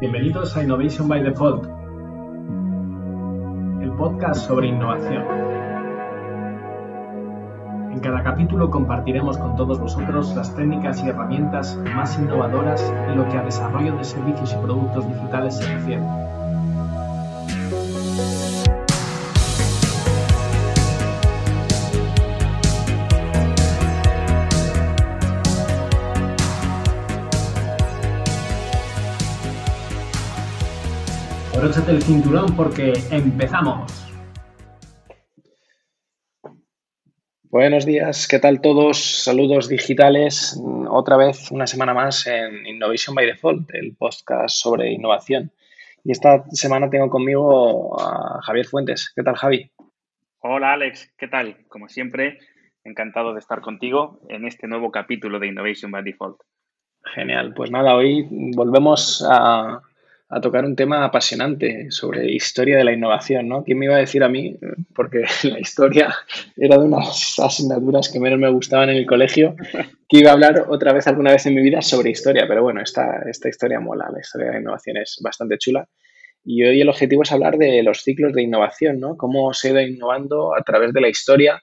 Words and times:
Bienvenidos 0.00 0.56
a 0.56 0.64
Innovation 0.64 1.06
by 1.06 1.22
Default, 1.22 1.66
el 3.80 3.92
podcast 3.92 4.44
sobre 4.44 4.66
innovación. 4.66 5.22
En 7.92 8.00
cada 8.00 8.24
capítulo 8.24 8.72
compartiremos 8.72 9.38
con 9.38 9.54
todos 9.54 9.78
vosotros 9.78 10.34
las 10.34 10.52
técnicas 10.56 11.00
y 11.04 11.10
herramientas 11.10 11.78
más 11.94 12.18
innovadoras 12.18 12.92
en 13.08 13.16
lo 13.16 13.28
que 13.28 13.38
a 13.38 13.44
desarrollo 13.44 13.96
de 13.96 14.02
servicios 14.02 14.52
y 14.52 14.56
productos 14.66 15.06
digitales 15.06 15.58
se 15.58 15.72
refiere. 15.72 16.02
Abróchate 31.64 31.92
el 31.92 32.02
cinturón 32.02 32.54
porque 32.56 32.92
empezamos. 33.10 33.90
Buenos 37.44 37.86
días, 37.86 38.28
¿qué 38.28 38.38
tal 38.38 38.60
todos? 38.60 38.98
Saludos 39.24 39.70
digitales. 39.70 40.60
Otra 40.90 41.16
vez 41.16 41.50
una 41.50 41.66
semana 41.66 41.94
más 41.94 42.26
en 42.26 42.66
Innovation 42.66 43.14
by 43.14 43.24
Default, 43.24 43.72
el 43.72 43.96
podcast 43.96 44.54
sobre 44.54 44.92
innovación. 44.92 45.52
Y 46.04 46.12
esta 46.12 46.44
semana 46.50 46.90
tengo 46.90 47.08
conmigo 47.08 47.98
a 47.98 48.42
Javier 48.42 48.66
Fuentes. 48.66 49.10
¿Qué 49.16 49.22
tal, 49.22 49.36
Javi? 49.36 49.70
Hola, 50.40 50.74
Alex. 50.74 51.14
¿Qué 51.16 51.28
tal? 51.28 51.66
Como 51.68 51.88
siempre, 51.88 52.40
encantado 52.84 53.32
de 53.32 53.38
estar 53.38 53.62
contigo 53.62 54.20
en 54.28 54.44
este 54.44 54.68
nuevo 54.68 54.90
capítulo 54.90 55.38
de 55.38 55.46
Innovation 55.46 55.90
by 55.90 56.04
Default. 56.04 56.42
Genial. 57.14 57.54
Pues 57.54 57.70
nada, 57.70 57.94
hoy 57.94 58.28
volvemos 58.54 59.26
a, 59.26 59.80
a 60.34 60.40
tocar 60.40 60.64
un 60.64 60.74
tema 60.74 61.04
apasionante 61.04 61.86
sobre 61.90 62.32
historia 62.32 62.76
de 62.76 62.82
la 62.82 62.92
innovación, 62.92 63.46
¿no? 63.46 63.62
¿Quién 63.62 63.78
me 63.78 63.84
iba 63.84 63.94
a 63.94 64.00
decir 64.00 64.24
a 64.24 64.28
mí? 64.28 64.56
Porque 64.92 65.22
la 65.44 65.60
historia 65.60 66.12
era 66.56 66.76
de 66.76 66.84
unas 66.86 67.38
asignaturas 67.38 68.08
que 68.08 68.18
menos 68.18 68.40
me 68.40 68.50
gustaban 68.50 68.90
en 68.90 68.96
el 68.96 69.06
colegio, 69.06 69.54
que 70.08 70.18
iba 70.18 70.30
a 70.30 70.32
hablar 70.32 70.66
otra 70.68 70.92
vez 70.92 71.06
alguna 71.06 71.30
vez 71.30 71.46
en 71.46 71.54
mi 71.54 71.62
vida 71.62 71.80
sobre 71.82 72.10
historia, 72.10 72.46
pero 72.48 72.64
bueno, 72.64 72.82
esta, 72.82 73.22
esta 73.30 73.48
historia 73.48 73.78
mola, 73.78 74.10
la 74.12 74.18
historia 74.18 74.48
de 74.48 74.54
la 74.54 74.60
innovación 74.60 74.96
es 74.96 75.18
bastante 75.22 75.56
chula. 75.56 75.88
Y 76.44 76.64
hoy 76.64 76.80
el 76.80 76.88
objetivo 76.88 77.22
es 77.22 77.30
hablar 77.30 77.56
de 77.56 77.84
los 77.84 78.02
ciclos 78.02 78.32
de 78.32 78.42
innovación, 78.42 78.98
¿no? 78.98 79.16
Cómo 79.16 79.54
se 79.54 79.68
ha 79.68 79.70
ido 79.70 79.80
innovando 79.82 80.56
a 80.56 80.62
través 80.62 80.92
de 80.92 81.00
la 81.00 81.08
historia. 81.08 81.62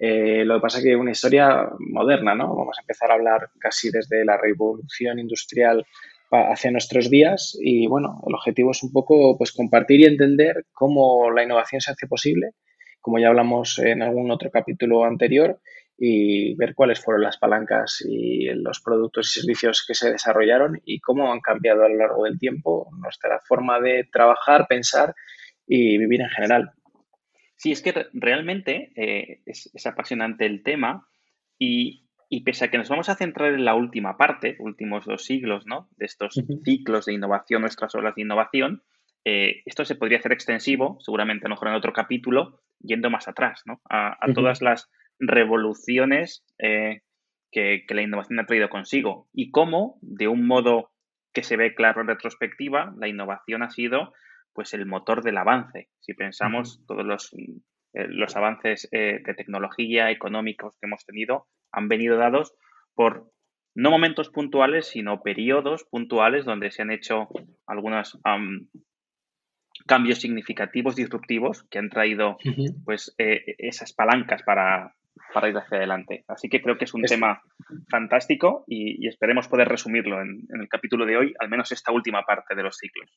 Eh, 0.00 0.42
lo 0.46 0.54
que 0.54 0.60
pasa 0.62 0.78
es 0.78 0.84
que 0.84 0.96
una 0.96 1.10
historia 1.10 1.68
moderna, 1.78 2.34
¿no? 2.34 2.56
Vamos 2.56 2.78
a 2.78 2.80
empezar 2.80 3.10
a 3.10 3.14
hablar 3.14 3.50
casi 3.58 3.90
desde 3.90 4.24
la 4.24 4.38
revolución 4.38 5.18
industrial 5.18 5.84
hacia 6.50 6.70
nuestros 6.70 7.10
días 7.10 7.56
y 7.60 7.86
bueno, 7.86 8.22
el 8.26 8.34
objetivo 8.34 8.70
es 8.70 8.82
un 8.82 8.92
poco 8.92 9.36
pues 9.38 9.52
compartir 9.52 10.00
y 10.00 10.04
entender 10.04 10.64
cómo 10.72 11.30
la 11.30 11.42
innovación 11.42 11.80
se 11.80 11.92
hace 11.92 12.06
posible, 12.06 12.50
como 13.00 13.18
ya 13.18 13.28
hablamos 13.28 13.78
en 13.78 14.02
algún 14.02 14.30
otro 14.30 14.50
capítulo 14.50 15.04
anterior, 15.04 15.60
y 15.98 16.54
ver 16.56 16.74
cuáles 16.74 17.00
fueron 17.00 17.22
las 17.22 17.38
palancas 17.38 18.04
y 18.06 18.46
los 18.54 18.80
productos 18.80 19.28
y 19.28 19.40
servicios 19.40 19.84
que 19.86 19.94
se 19.94 20.12
desarrollaron 20.12 20.80
y 20.84 21.00
cómo 21.00 21.32
han 21.32 21.40
cambiado 21.40 21.84
a 21.84 21.88
lo 21.88 21.96
largo 21.96 22.24
del 22.24 22.38
tiempo 22.38 22.90
nuestra 22.98 23.40
forma 23.46 23.80
de 23.80 24.06
trabajar, 24.12 24.66
pensar 24.68 25.14
y 25.66 25.96
vivir 25.96 26.20
en 26.20 26.28
general. 26.28 26.72
Sí, 27.56 27.72
es 27.72 27.80
que 27.80 28.06
realmente 28.12 28.92
eh, 28.96 29.40
es, 29.46 29.70
es 29.72 29.86
apasionante 29.86 30.44
el 30.44 30.62
tema 30.62 31.08
y, 31.58 32.05
y 32.28 32.42
pese 32.42 32.64
a 32.64 32.70
que 32.70 32.78
nos 32.78 32.88
vamos 32.88 33.08
a 33.08 33.14
centrar 33.14 33.54
en 33.54 33.64
la 33.64 33.74
última 33.74 34.16
parte, 34.16 34.56
últimos 34.58 35.04
dos 35.04 35.24
siglos, 35.24 35.66
¿no? 35.66 35.88
De 35.96 36.06
estos 36.06 36.34
ciclos 36.64 37.06
de 37.06 37.14
innovación, 37.14 37.62
nuestras 37.62 37.94
olas 37.94 38.14
de 38.14 38.22
innovación, 38.22 38.82
eh, 39.24 39.62
esto 39.64 39.84
se 39.84 39.96
podría 39.96 40.18
hacer 40.18 40.32
extensivo, 40.32 40.98
seguramente 41.00 41.46
a 41.46 41.48
lo 41.48 41.54
mejor 41.54 41.68
en 41.68 41.74
otro 41.74 41.92
capítulo, 41.92 42.60
yendo 42.80 43.10
más 43.10 43.26
atrás, 43.26 43.62
¿no? 43.66 43.80
A, 43.90 44.16
todas 44.34 44.62
las 44.62 44.88
revoluciones 45.18 46.44
eh, 46.58 47.02
que, 47.50 47.84
la 47.88 48.02
innovación 48.02 48.38
ha 48.38 48.46
traído 48.46 48.68
consigo 48.68 49.28
y 49.32 49.50
cómo, 49.50 49.98
de 50.00 50.28
un 50.28 50.46
modo 50.46 50.92
que 51.32 51.42
se 51.42 51.56
ve 51.56 51.74
claro 51.74 52.02
en 52.02 52.06
retrospectiva, 52.06 52.94
la 52.98 53.08
innovación 53.08 53.64
ha 53.64 53.70
sido 53.70 54.12
pues 54.52 54.72
el 54.74 54.86
motor 54.86 55.22
del 55.24 55.38
avance. 55.38 55.90
Si 55.98 56.14
pensamos 56.14 56.82
todos 56.86 57.04
los, 57.04 57.32
eh, 57.34 58.06
los 58.08 58.36
avances 58.36 58.88
de 58.90 59.34
tecnología 59.36 60.10
económicos 60.10 60.74
que 60.80 60.86
hemos 60.86 61.04
tenido, 61.04 61.48
han 61.72 61.88
venido 61.88 62.16
dados 62.16 62.54
por 62.94 63.30
no 63.74 63.90
momentos 63.90 64.30
puntuales, 64.30 64.88
sino 64.88 65.22
periodos 65.22 65.84
puntuales 65.84 66.44
donde 66.44 66.70
se 66.70 66.82
han 66.82 66.90
hecho 66.90 67.28
algunos 67.66 68.18
cambios 69.86 70.18
significativos, 70.18 70.96
disruptivos, 70.96 71.64
que 71.70 71.78
han 71.78 71.90
traído 71.90 72.38
pues 72.84 73.14
eh, 73.18 73.54
esas 73.58 73.92
palancas 73.92 74.42
para, 74.42 74.94
ir 75.46 75.56
hacia 75.56 75.76
adelante. 75.76 76.24
Así 76.26 76.48
que 76.48 76.62
creo 76.62 76.78
que 76.78 76.86
es 76.86 76.94
un 76.94 77.02
tema 77.02 77.42
fantástico 77.90 78.64
y, 78.66 79.06
esperemos 79.06 79.46
poder 79.48 79.68
resumirlo 79.68 80.22
en, 80.22 80.46
el 80.48 80.68
capítulo 80.68 81.04
de 81.04 81.18
hoy, 81.18 81.34
al 81.38 81.50
menos 81.50 81.70
esta 81.70 81.92
última 81.92 82.22
parte 82.22 82.54
de 82.54 82.62
los 82.62 82.78
ciclos. 82.78 83.10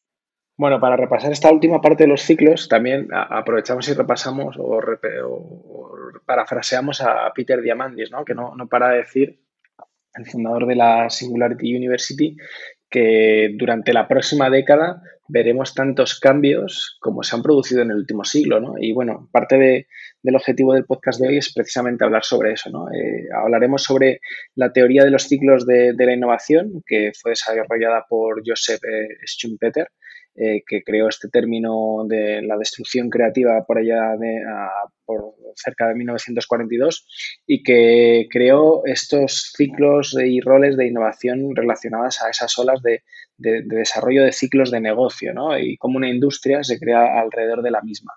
Bueno, 0.59 0.81
para 0.81 0.97
repasar 0.97 1.31
esta 1.31 1.49
última 1.49 1.79
parte 1.79 2.03
de 2.03 2.09
los 2.09 2.21
ciclos, 2.21 2.67
también 2.67 3.07
aprovechamos 3.13 3.87
y 3.87 3.93
repasamos 3.93 4.57
o, 4.59 4.81
parafraseamos 6.25 6.99
a 6.99 7.31
Peter 7.33 7.61
Diamandis, 7.61 8.11
¿no? 8.11 8.25
que 8.25 8.35
no, 8.35 8.53
no 8.57 8.67
para 8.67 8.89
de 8.89 8.97
decir, 8.97 9.39
el 10.15 10.25
fundador 10.25 10.67
de 10.67 10.75
la 10.75 11.09
Singularity 11.09 11.77
University, 11.77 12.35
que 12.89 13.55
durante 13.57 13.93
la 13.93 14.05
próxima 14.09 14.49
década 14.49 15.01
veremos 15.29 15.73
tantos 15.73 16.19
cambios 16.19 16.97
como 16.99 17.23
se 17.23 17.37
han 17.37 17.41
producido 17.41 17.83
en 17.83 17.91
el 17.91 17.97
último 17.97 18.25
siglo. 18.25 18.59
¿no? 18.59 18.73
Y 18.77 18.91
bueno, 18.91 19.29
parte 19.31 19.57
de, 19.57 19.87
del 20.21 20.35
objetivo 20.35 20.73
del 20.73 20.83
podcast 20.83 21.21
de 21.21 21.29
hoy 21.29 21.37
es 21.37 21.53
precisamente 21.53 22.03
hablar 22.03 22.25
sobre 22.25 22.51
eso. 22.51 22.69
¿no? 22.69 22.91
Eh, 22.91 23.29
hablaremos 23.33 23.83
sobre 23.83 24.19
la 24.55 24.73
teoría 24.73 25.05
de 25.05 25.11
los 25.11 25.23
ciclos 25.23 25.65
de, 25.65 25.93
de, 25.93 26.05
la 26.05 26.15
innovación, 26.15 26.83
que 26.85 27.13
fue 27.17 27.31
desarrollada 27.31 28.05
por 28.09 28.41
Joseph 28.45 28.83
eh, 28.83 29.25
Schumpeter, 29.25 29.87
eh, 30.35 30.63
que 30.65 30.83
creó 30.83 31.09
este 31.09 31.27
término 31.27 32.05
de 32.07 32.41
la 32.41 32.57
destrucción 32.57 33.09
creativa 33.09 33.65
por 33.65 33.77
allá 33.77 34.15
de, 34.17 34.41
por 35.05 35.33
cerca 35.55 35.87
de 35.87 35.95
1942 35.95 37.07
y 37.45 37.63
que 37.63 38.27
creó 38.31 38.85
estos 38.85 39.51
ciclos 39.55 40.15
y 40.17 40.39
roles 40.39 40.77
de 40.77 40.87
innovación 40.87 41.55
relacionadas 41.55 42.21
a 42.21 42.29
esas 42.29 42.57
olas 42.57 42.81
de, 42.81 43.03
desarrollo 43.37 44.23
de 44.23 44.33
ciclos 44.33 44.69
de 44.69 44.81
negocio 44.81 45.33
¿no? 45.33 45.57
y 45.57 45.77
cómo 45.77 45.97
una 45.97 46.09
industria 46.09 46.63
se 46.63 46.79
crea 46.79 47.19
alrededor 47.19 47.61
de 47.61 47.71
la 47.71 47.81
misma. 47.81 48.13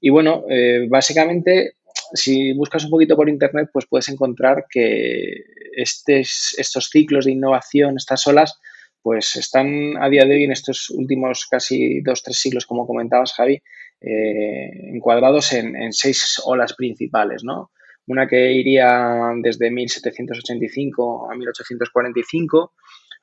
Y 0.00 0.10
bueno, 0.10 0.44
eh, 0.48 0.86
básicamente 0.88 1.74
si 2.12 2.52
buscas 2.52 2.84
un 2.84 2.90
poquito 2.90 3.16
por 3.16 3.28
internet, 3.28 3.70
pues 3.72 3.86
puedes 3.86 4.08
encontrar 4.08 4.66
que 4.70 5.44
estos 5.74 6.88
ciclos 6.90 7.24
de 7.24 7.32
innovación, 7.32 7.96
estas 7.96 8.26
olas, 8.26 8.58
pues 9.02 9.36
están 9.36 9.96
a 10.00 10.08
día 10.08 10.24
de 10.24 10.34
hoy 10.34 10.44
en 10.44 10.52
estos 10.52 10.90
últimos 10.90 11.46
casi 11.50 12.00
dos, 12.00 12.22
tres 12.22 12.38
siglos, 12.38 12.66
como 12.66 12.86
comentabas, 12.86 13.32
Javi, 13.34 13.62
eh, 14.00 14.70
encuadrados 14.94 15.52
en, 15.52 15.92
seis 15.92 16.40
olas 16.44 16.74
principales, 16.74 17.42
¿no? 17.44 17.70
Una 18.06 18.26
que 18.26 18.52
iría 18.52 19.32
desde 19.42 19.70
1785 19.70 21.30
a 21.30 21.34
1845, 21.34 22.72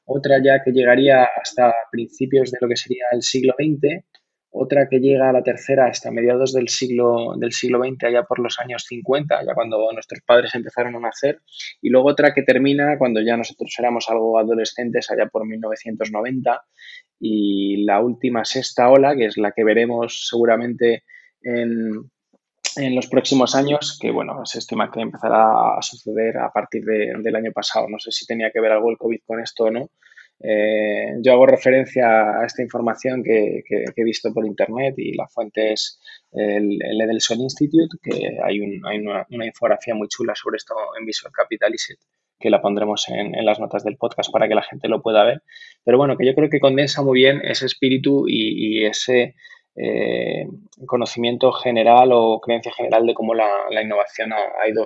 otra 0.06 0.42
ya 0.44 0.62
que 0.64 0.72
llegaría 0.72 1.28
hasta 1.42 1.74
principios 1.92 2.52
de 2.52 2.58
lo 2.62 2.68
que 2.68 2.76
sería 2.76 3.06
el 3.12 3.24
siglo 3.24 3.56
XX, 3.58 4.04
otra 4.58 4.88
que 4.90 5.00
llega 5.00 5.30
a 5.30 5.34
la 5.34 5.44
tercera 5.44 5.88
hasta 5.88 6.12
mediados 6.12 6.54
del 6.54 6.70
siglo, 6.70 7.36
del 7.38 7.52
siglo 7.52 7.80
XX, 7.80 8.06
allá 8.06 8.24
por 8.24 8.40
los 8.40 8.58
años 8.60 8.86
50, 8.88 9.44
ya 9.46 9.54
cuando 9.54 9.92
nuestros 9.92 10.22
padres 10.22 10.56
empezaron 10.56 10.96
a 10.96 11.00
nacer, 11.00 11.42
y 11.82 11.90
luego 11.90 12.10
otra 12.10 12.34
que 12.34 12.44
termina 12.44 12.98
cuando 12.98 13.22
ya 13.22 13.36
nosotros 13.36 13.74
éramos 13.78 14.10
algo 14.10 14.40
adolescentes, 14.40 15.12
allá 15.12 15.28
por 15.28 15.46
1990, 15.46 16.64
y 17.20 17.84
la 17.86 18.02
última 18.02 18.46
sexta 18.46 18.90
ola, 18.90 19.16
que 19.16 19.26
es 19.26 19.38
la 19.38 19.52
que 19.52 19.64
veremos 19.64 20.28
seguramente 20.30 21.04
en, 21.42 22.10
en 22.78 22.96
los 22.96 23.08
próximos 23.08 23.56
años, 23.56 23.98
que 24.02 24.12
bueno, 24.12 24.46
se 24.46 24.60
estima 24.60 24.92
que 24.92 25.02
empezará 25.02 25.78
a 25.78 25.82
suceder 25.82 26.38
a 26.38 26.52
partir 26.52 26.84
del 26.86 27.36
año 27.36 27.52
pasado. 27.52 27.88
No 27.90 28.00
sé 28.00 28.12
si 28.12 28.26
tenía 28.26 28.52
que 28.52 28.62
ver 28.62 28.72
algo 28.72 28.90
el 28.90 28.98
COVID 28.98 29.20
con 29.26 29.42
esto 29.42 29.66
o 29.66 29.72
no, 29.72 29.90
eh, 30.40 31.16
yo 31.22 31.34
hago 31.34 31.46
referencia 31.46 32.40
a 32.40 32.46
esta 32.46 32.62
información 32.62 33.24
que, 33.24 33.64
he 33.96 34.04
visto 34.04 34.34
por 34.34 34.46
internet 34.46 34.96
y 34.98 35.16
la 35.16 35.28
fuente 35.28 35.74
es 35.74 36.00
el, 36.32 36.80
Edelson 36.82 37.40
Institute, 37.40 37.98
que 38.02 38.38
hay, 38.44 38.60
una, 38.60 39.26
infografía 39.30 39.96
muy 39.96 40.08
chula 40.08 40.36
sobre 40.36 40.58
esto 40.58 40.76
en 41.00 41.06
Visual 41.06 41.32
Capital 41.32 41.74
que 42.38 42.50
la 42.50 42.62
pondremos 42.62 43.08
en, 43.10 43.34
las 43.46 43.60
notas 43.60 43.84
del 43.84 43.98
podcast 43.98 44.32
para 44.32 44.48
que 44.48 44.56
la 44.56 44.62
gente 44.62 44.90
lo 44.90 45.02
pueda 45.02 45.24
ver. 45.24 45.42
Pero 45.84 45.98
bueno, 45.98 46.18
que 46.18 46.26
yo 46.26 46.36
creo 46.36 46.50
que 46.50 46.60
condensa 46.60 47.02
muy 47.02 47.20
bien 47.20 47.42
ese 47.44 47.66
espíritu 47.66 48.26
y, 48.28 48.86
ese 48.86 49.36
eh, 49.78 50.46
conocimiento 50.86 51.54
general 51.54 52.10
o 52.12 52.40
creencia 52.42 52.74
general 52.74 53.06
de 53.06 53.14
cómo 53.14 53.34
la, 53.34 53.82
innovación 53.82 54.34
ha, 54.34 54.68
ido 54.68 54.86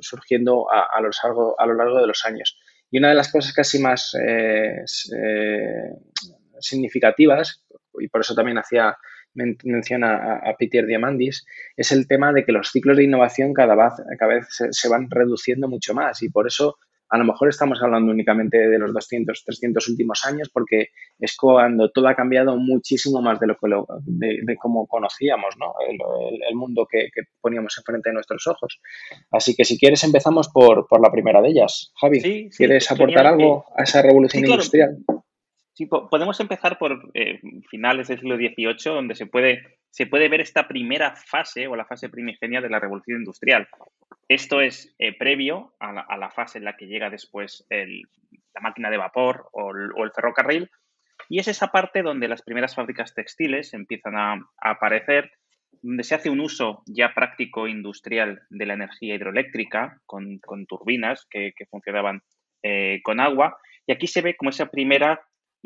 surgiendo 0.00 0.68
a 0.70 1.00
lo 1.00 1.74
largo 1.74 2.00
de 2.00 2.06
los 2.06 2.24
años. 2.24 2.56
Y 2.90 2.98
una 2.98 3.08
de 3.08 3.14
las 3.14 3.30
cosas 3.30 3.52
casi 3.52 3.78
más 3.78 4.14
eh, 4.14 4.84
eh, 5.16 5.90
significativas, 6.60 7.64
y 7.98 8.08
por 8.08 8.20
eso 8.20 8.34
también 8.34 8.58
hacía 8.58 8.96
menciona 9.64 10.36
a, 10.36 10.56
Peter 10.56 10.86
Diamandis, 10.86 11.44
es 11.76 11.92
el 11.92 12.08
tema 12.08 12.32
de 12.32 12.44
que 12.44 12.52
los 12.52 12.70
ciclos 12.70 12.96
de 12.96 13.04
innovación 13.04 13.52
cada 13.52 13.74
vez, 13.74 13.92
cada 14.18 14.34
vez 14.34 14.46
se, 14.70 14.88
van 14.88 15.10
reduciendo 15.10 15.68
mucho 15.68 15.94
más. 15.94 16.22
Y 16.22 16.30
por 16.30 16.46
eso 16.46 16.78
a 17.08 17.18
lo 17.18 17.24
mejor 17.24 17.48
estamos 17.48 17.82
hablando 17.82 18.10
únicamente 18.12 18.56
de 18.56 18.78
los 18.78 18.92
200, 18.92 19.44
300 19.44 19.88
últimos 19.88 20.24
años 20.24 20.50
porque 20.52 20.88
es 21.18 21.36
cuando 21.36 21.90
todo 21.90 22.08
ha 22.08 22.14
cambiado 22.14 22.56
muchísimo 22.56 23.22
más 23.22 23.38
de 23.40 23.46
lo 23.46 23.56
que 23.56 23.68
de, 24.04 24.56
cómo 24.56 24.86
conocíamos 24.86 25.54
¿no? 25.58 25.74
el, 25.88 26.56
mundo 26.56 26.86
que, 26.90 27.08
poníamos 27.40 27.76
enfrente 27.78 28.10
de 28.10 28.14
nuestros 28.14 28.46
ojos. 28.46 28.80
Así 29.30 29.54
que 29.54 29.64
si 29.64 29.78
quieres 29.78 30.02
empezamos 30.04 30.48
por, 30.48 30.86
la 31.00 31.10
primera 31.10 31.40
de 31.40 31.48
ellas. 31.48 31.92
Javi, 32.00 32.50
¿quieres 32.56 32.90
aportar 32.90 33.26
algo 33.26 33.64
a 33.76 33.82
esa 33.82 34.02
revolución 34.02 34.44
industrial? 34.44 34.98
Sí, 35.76 35.84
podemos 35.84 36.40
empezar 36.40 36.78
por 36.78 37.10
eh, 37.12 37.38
finales 37.68 38.08
del 38.08 38.18
siglo 38.18 38.36
XVIII, 38.36 38.94
donde 38.94 39.14
se 39.14 39.26
puede, 39.26 39.78
se 39.90 40.06
puede 40.06 40.30
ver 40.30 40.40
esta 40.40 40.66
primera 40.66 41.14
fase 41.16 41.66
o 41.66 41.76
la 41.76 41.84
fase 41.84 42.08
primigenia 42.08 42.62
de 42.62 42.70
la 42.70 42.80
revolución 42.80 43.18
industrial. 43.18 43.68
Esto 44.26 44.62
es 44.62 44.94
eh, 44.98 45.14
previo 45.18 45.74
a 45.78 46.16
la, 46.16 46.30
fase 46.30 46.56
en 46.56 46.64
la 46.64 46.78
que 46.78 46.86
llega 46.86 47.10
después 47.10 47.66
la 47.68 48.60
máquina 48.62 48.88
de 48.88 48.96
vapor 48.96 49.50
o 49.52 49.70
el, 49.70 50.12
ferrocarril, 50.14 50.70
y 51.28 51.40
es 51.40 51.48
esa 51.48 51.66
parte 51.68 52.00
donde 52.00 52.26
las 52.26 52.40
primeras 52.40 52.74
fábricas 52.74 53.12
textiles 53.12 53.74
empiezan 53.74 54.16
a, 54.16 54.40
aparecer, 54.58 55.30
donde 55.82 56.04
se 56.04 56.14
hace 56.14 56.30
un 56.30 56.40
uso 56.40 56.84
ya 56.86 57.12
práctico 57.12 57.68
industrial 57.68 58.40
de 58.48 58.64
la 58.64 58.72
energía 58.72 59.14
hidroeléctrica 59.14 60.00
con, 60.06 60.40
turbinas 60.66 61.26
que, 61.28 61.52
funcionaban 61.70 62.22
eh, 62.62 63.00
con 63.02 63.20
agua. 63.20 63.58
Y 63.86 63.92
aquí 63.92 64.06
se 64.06 64.22
ve 64.22 64.36
como 64.36 64.48
esa 64.48 64.70
primera 64.70 65.20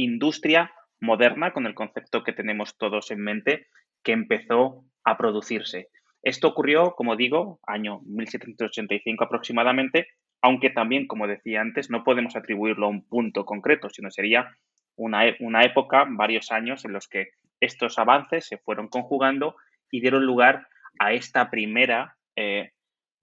industria 0.05 0.73
moderna, 1.01 1.53
con 1.53 1.67
el 1.67 1.75
concepto 1.75 2.23
que 2.23 2.33
tenemos 2.33 2.77
todos 2.77 3.11
en 3.11 3.21
mente, 3.21 3.67
que 4.03 4.13
empezó 4.13 4.85
a 5.05 5.17
producirse. 5.17 5.89
Esto 6.23 6.49
ocurrió, 6.49 6.95
como 6.95 7.17
digo, 7.17 7.61
año 7.67 8.01
1785 8.05 9.25
aproximadamente, 9.25 10.09
aunque 10.43 10.71
también, 10.71 11.07
como 11.07 11.27
decía 11.27 11.61
antes, 11.61 11.91
no 11.91 12.05
podemos 12.05 12.37
atribuirlo 12.37 12.87
a 12.87 12.91
un 12.91 13.07
punto 13.07 13.45
concreto, 13.45 13.89
sino 13.91 14.11
sería 14.11 14.55
una, 14.97 15.27
e, 15.27 15.37
una 15.41 15.63
época, 15.65 16.07
varios 16.09 16.51
años 16.51 16.85
en 16.85 16.93
los 16.93 17.09
que 17.09 17.31
estos 17.61 17.99
avances 17.99 18.47
se 18.47 18.59
fueron 18.59 18.89
conjugando 18.89 19.57
y 19.91 20.01
dieron 20.01 20.25
lugar 20.25 20.67
a 20.99 21.13
esta 21.13 21.51
primera 21.51 22.17
eh, 22.37 22.73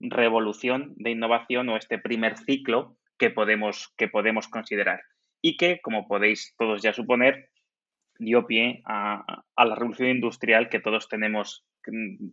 revolución 0.00 0.94
de 0.96 1.10
innovación 1.10 1.68
o 1.68 1.76
este 1.76 1.98
primer 1.98 2.36
ciclo 2.36 2.96
que 3.18 3.30
podemos, 3.30 3.92
que 3.96 4.08
podemos 4.08 4.48
considerar 4.48 5.00
y 5.40 5.56
que, 5.56 5.80
como 5.80 6.06
podéis 6.08 6.54
todos 6.58 6.82
ya 6.82 6.92
suponer, 6.92 7.50
dio 8.18 8.46
pie 8.46 8.82
a, 8.84 9.42
la 9.56 9.74
revolución 9.74 10.08
industrial 10.08 10.68
que 10.68 10.80
todos 10.80 11.08
tenemos, 11.08 11.64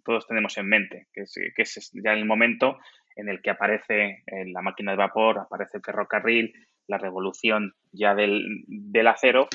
todos 0.03 0.27
tenemos 0.27 0.57
en 0.57 0.67
mente, 0.67 1.07
que 1.13 1.21
es, 1.21 1.91
ya 1.93 2.13
el 2.13 2.25
momento 2.25 2.79
en 3.15 3.29
el 3.29 3.41
que 3.41 3.51
aparece 3.51 4.23
eh, 4.25 4.45
la 4.47 4.61
máquina 4.61 4.91
de 4.91 4.97
vapor, 4.97 5.39
aparece 5.39 5.77
el 5.77 5.83
ferrocarril, 5.83 6.53
la 6.87 6.97
revolución 6.97 7.73
ya 7.91 8.13
del, 8.13 8.65
acero 9.07 9.47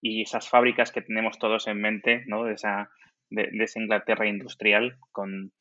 y 0.00 0.22
esas 0.22 0.48
fábricas 0.48 0.92
que 0.92 1.02
tenemos 1.02 1.38
todos 1.38 1.66
en 1.66 1.80
mente, 1.80 2.22
¿no? 2.26 2.44
de, 2.44 2.54
esa, 2.54 2.90
de, 3.30 3.50
esa 3.52 3.80
Inglaterra 3.80 4.26
industrial 4.26 4.96
con, 5.10 5.52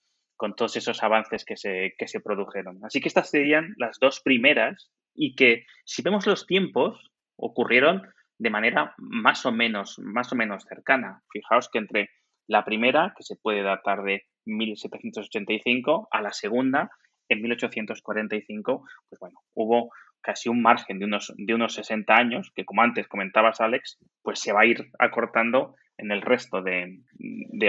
todos 0.55 0.75
esos 0.75 1.01
avances 1.01 1.43
que 1.45 1.57
se, 1.57 1.95
que 1.97 2.07
se 2.07 2.19
produjeron. 2.19 2.79
Así 2.83 3.01
que 3.01 3.07
estas 3.07 3.31
serían 3.31 3.73
las 3.77 3.97
dos 3.99 4.21
primeras 4.21 4.91
y 5.15 5.35
que 5.35 5.65
si 5.83 6.03
vemos 6.03 6.27
los 6.27 6.45
tiempos, 6.45 7.11
ocurrieron 7.37 8.03
de 8.39 8.49
manera 8.49 8.93
más 8.97 9.45
o 9.45 9.51
menos, 9.51 9.99
más 9.99 10.31
o 10.31 10.35
menos 10.35 10.65
cercana. 10.65 11.21
Fijaos 11.31 11.69
que 11.69 11.79
entre 11.79 12.09
la 12.47 12.65
primera, 12.65 13.13
que 13.17 13.23
se 13.23 13.35
puede 13.35 13.63
datar 13.63 14.03
de 14.03 14.25
1785, 14.45 16.07
a 16.11 16.21
la 16.21 16.31
segunda, 16.31 16.89
en 17.29 17.41
1845, 17.41 18.85
pues 19.09 19.19
bueno, 19.19 19.39
hubo 19.53 19.91
casi 20.21 20.49
un 20.49 20.61
margen 20.61 20.99
de 20.99 21.05
unos, 21.05 21.33
de 21.37 21.53
unos 21.53 21.73
60 21.73 22.13
años, 22.15 22.51
que 22.55 22.65
como 22.65 22.81
antes 22.81 23.07
comentabas, 23.07 23.61
Alex, 23.61 23.97
pues 24.21 24.39
se 24.39 24.53
va 24.53 24.61
a 24.61 24.65
ir 24.65 24.89
acortando 24.99 25.75
en 25.97 26.11
el 26.11 26.21
resto 26.21 26.61
de, 26.61 26.99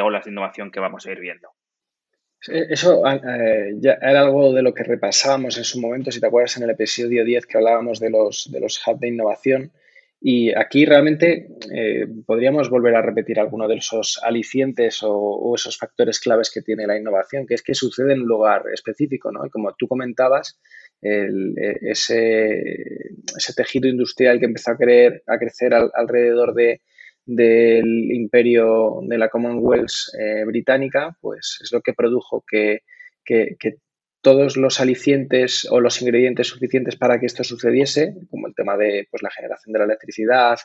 olas 0.03 0.25
de 0.25 0.31
innovación 0.31 0.71
que 0.71 0.81
vamos 0.81 1.07
a 1.07 1.13
ir 1.13 1.21
viendo. 1.21 1.49
Eso 2.47 3.03
eh, 3.07 3.75
ya 3.81 3.99
era 4.01 4.21
algo 4.21 4.53
de 4.53 4.63
lo 4.63 4.73
que 4.73 4.85
repasábamos 4.85 5.59
en 5.59 5.65
su 5.65 5.81
momento, 5.81 6.13
si 6.13 6.21
te 6.21 6.27
acuerdas, 6.27 6.57
en 6.57 6.63
el 6.63 6.71
episodio 6.71 7.25
10 7.25 7.47
que 7.47 7.59
hablábamos 7.59 7.99
de 7.99 8.11
los, 8.11 8.49
de 8.53 8.61
los 8.61 8.81
hubs 8.87 9.01
de 9.01 9.09
innovación. 9.09 9.73
Y 10.21 10.53
aquí 10.53 10.85
realmente 10.85 11.49
eh, 11.73 12.07
podríamos 12.27 12.71
volver 12.71 12.95
a 12.97 13.03
repetir 13.03 13.39
alguno 13.39 13.69
de 13.69 13.77
esos 13.77 14.21
alicientes 14.23 15.01
o, 15.03 15.53
esos 15.55 15.79
factores 15.79 16.19
claves 16.19 16.51
que 16.53 16.63
tiene 16.63 16.87
la 16.87 16.99
innovación, 16.99 17.47
que 17.47 17.55
es 17.55 17.63
que 17.63 17.75
sucede 17.75 18.15
en 18.15 18.23
un 18.23 18.29
lugar 18.29 18.65
específico, 18.73 19.31
¿no? 19.31 19.47
Y 19.47 19.51
como 19.51 19.75
tú 19.75 19.87
comentabas, 19.87 20.59
e, 21.01 21.29
ese, 21.83 22.63
ese, 23.37 23.55
tejido 23.55 23.89
industrial 23.89 24.41
que 24.41 24.47
empezó 24.47 24.73
a, 24.73 24.77
creer, 24.77 25.23
a 25.29 25.39
crecer 25.39 25.73
alrededor 25.73 26.53
de, 26.55 26.81
del 27.29 28.11
imperio 28.11 29.01
de 29.03 29.19
la 29.19 29.29
Commonwealth 29.29 30.15
eh, 30.19 30.45
británica, 30.47 31.15
pues 31.21 31.59
es 31.63 31.71
lo 31.73 31.83
que 31.83 31.93
produjo 31.93 32.43
que, 32.51 32.81
todos 34.21 34.57
los 34.57 34.81
alicientes 34.81 35.69
o 35.71 35.79
los 35.79 36.01
ingredientes 36.03 36.49
suficientes 36.49 36.97
para 36.97 37.21
que 37.21 37.27
esto 37.27 37.45
sucediese, 37.45 38.15
como 38.31 38.49
el 38.49 38.55
tema 38.55 38.77
de 38.77 39.07
pues, 39.11 39.23
la 39.23 39.31
generación 39.31 39.73
de 39.75 39.79
la 39.79 39.85
electricidad, 39.85 40.57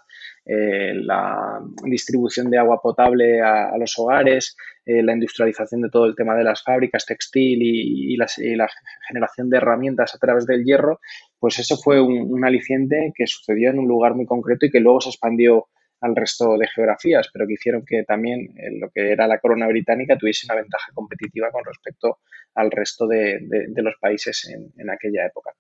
eh, 0.45 0.94
la 0.95 1.60
distribución 1.83 2.50
de 2.50 2.57
agua 2.57 2.81
potable 2.81 3.42
a, 3.42 3.77
los 3.77 4.00
hogares, 4.00 4.56
eh, 4.86 5.04
la 5.04 5.13
industrialización 5.13 5.81
de 5.81 5.89
todo 5.89 6.06
el 6.06 6.16
tema 6.16 6.36
de 6.36 6.45
las 6.45 6.63
fábricas 6.63 7.06
textil 7.06 7.59
y, 7.62 8.16
la 8.16 8.69
generación 9.07 9.50
de 9.50 9.57
herramientas 9.57 10.16
a 10.16 10.18
través 10.18 10.45
del 10.45 10.63
hierro, 10.63 11.00
pues 11.38 11.59
eso 11.59 11.75
fue 11.77 12.01
un 12.01 12.45
aliciente 12.45 13.12
que 13.13 13.27
sucedió 13.27 13.69
en 13.69 13.80
un 13.80 13.88
lugar 13.88 14.16
muy 14.16 14.25
concreto 14.25 14.66
y 14.66 14.71
que 14.71 14.80
luego 14.80 15.01
se 15.01 15.09
expandió 15.09 15.68
al 16.03 16.15
resto 16.17 16.57
de 16.57 16.67
geografías, 16.67 17.29
pero 17.31 17.47
que 17.47 17.53
hicieron 17.53 17.85
que 17.85 18.03
también 18.03 18.53
lo 18.79 18.89
que 18.89 19.11
era 19.11 19.25
la 19.25 19.39
corona 19.39 19.67
británica 19.67 20.17
tuviese 20.17 20.45
una 20.47 20.61
ventaja 20.61 20.91
competitiva 20.94 21.50
con 21.50 21.63
respecto 21.63 22.19
al 22.55 22.71
resto 22.71 23.07
de, 23.07 23.39
los 23.73 23.95
países 24.01 24.50
en, 24.50 24.89
aquella 24.89 25.25
época. 25.25 25.51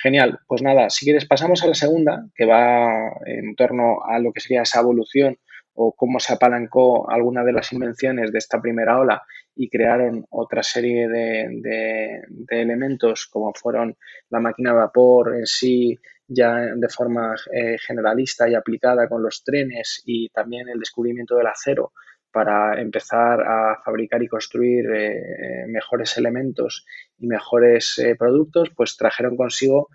Genial, 0.00 0.38
pues 0.46 0.62
nada, 0.62 0.88
si 0.88 1.04
quieres 1.04 1.26
pasamos 1.26 1.64
a 1.64 1.66
la 1.66 1.74
segunda, 1.74 2.24
que 2.36 2.44
va 2.44 3.10
en 3.26 3.56
torno 3.56 4.04
a 4.04 4.20
lo 4.20 4.32
que 4.32 4.40
sería 4.40 4.62
esa 4.62 4.80
evolución 4.80 5.36
o 5.74 5.92
cómo 5.92 6.20
se 6.20 6.32
apalancó 6.32 7.10
alguna 7.10 7.42
de 7.42 7.52
las 7.52 7.72
invenciones 7.72 8.30
de 8.30 8.38
esta 8.38 8.60
primera 8.60 9.00
ola 9.00 9.22
y 9.56 9.68
crearon 9.68 10.26
otra 10.30 10.62
serie 10.62 11.08
de, 11.08 12.22
de 12.30 12.62
elementos 12.62 13.26
como 13.26 13.52
fueron 13.52 13.96
la 14.30 14.38
máquina 14.38 14.70
de 14.70 14.76
vapor 14.76 15.34
en 15.34 15.46
sí, 15.46 15.98
ya 16.28 16.56
de 16.76 16.88
forma 16.88 17.34
eh, 17.52 17.76
generalista 17.78 18.48
y 18.48 18.54
aplicada 18.54 19.08
con 19.08 19.22
los 19.22 19.42
trenes 19.42 20.02
y 20.04 20.28
también 20.28 20.68
el 20.68 20.78
descubrimiento 20.78 21.36
del 21.36 21.46
acero 21.46 21.92
para 22.30 22.78
empezar 22.80 23.40
a 23.40 23.80
fabricar 23.82 24.22
y 24.22 24.28
construir 24.28 24.84
eh, 24.94 25.64
mejores 25.66 26.18
elementos 26.18 26.84
y 27.16 27.26
mejores 27.26 27.98
eh, 27.98 28.14
productos, 28.16 28.70
pues 28.76 28.96
trajeron 28.96 29.36
consigo 29.36 29.88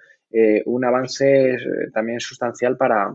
un 0.65 0.83
avance 0.83 1.57
también 1.93 2.19
sustancial 2.19 2.75
para, 2.75 3.13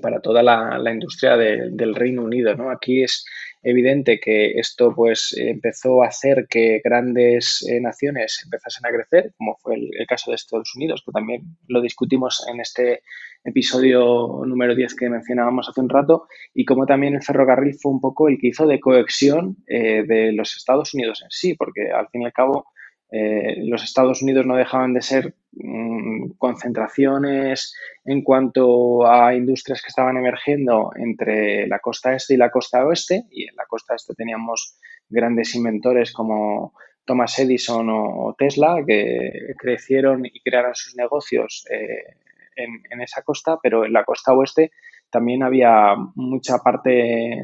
para 0.00 0.20
toda 0.20 0.42
la, 0.42 0.90
industria 0.90 1.36
del 1.36 1.94
Reino 1.94 2.22
Unido. 2.22 2.54
¿no? 2.54 2.70
Aquí 2.70 3.02
es 3.02 3.26
evidente 3.62 4.18
que 4.20 4.52
esto 4.52 4.94
pues 4.94 5.34
empezó 5.38 6.02
a 6.02 6.08
hacer 6.08 6.46
que 6.48 6.80
grandes 6.84 7.66
eh, 7.68 7.80
naciones 7.80 8.40
empezasen 8.44 8.86
a 8.86 8.90
crecer, 8.90 9.32
como 9.36 9.56
fue 9.56 9.76
el, 9.76 9.90
caso 10.06 10.30
de 10.30 10.36
Estados 10.36 10.74
Unidos, 10.76 11.02
que 11.04 11.12
también 11.12 11.42
lo 11.68 11.80
discutimos 11.80 12.44
en 12.52 12.60
este 12.60 13.02
episodio 13.44 14.42
número 14.46 14.74
10 14.74 14.94
que 14.94 15.08
mencionábamos 15.08 15.68
hace 15.68 15.80
un 15.80 15.88
rato, 15.88 16.26
y 16.54 16.64
como 16.64 16.86
también 16.86 17.14
el 17.14 17.22
ferrocarril 17.22 17.74
fue 17.74 17.92
un 17.92 18.00
poco 18.00 18.28
el 18.28 18.38
que 18.38 18.48
hizo 18.48 18.66
de 18.66 18.80
cohesión 18.80 19.56
eh, 19.66 20.04
de 20.06 20.32
los 20.32 20.56
Estados 20.56 20.94
Unidos 20.94 21.22
en 21.22 21.30
sí, 21.30 21.54
porque 21.54 21.90
al 21.90 22.08
fin 22.08 22.22
y 22.22 22.26
al 22.26 22.32
cabo 22.32 22.66
eh, 23.14 23.56
los 23.66 23.84
Estados 23.84 24.22
Unidos 24.22 24.46
no 24.46 24.56
dejaban 24.56 24.94
de 24.94 25.02
ser 25.02 25.34
mm, 25.52 26.30
concentraciones 26.38 27.74
en 28.06 28.22
cuanto 28.22 29.06
a 29.06 29.34
industrias 29.34 29.82
que 29.82 29.88
estaban 29.88 30.16
emergiendo 30.16 30.92
entre 30.96 31.66
la 31.66 31.78
costa 31.78 32.14
este 32.14 32.32
y 32.32 32.36
la 32.38 32.50
costa 32.50 32.86
oeste, 32.86 33.24
y 33.30 33.46
en 33.46 33.54
la 33.54 33.66
costa 33.66 33.94
este 33.94 34.14
teníamos 34.14 34.78
grandes 35.10 35.54
inventores 35.54 36.10
como 36.10 36.72
Thomas 37.04 37.38
Edison 37.38 37.86
o, 37.90 38.34
Tesla, 38.38 38.82
que 38.86 39.30
crecieron 39.58 40.24
y 40.24 40.40
crearon 40.40 40.74
sus 40.74 40.96
negocios 40.96 41.66
eh, 41.70 42.16
en, 42.56 43.00
esa 43.02 43.20
costa, 43.20 43.58
pero 43.62 43.84
en 43.84 43.92
la 43.92 44.04
costa 44.04 44.32
oeste 44.32 44.72
también 45.10 45.42
había 45.42 45.96
mucha 46.14 46.58
parte 46.58 47.36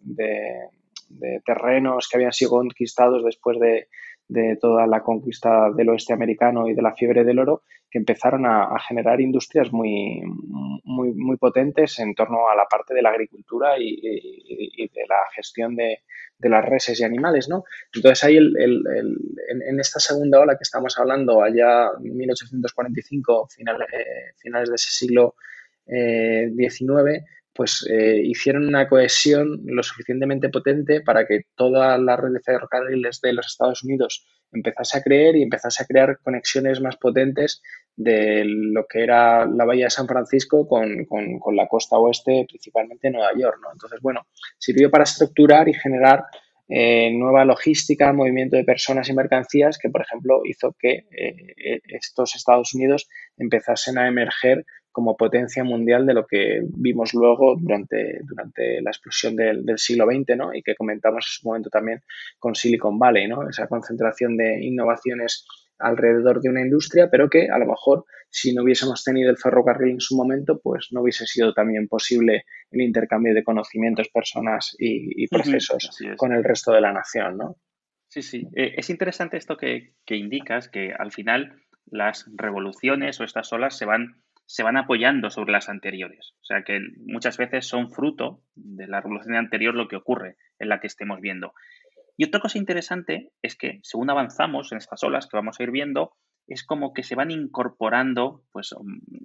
de 0.00 1.40
terrenos 1.46 2.08
que 2.08 2.16
habían 2.16 2.32
sido 2.32 2.50
conquistados 2.50 3.24
después 3.24 3.60
de, 3.60 3.86
de 4.28 4.56
toda 4.60 4.86
la 4.86 5.02
conquista 5.02 5.70
del 5.76 5.90
oeste 5.90 6.12
americano 6.12 6.68
y 6.68 6.74
de 6.74 6.82
la 6.82 6.94
fiebre 6.94 7.24
del 7.24 7.38
oro, 7.38 7.62
que 7.90 7.98
empezaron 7.98 8.44
a, 8.46 8.76
generar 8.80 9.20
industrias 9.20 9.72
muy, 9.72 10.20
muy 10.82 11.12
muy, 11.14 11.36
potentes 11.36 11.98
en 12.00 12.14
torno 12.14 12.48
a 12.48 12.56
la 12.56 12.64
parte 12.64 12.92
de 12.92 13.02
la 13.02 13.10
agricultura 13.10 13.78
y, 13.78 14.00
de 14.00 15.06
la 15.08 15.18
gestión 15.34 15.76
de, 15.76 16.00
las 16.40 16.64
reses 16.64 17.00
y 17.00 17.04
animales, 17.04 17.48
¿no? 17.48 17.62
Entonces 17.94 18.24
ahí 18.24 18.36
en, 18.36 19.80
esta 19.80 20.00
segunda 20.00 20.40
ola 20.40 20.56
que 20.56 20.64
estamos 20.64 20.98
hablando, 20.98 21.42
allá 21.42 21.90
1845, 22.00 23.48
finales, 23.54 23.88
eh, 23.92 24.32
finales 24.38 24.68
de 24.70 24.74
ese 24.74 24.90
siglo 24.90 25.36
XIX, 25.86 27.22
pues 27.54 27.86
eh, 27.88 28.20
hicieron 28.24 28.66
una 28.66 28.88
cohesión 28.88 29.60
lo 29.64 29.82
suficientemente 29.82 30.48
potente 30.48 31.00
para 31.00 31.26
que 31.26 31.42
toda 31.54 31.96
la 31.98 32.16
red 32.16 32.32
de 32.32 32.40
ferrocarriles 32.40 33.20
de 33.20 33.32
los 33.32 33.46
Estados 33.46 33.84
Unidos 33.84 34.26
empezase 34.52 34.98
a 34.98 35.02
creer 35.02 35.36
y 35.36 35.42
empezase 35.42 35.82
a 35.82 35.86
crear 35.86 36.18
conexiones 36.18 36.80
más 36.80 36.96
potentes 36.96 37.62
de 37.96 38.42
lo 38.44 38.86
que 38.86 39.02
era 39.02 39.46
la 39.46 39.64
bahía 39.64 39.86
de 39.86 39.90
San 39.90 40.08
Francisco 40.08 40.66
con, 40.66 41.06
la 41.54 41.68
costa 41.68 41.96
oeste, 41.96 42.44
principalmente 42.48 43.10
Nueva 43.10 43.32
York. 43.38 43.58
¿no? 43.62 43.72
Entonces, 43.72 44.00
bueno, 44.00 44.26
sirvió 44.58 44.90
para 44.90 45.04
estructurar 45.04 45.68
y 45.68 45.74
generar 45.74 46.24
eh, 46.68 47.10
nueva 47.12 47.44
logística, 47.44 48.12
movimiento 48.12 48.56
de 48.56 48.64
personas 48.64 49.08
y 49.08 49.12
mercancías 49.12 49.78
que, 49.78 49.90
por 49.90 50.02
ejemplo, 50.02 50.40
hizo 50.44 50.74
que 50.78 51.06
eh, 51.16 51.80
estos 51.86 52.34
Estados 52.34 52.74
Unidos 52.74 53.08
empezasen 53.36 53.98
a 53.98 54.08
emerger 54.08 54.64
como 54.94 55.16
potencia 55.16 55.64
mundial 55.64 56.06
de 56.06 56.14
lo 56.14 56.24
que 56.24 56.60
vimos 56.76 57.14
luego 57.14 57.56
durante, 57.58 58.20
durante 58.22 58.80
la 58.80 58.90
explosión 58.90 59.34
del, 59.34 59.64
siglo 59.76 60.06
XX, 60.06 60.36
¿no? 60.36 60.54
Y 60.54 60.62
que 60.62 60.76
comentamos 60.76 61.26
en 61.26 61.40
su 61.40 61.48
momento 61.48 61.68
también 61.68 62.00
con 62.38 62.54
Silicon 62.54 62.96
Valley, 62.96 63.26
¿no? 63.26 63.48
Esa 63.48 63.66
concentración 63.66 64.36
de 64.36 64.64
innovaciones 64.64 65.44
alrededor 65.80 66.40
de 66.40 66.48
una 66.48 66.60
industria, 66.60 67.08
pero 67.10 67.28
que 67.28 67.48
a 67.50 67.58
lo 67.58 67.66
mejor 67.66 68.04
si 68.30 68.54
no 68.54 68.62
hubiésemos 68.62 69.02
tenido 69.02 69.30
el 69.30 69.36
ferrocarril 69.36 69.94
en 69.94 70.00
su 70.00 70.16
momento, 70.16 70.60
pues 70.62 70.86
no 70.92 71.02
hubiese 71.02 71.26
sido 71.26 71.52
también 71.52 71.88
posible 71.88 72.44
el 72.70 72.80
intercambio 72.80 73.34
de 73.34 73.42
conocimientos, 73.42 74.08
personas 74.10 74.76
y, 74.78 75.26
procesos 75.26 75.90
con 76.16 76.32
el 76.32 76.44
resto 76.44 76.70
de 76.70 76.80
la 76.80 76.92
nación, 76.92 77.36
¿no? 77.36 77.56
Sí, 78.06 78.22
sí. 78.22 78.46
Eh, 78.54 78.74
es 78.76 78.90
interesante 78.90 79.38
esto 79.38 79.56
que, 79.56 79.94
que 80.06 80.14
indicas, 80.14 80.68
que 80.68 80.92
al 80.96 81.10
final 81.10 81.64
las 81.86 82.30
revoluciones 82.36 83.20
o 83.20 83.24
estas 83.24 83.52
olas 83.52 83.76
se 83.76 83.86
van 83.86 84.22
se 84.46 84.62
van 84.62 84.76
apoyando 84.76 85.30
sobre 85.30 85.52
las 85.52 85.68
anteriores. 85.68 86.34
O 86.42 86.44
sea 86.44 86.62
que 86.62 86.80
muchas 87.06 87.36
veces 87.36 87.66
son 87.66 87.90
fruto 87.90 88.42
de 88.54 88.86
la 88.86 89.00
revolución 89.00 89.36
anterior 89.36 89.74
lo 89.74 89.88
que 89.88 89.96
ocurre 89.96 90.36
en 90.58 90.68
la 90.68 90.80
que 90.80 90.86
estemos 90.86 91.20
viendo. 91.20 91.54
Y 92.16 92.24
otra 92.24 92.40
cosa 92.40 92.58
interesante 92.58 93.32
es 93.42 93.56
que 93.56 93.80
según 93.82 94.10
avanzamos 94.10 94.70
en 94.72 94.78
estas 94.78 95.02
olas 95.02 95.26
que 95.26 95.36
vamos 95.36 95.58
a 95.58 95.62
ir 95.62 95.70
viendo, 95.70 96.12
es 96.46 96.64
como 96.64 96.92
que 96.92 97.02
se 97.02 97.14
van 97.14 97.30
incorporando 97.30 98.44
pues, 98.52 98.74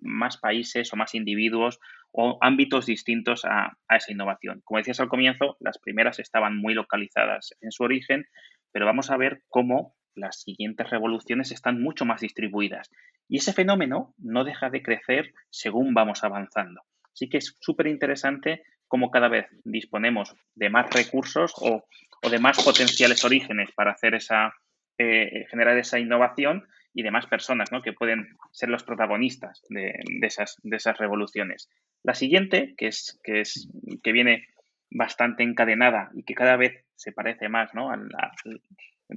más 0.01 0.37
países 0.37 0.91
o 0.93 0.95
más 0.95 1.13
individuos 1.13 1.79
o 2.11 2.37
ámbitos 2.41 2.85
distintos 2.85 3.45
a, 3.45 3.77
a, 3.87 3.97
esa 3.97 4.11
innovación. 4.11 4.61
Como 4.63 4.77
decías 4.77 4.99
al 5.01 5.09
comienzo, 5.09 5.57
las 5.59 5.77
primeras 5.79 6.19
estaban 6.19 6.57
muy 6.57 6.73
localizadas 6.73 7.53
en 7.61 7.71
su 7.71 7.83
origen, 7.83 8.25
pero 8.71 8.85
vamos 8.85 9.11
a 9.11 9.17
ver 9.17 9.43
cómo 9.49 9.95
las 10.19 10.41
siguientes 10.41 10.89
revoluciones 10.89 11.51
están 11.51 11.81
mucho 11.81 12.05
más 12.05 12.21
distribuidas. 12.21 12.89
Y 13.27 13.37
ese 13.37 13.53
fenómeno 13.53 14.13
no 14.17 14.43
deja 14.43 14.69
de 14.69 14.81
crecer 14.81 15.33
según 15.49 15.93
vamos 15.93 16.23
avanzando. 16.23 16.81
Así 17.13 17.29
que 17.29 17.37
es 17.37 17.55
súper 17.59 17.87
interesante 17.87 18.63
cómo 18.87 19.11
cada 19.11 19.27
vez 19.27 19.47
disponemos 19.63 20.35
de 20.55 20.69
más 20.69 20.89
recursos 20.89 21.53
o, 21.61 21.83
de 22.29 22.39
más 22.39 22.63
potenciales 22.63 23.23
orígenes 23.23 23.71
para 23.71 23.91
hacer 23.91 24.15
esa, 24.15 24.53
eh, 24.97 25.45
generar 25.49 25.77
esa 25.77 25.99
innovación 25.99 26.67
y 26.93 27.03
de 27.03 27.11
más 27.11 27.27
personas 27.27 27.71
¿no? 27.71 27.81
que 27.81 27.93
pueden 27.93 28.35
ser 28.51 28.69
los 28.69 28.83
protagonistas 28.83 29.61
de, 29.69 29.93
esas, 30.21 30.57
de 30.63 30.77
esas 30.77 30.97
revoluciones. 30.97 31.69
La 32.03 32.13
siguiente, 32.13 32.73
que, 32.77 32.87
es, 32.87 33.19
que, 33.23 33.41
es, 33.41 33.69
que 34.03 34.11
viene 34.11 34.47
bastante 34.91 35.43
encadenada 35.43 36.09
y 36.13 36.23
que 36.23 36.33
cada 36.33 36.57
vez 36.57 36.83
se 36.95 37.11
parece 37.11 37.47
más 37.47 37.73
¿no? 37.73 37.91
al, 37.91 38.09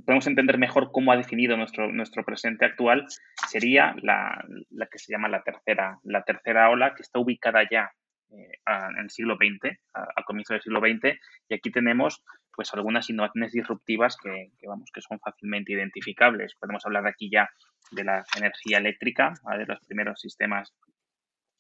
podemos 0.01 0.27
entender 0.27 0.59
mejor 0.59 0.91
cómo 0.91 1.13
ha 1.13 1.17
definido 1.17 1.57
nuestro, 1.57 1.93
nuestro 1.93 2.25
presente 2.25 2.65
actual, 2.65 3.07
sería 3.49 3.95
la, 4.03 4.45
que 4.91 4.99
se 4.99 5.13
llama 5.13 5.29
la 5.29 5.43
tercera, 5.43 5.99
la 6.05 6.23
tercera 6.23 6.71
ola, 6.71 6.95
que 6.95 7.03
está 7.03 7.19
ubicada 7.19 7.63
ya 7.71 7.91
eh, 8.31 8.59
en 8.67 8.99
el 8.99 9.11
siglo 9.11 9.37
XX, 9.37 9.79
a, 9.95 10.23
comienzo 10.25 10.55
del 10.55 10.63
siglo 10.63 10.81
XX, 10.81 11.19
y 11.49 11.55
aquí 11.55 11.71
tenemos 11.71 12.25
pues 12.55 12.73
algunas 12.75 13.09
innovaciones 13.09 13.53
disruptivas 13.53 14.17
que, 14.17 14.51
vamos, 14.67 14.91
que 14.93 15.01
son 15.01 15.19
fácilmente 15.21 15.73
identificables. 15.73 16.55
Podemos 16.59 16.85
hablar 16.85 17.07
aquí 17.07 17.31
ya 17.31 17.49
de 17.91 18.05
la 18.05 18.25
energía 18.37 18.79
eléctrica, 18.79 19.33
de 19.59 19.67
los 19.67 19.81
primeros 19.87 20.21
sistemas 20.21 20.75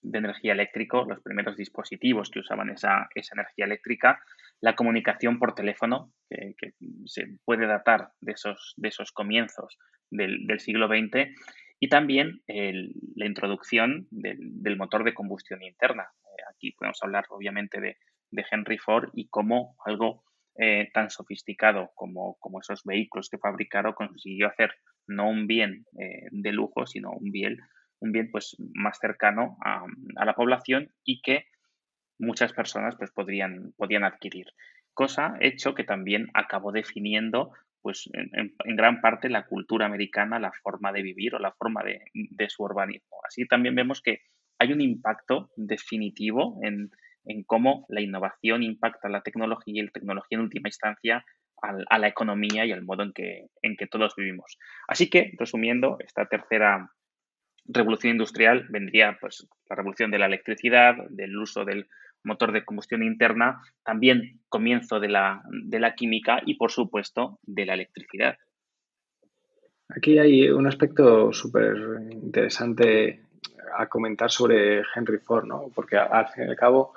de 0.03 0.19
energía 0.19 0.53
eléctrica, 0.53 1.03
los 1.07 1.23
primeros 1.23 1.57
dispositivos 1.57 2.31
que 2.31 2.41
usaban 2.41 2.71
esa, 2.71 3.09
esa 3.15 3.35
energía 3.35 3.65
eléctrica, 3.67 4.21
la 4.62 4.75
comunicación 4.76 5.38
por 5.38 5.54
teléfono, 5.54 6.12
que, 6.31 6.73
se 7.04 7.26
puede 7.45 7.66
datar 7.66 8.11
de 8.21 8.33
esos, 8.33 8.75
de 8.76 8.88
esos 8.88 9.12
comienzos 9.12 9.76
del, 10.11 10.61
siglo 10.61 10.87
XX, 10.87 11.28
y 11.81 11.88
también 11.88 12.40
la 12.47 13.26
introducción 13.26 14.07
del, 14.11 14.76
motor 14.76 15.04
de 15.04 15.14
combustión 15.14 15.62
interna. 15.62 16.04
Eh, 16.23 16.42
aquí 16.49 16.71
podemos 16.73 16.99
hablar 17.02 17.25
obviamente 17.31 17.81
de, 17.81 17.97
Henry 18.50 18.78
Ford 18.78 19.11
y 19.12 19.28
cómo 19.28 19.76
algo 19.85 20.25
eh, 20.57 20.88
tan 20.95 21.11
sofisticado 21.11 21.90
como, 21.95 22.38
como, 22.38 22.61
esos 22.61 22.83
vehículos 22.85 23.28
que 23.28 23.37
fabricaron 23.37 23.92
consiguió 23.92 24.47
hacer 24.47 24.73
no 25.07 25.28
un 25.28 25.47
bien 25.47 25.85
eh, 26.00 26.28
de 26.31 26.52
lujo, 26.52 26.87
sino 26.87 27.11
un 27.11 27.31
bien 27.31 27.59
un 28.02 28.12
bien 28.12 28.31
pues, 28.31 28.57
más 28.75 28.99
cercano 28.99 29.57
a, 29.64 29.87
la 30.25 30.35
población 30.35 30.92
y 31.04 31.23
que 31.23 31.47
muchas 32.19 32.52
personas 32.52 32.97
pues, 32.97 33.11
podrían, 33.11 33.73
adquirir. 34.04 34.47
Cosa 34.95 35.37
hecho 35.40 35.75
que 35.75 35.85
también 35.85 36.28
acabó 36.35 36.73
definiendo 36.73 37.52
pues, 37.81 38.09
en, 38.12 38.54
gran 38.76 39.00
parte 39.00 39.28
la 39.28 39.47
cultura 39.47 39.87
americana, 39.87 40.38
la 40.38 40.52
forma 40.62 40.92
de 40.92 41.02
vivir 41.02 41.35
o 41.35 41.38
la 41.38 41.52
forma 41.52 41.83
de, 41.83 42.49
su 42.49 42.62
urbanismo. 42.62 43.19
Así 43.26 43.47
también 43.47 43.75
vemos 43.75 44.00
que 44.02 44.21
hay 44.59 44.73
un 44.73 44.81
impacto 44.81 45.50
definitivo 45.57 46.61
en, 46.62 46.90
cómo 47.47 47.87
la 47.88 48.00
innovación 48.00 48.62
impacta 48.62 49.09
la 49.09 49.23
tecnología 49.23 49.81
y 49.81 49.87
la 49.87 49.92
tecnología 49.92 50.37
en 50.37 50.45
última 50.45 50.69
instancia 50.69 51.25
a 51.62 51.99
la 51.99 52.09
economía 52.09 52.66
y 52.66 52.73
al 52.73 52.83
modo 52.83 53.04
en 53.04 53.12
que, 53.12 53.47
en 53.62 53.76
que 53.76 53.87
todos 53.87 54.16
vivimos. 54.16 54.59
Así 54.88 55.09
que, 55.09 55.33
resumiendo, 55.38 55.97
esta 56.00 56.26
tercera 56.26 56.90
revolución 57.73 58.12
industrial 58.12 58.67
vendría 58.71 59.17
pues 59.21 59.47
la 59.69 59.76
revolución 59.76 60.11
de 60.11 60.19
la 60.19 60.26
electricidad, 60.26 60.97
del 61.11 61.37
uso 61.37 61.64
del 61.64 61.88
motor 62.25 62.52
de 62.52 62.64
combustión 62.64 63.02
interna, 63.02 63.62
también 63.85 64.41
comienzo 64.49 65.00
de 65.00 65.09
la, 65.09 65.43
de 65.50 65.81
la 65.81 65.95
química 65.95 66.41
y 66.45 66.55
por 66.55 66.71
supuesto 66.71 67.38
de 67.43 67.67
la 67.67 67.75
electricidad. 67.75 68.37
Aquí 69.88 70.19
hay 70.19 70.49
un 70.49 70.67
aspecto 70.67 71.33
súper 71.33 71.76
interesante 72.11 73.21
a 73.76 73.87
comentar 73.88 74.31
sobre 74.31 74.83
Henry 74.95 75.19
Ford, 75.19 75.47
¿no? 75.47 75.71
porque 75.75 75.97
al 75.97 76.29
fin 76.29 76.45
y 76.45 76.50
al 76.50 76.57
cabo 76.57 76.95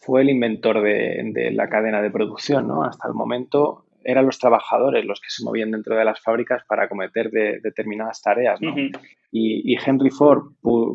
fue 0.00 0.22
el 0.22 0.30
inventor 0.30 0.82
de, 0.82 1.22
de 1.32 1.50
la 1.52 1.68
cadena 1.68 2.02
de 2.02 2.10
producción. 2.10 2.68
¿no? 2.68 2.84
Hasta 2.84 3.08
el 3.08 3.14
momento 3.14 3.85
eran 4.06 4.24
los 4.24 4.38
trabajadores 4.38 5.04
los 5.04 5.20
que 5.20 5.30
se 5.30 5.44
movían 5.44 5.72
dentro 5.72 5.96
de 5.96 6.04
las 6.04 6.20
fábricas 6.20 6.62
para 6.68 6.88
cometer 6.88 7.28
determinadas 7.30 8.22
tareas. 8.22 8.60
¿no? 8.62 8.74
y, 9.32 9.76
Henry 9.84 10.10
Ford 10.10 10.52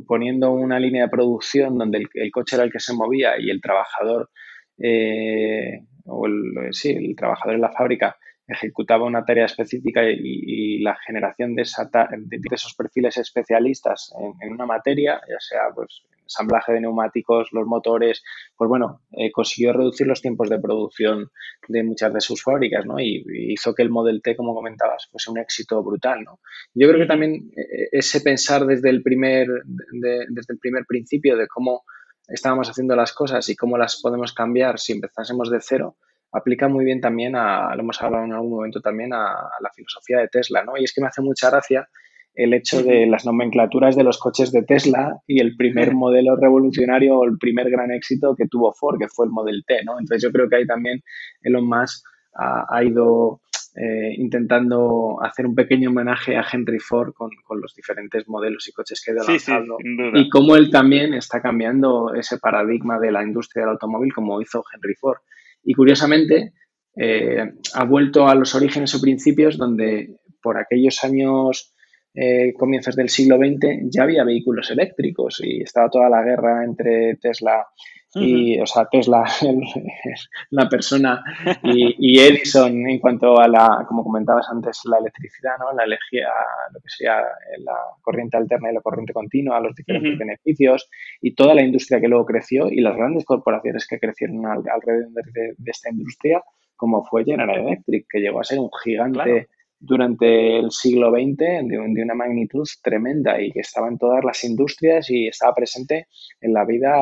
poniendo 0.08 0.52
una 0.52 0.80
línea 0.80 1.04
de 1.04 1.10
producción 1.10 1.78
donde 1.78 2.08
el, 2.14 2.32
coche 2.32 2.56
era 2.56 2.64
el 2.64 2.72
que 2.72 2.80
se 2.80 2.94
movía 2.94 3.38
y 3.38 3.50
el 3.50 3.62
trabajador, 3.62 4.30
eh, 4.78 5.82
o 6.06 6.26
el, 6.26 6.74
sí, 6.74 6.92
el 6.92 7.16
trabajador 7.18 7.56
en 7.56 7.62
la 7.62 7.72
fábrica 7.72 8.18
ejecutaba 8.48 9.06
una 9.06 9.26
tarea 9.26 9.46
específica 9.46 10.04
y, 10.10 10.80
la 10.80 10.96
generación 11.06 11.54
de, 11.56 11.64
esos 11.64 12.74
perfiles 12.76 13.18
especialistas 13.18 14.14
en, 14.42 14.54
una 14.54 14.66
materia, 14.66 15.22
ya 15.28 15.40
sea 15.40 15.62
pues 15.76 16.02
ensamblaje 16.32 16.74
de 16.74 16.82
neumáticos, 16.82 17.50
los 17.52 17.68
motores, 17.68 18.24
pues 18.56 18.68
bueno, 18.70 19.02
eh, 19.12 19.32
consiguió 19.32 19.74
reducir 19.74 20.08
los 20.08 20.22
tiempos 20.22 20.50
de 20.50 20.60
producción 20.60 21.30
de 21.68 21.84
muchas 21.84 22.14
de 22.14 22.22
sus 22.22 22.42
fábricas, 22.42 22.86
¿no? 22.86 23.00
Y, 23.00 23.24
hizo 23.54 23.74
que 23.74 23.84
el 23.84 23.90
Model 23.90 24.22
T, 24.22 24.36
como 24.36 24.56
comentabas, 24.56 25.08
fuese 25.12 25.32
un 25.32 25.40
éxito 25.40 25.84
brutal, 25.84 26.24
¿no? 26.24 26.40
Yo 26.74 26.88
creo 26.88 27.00
que 27.00 27.08
también 27.08 27.52
eh, 27.56 27.90
ese 27.92 28.22
pensar 28.22 28.66
desde 28.66 28.90
el 28.90 29.04
primer, 29.04 29.48
desde 29.92 30.54
el 30.54 30.60
primer 30.60 30.86
principio 30.88 31.38
de 31.38 31.48
cómo 31.48 31.84
estábamos 32.28 32.70
haciendo 32.70 32.96
las 32.96 33.14
cosas 33.14 33.48
y 33.50 33.56
cómo 33.56 33.78
las 33.78 34.02
podemos 34.02 34.34
cambiar 34.34 34.80
si 34.80 34.94
empezásemos 34.94 35.52
de 35.52 35.60
cero, 35.62 35.98
aplica 36.32 36.68
muy 36.70 36.86
bien 36.86 37.02
también 37.02 37.36
a, 37.36 37.76
lo 37.76 37.82
hemos 37.82 38.02
hablado 38.02 38.24
en 38.24 38.34
algún 38.34 38.52
momento 38.52 38.80
también, 38.80 39.14
a, 39.14 39.32
a, 39.32 39.58
la 39.62 39.70
filosofía 39.76 40.20
de 40.20 40.30
Tesla, 40.30 40.64
¿no? 40.64 40.78
Y 40.78 40.86
es 40.86 40.94
que 40.94 41.02
me 41.02 41.08
hace 41.08 41.22
mucha 41.22 41.50
gracia 41.50 41.90
el 42.34 42.54
hecho 42.54 42.82
de 42.82 43.06
las 43.08 43.26
nomenclaturas 43.26 43.96
de 43.96 44.04
los 44.04 44.18
coches 44.18 44.52
de 44.52 44.64
Tesla 44.64 45.18
y 45.28 45.42
el 45.42 45.56
primer 45.58 45.94
modelo 45.94 46.36
revolucionario 46.36 47.18
o 47.18 47.26
el 47.26 47.38
primer 47.38 47.70
gran 47.70 47.92
éxito 47.92 48.36
que 48.36 48.48
tuvo 48.48 48.74
Ford, 48.74 48.98
que 49.00 49.10
fue 49.10 49.26
el 49.26 49.32
Model 49.32 49.64
T, 49.66 49.84
¿no? 49.84 50.00
Entonces 50.00 50.24
yo 50.24 50.32
creo 50.32 50.48
que 50.48 50.58
ahí 50.58 50.66
también 50.66 51.02
Elon 51.42 51.68
Musk 51.68 52.06
ha, 52.34 52.84
ido 52.84 53.42
eh, 53.76 54.14
intentando 54.18 55.18
hacer 55.22 55.46
un 55.46 55.54
pequeño 55.54 55.90
homenaje 55.90 56.38
a 56.38 56.46
Henry 56.50 56.80
Ford 56.80 57.12
con, 57.14 57.30
los 57.60 57.76
diferentes 57.76 58.28
modelos 58.30 58.70
y 58.70 58.72
coches 58.72 59.04
que 59.04 59.12
ha 59.12 59.16
ido 59.16 59.26
lanzando 59.26 59.78
y 60.14 60.30
cómo 60.30 60.56
él 60.56 60.72
también 60.72 61.14
está 61.14 61.42
cambiando 61.42 62.14
ese 62.14 62.38
paradigma 62.38 63.00
de 63.00 63.12
la 63.12 63.24
industria 63.24 63.64
del 63.64 63.74
automóvil 63.74 64.14
como 64.14 64.42
hizo 64.42 64.64
Henry 64.74 64.96
Ford. 64.96 65.20
Y 65.64 65.74
curiosamente 65.74 66.54
eh, 66.96 67.52
ha 67.74 67.86
vuelto 67.86 68.28
a 68.28 68.36
los 68.36 68.56
orígenes 68.56 68.96
o 68.96 69.02
principios 69.02 69.58
donde 69.58 70.16
por 70.42 70.58
aquellos 70.58 71.04
años 71.04 71.74
eh, 72.14 72.54
comienzos 72.58 72.96
del 72.96 73.10
siglo 73.10 73.38
XX 73.38 73.90
ya 73.90 74.04
había 74.04 74.24
vehículos 74.24 74.70
eléctricos 74.70 75.42
y 75.44 75.62
estaba 75.62 75.90
toda 75.90 76.10
la 76.10 76.22
guerra 76.24 76.64
entre 76.64 77.16
Tesla 77.16 77.68
y, 78.14 78.60
o 78.60 78.66
sea, 78.66 78.88
Tesla, 78.92 79.24
la 80.50 80.68
persona 80.68 81.24
y, 81.64 82.20
Edison 82.20 82.88
en 82.90 83.00
cuanto 83.00 83.40
a 83.40 83.48
la, 83.48 83.86
como 83.88 84.04
comentabas 84.04 84.50
antes, 84.50 84.82
la 84.84 84.98
electricidad, 84.98 85.54
¿no? 85.60 85.72
La 85.74 85.86
elegía, 85.86 86.28
lo 86.74 86.80
que 86.82 86.90
sea, 86.90 87.22
la 87.60 87.78
corriente 88.02 88.36
alterna 88.36 88.70
y 88.70 88.74
la 88.74 88.82
corriente 88.82 89.14
continua, 89.14 89.62
los 89.62 89.76
diferentes 89.76 90.18
beneficios 90.18 90.90
y 91.22 91.34
toda 91.36 91.56
la 91.56 91.62
industria 91.62 92.02
que 92.02 92.10
luego 92.10 92.26
creció 92.26 92.68
y 92.70 92.82
las 92.82 92.98
grandes 92.98 93.24
corporaciones 93.24 93.88
que 93.88 94.00
crecieron 94.00 94.46
alrededor 94.46 95.24
de, 95.32 95.56
esta 95.66 95.90
industria, 95.90 96.44
como 96.76 97.06
fue 97.06 97.24
General 97.24 97.60
Electric, 97.60 98.08
que 98.10 98.20
llegó 98.20 98.42
a 98.42 98.44
ser 98.44 98.60
un 98.60 98.70
gigante 98.84 99.48
durante 99.82 100.60
el 100.60 100.72
siglo 100.72 101.10
XX 101.12 101.68
de, 101.68 101.80
una 101.80 102.14
magnitud 102.14 102.68
tremenda 102.84 103.42
y 103.42 103.52
que 103.52 103.62
estaba 103.62 103.88
en 103.88 103.98
todas 103.98 104.24
las 104.24 104.44
industrias 104.44 105.10
y 105.10 105.28
estaba 105.28 105.56
presente 105.56 106.08
en 106.40 106.54
la 106.54 106.66
vida 106.66 106.94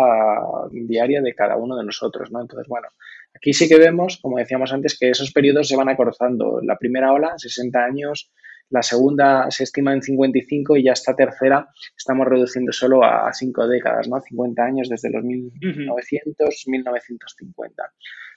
diaria 0.72 1.22
de 1.22 1.36
cada 1.36 1.58
uno 1.58 1.76
de 1.76 1.84
nosotros, 1.84 2.32
¿no? 2.32 2.40
Entonces, 2.42 2.68
bueno, 2.70 2.88
aquí 3.36 3.52
sí 3.52 3.68
que 3.68 3.78
vemos, 3.78 4.18
como 4.22 4.38
decíamos 4.38 4.72
antes, 4.72 4.98
que 4.98 5.10
esos 5.10 5.34
periodos 5.34 5.68
se 5.68 5.76
van 5.76 5.90
acortando. 5.90 6.62
La 6.64 6.78
primera 6.78 7.12
ola, 7.12 7.34
60 7.36 7.84
años, 7.84 8.32
la 8.70 8.84
segunda 8.84 9.50
se 9.50 9.64
estima 9.64 9.94
en 9.94 10.02
55 10.02 10.78
y 10.78 10.84
ya 10.84 10.94
esta 10.94 11.16
tercera 11.16 11.70
estamos 11.98 12.28
reduciendo 12.28 12.72
solo 12.72 13.04
a 13.04 13.32
5 13.34 13.68
décadas, 13.68 14.08
¿no? 14.08 14.22
50 14.22 14.64
años 14.64 14.90
desde 14.90 15.10
los 15.10 15.24
1900, 15.24 16.64
1950. 16.68 17.84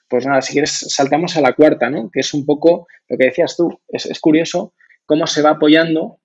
Pues 0.09 0.27
nada, 0.27 0.43
si 0.43 0.53
quieres, 0.53 0.87
saltamos 0.89 1.37
a 1.37 1.41
la 1.41 1.53
cuarta, 1.53 1.91
¿no? 1.91 2.11
Que 2.11 2.21
es 2.21 2.35
un 2.35 2.45
poco 2.45 2.87
lo 3.09 3.17
que 3.17 3.25
decías 3.25 3.57
tú. 3.57 3.81
Es, 3.89 4.21
curioso 4.21 4.75
cómo 5.07 5.27
se 5.27 5.43
va 5.43 5.51
apoyando 5.51 6.19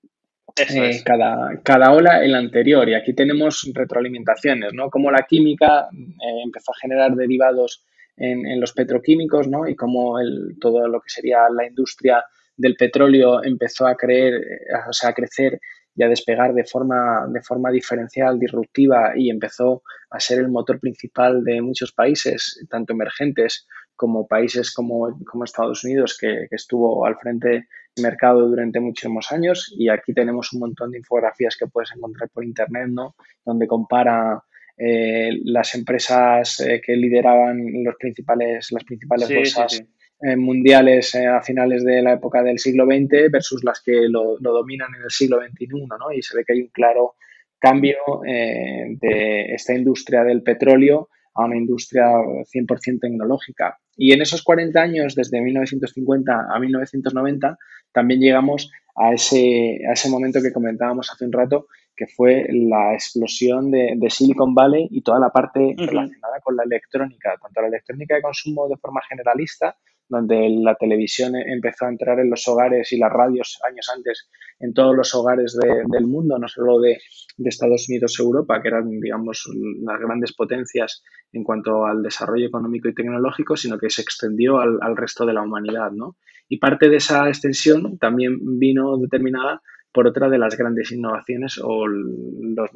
eh, 0.55 1.01
cada, 1.05 1.61
cada, 1.63 1.91
ola 1.91 2.23
en 2.23 2.31
la 2.31 2.39
anterior. 2.39 2.87
Y 2.87 2.95
aquí 2.95 3.13
tenemos 3.13 3.69
retroalimentaciones, 3.73 4.73
¿no? 4.73 4.89
Cómo 4.89 5.11
la 5.11 5.25
química 5.27 5.87
eh, 5.91 6.41
empezó 6.43 6.71
a 6.71 6.79
generar 6.81 7.15
derivados 7.15 7.83
en, 8.17 8.59
los 8.59 8.73
petroquímicos, 8.73 9.47
¿no? 9.47 9.67
Y 9.67 9.75
cómo 9.75 10.19
el, 10.19 10.57
todo 10.59 10.87
lo 10.87 10.99
que 11.01 11.09
sería 11.09 11.47
la 11.49 11.67
industria 11.67 12.23
del 12.57 12.75
petróleo 12.75 13.43
empezó 13.43 13.87
a 13.87 13.95
creer, 13.95 14.33
eh, 14.33 14.59
o 14.89 14.93
sea, 14.93 15.11
a 15.11 15.13
crecer 15.13 15.59
y 15.95 16.03
a 16.03 16.09
despegar 16.09 16.53
de 16.53 16.63
forma, 16.63 17.25
de 17.29 17.41
forma 17.41 17.71
diferencial, 17.71 18.39
disruptiva 18.39 19.13
y 19.15 19.29
empezó 19.29 19.81
a 20.11 20.19
ser 20.19 20.39
el 20.39 20.49
motor 20.49 20.79
principal 20.79 21.43
de 21.43 21.61
muchos 21.61 21.91
países, 21.91 22.63
tanto 22.69 22.93
emergentes 22.93 23.67
como 23.95 24.27
países 24.27 24.71
como, 24.71 25.09
Estados 25.43 25.83
Unidos, 25.83 26.17
que, 26.19 26.47
estuvo 26.51 27.05
al 27.05 27.17
frente 27.17 27.49
del 27.49 27.65
mercado 28.03 28.47
durante 28.47 28.79
muchísimos 28.79 29.31
años. 29.31 29.73
Y 29.75 29.89
aquí 29.89 30.13
tenemos 30.13 30.53
un 30.53 30.59
montón 30.59 30.91
de 30.91 30.99
infografías 30.99 31.57
que 31.57 31.65
puedes 31.65 31.91
encontrar 31.95 32.29
por 32.29 32.45
internet, 32.45 32.89
¿no? 32.89 33.15
Donde 33.43 33.65
compara 33.65 34.43
eh, 34.77 35.31
las 35.45 35.73
empresas 35.73 36.59
eh, 36.59 36.79
que 36.85 36.95
lideraban 36.95 37.57
los 37.83 37.95
principales, 37.95 38.71
las 38.71 38.83
principales 38.83 39.33
bolsas 39.33 39.83
mundiales 40.21 41.13
eh, 41.15 41.27
a 41.27 41.41
finales 41.41 41.83
de 41.83 42.01
la 42.01 42.13
época 42.13 42.41
del 42.41 42.59
siglo 42.59 42.86
XX 42.86 43.31
versus 43.31 43.63
las 43.63 43.81
que 43.81 44.07
lo, 44.09 44.38
dominan 44.39 44.89
en 44.95 45.03
el 45.03 45.12
siglo 45.12 45.39
XXI, 45.39 45.67
¿no? 46.00 46.12
Y 46.12 46.21
se 46.21 46.36
ve 46.36 46.43
que 46.45 46.53
hay 46.53 46.62
un 46.62 46.69
claro 46.69 47.15
cambio 47.59 47.97
eh, 48.25 48.97
de 49.00 49.53
esta 49.53 49.74
industria 49.74 50.24
del 50.24 50.43
petróleo 50.43 51.09
a 51.36 51.45
una 51.45 51.55
industria 51.55 52.05
100% 52.05 53.00
tecnológica. 53.00 53.77
Y 53.95 54.12
en 54.12 54.21
esos 54.21 54.43
40 54.43 54.79
años, 54.79 55.15
desde 55.15 55.42
1950 55.42 56.48
a 56.51 56.59
1990, 56.59 57.57
también 57.92 58.20
llegamos 58.20 58.72
a 58.96 59.13
ese, 59.13 59.79
a 59.87 59.94
ese 59.94 60.09
momento 60.09 60.42
que 60.42 60.51
comentábamos 60.51 61.11
hace 61.11 61.25
un 61.25 61.31
rato, 61.31 61.68
que 61.96 62.07
fue 62.07 62.48
la 62.51 62.94
explosión 62.94 63.72
de, 63.72 63.98
Silicon 64.09 64.53
Valley 64.53 64.87
y 64.92 65.01
toda 65.01 65.20
la 65.20 65.29
parte 65.29 65.75
relacionada 65.77 66.39
con 66.44 66.55
la 66.55 66.63
electrónica, 66.63 67.35
tanto 67.42 67.61
la 67.61 67.68
electrónica 67.68 68.15
de 68.15 68.22
consumo 68.22 68.68
de 68.68 68.77
forma 68.77 69.01
generalista, 69.09 69.75
donde 70.09 70.50
la 70.61 70.75
televisión 70.75 71.35
empezó 71.35 71.85
a 71.85 71.89
entrar 71.89 72.20
en 72.20 72.29
los 72.29 72.48
hogares 72.48 72.91
y 72.93 72.98
las 72.98 73.11
radios 73.11 73.59
años 73.67 73.89
antes 73.96 74.29
en 74.59 74.74
todos 74.74 74.96
los 74.96 75.13
hogares 75.13 75.57
del 75.57 76.07
mundo, 76.07 76.39
no 76.39 76.48
solo 76.48 76.79
de, 76.79 76.98
Estados 77.37 77.87
Unidos 77.87 78.20
Europa, 78.20 78.61
que 78.61 78.70
eran, 78.70 79.00
digamos, 79.00 79.48
las 79.83 80.00
grandes 80.00 80.33
potencias 80.33 81.03
en 81.31 81.43
cuanto 81.43 81.85
al 81.85 82.01
desarrollo 82.01 82.48
económico 82.48 82.89
y 82.89 82.96
tecnológico, 82.96 83.55
sino 83.55 83.77
que 83.77 83.89
se 83.89 84.01
extendió 84.01 84.59
al, 84.59 84.79
al 84.81 84.98
resto 84.98 85.25
de 85.25 85.33
la 85.33 85.43
humanidad, 85.43 85.91
¿no? 85.91 86.17
Y 86.50 86.57
parte 86.57 86.89
de 86.89 86.98
esa 86.98 87.27
extensión 87.27 87.98
también 88.00 88.39
vino 88.57 88.98
determinada 88.98 89.61
por 89.98 90.05
otra 90.05 90.29
de 90.29 90.38
las 90.38 90.55
grandes 90.55 90.92
innovaciones 90.92 91.60
o 91.64 91.88
los, 91.88 92.70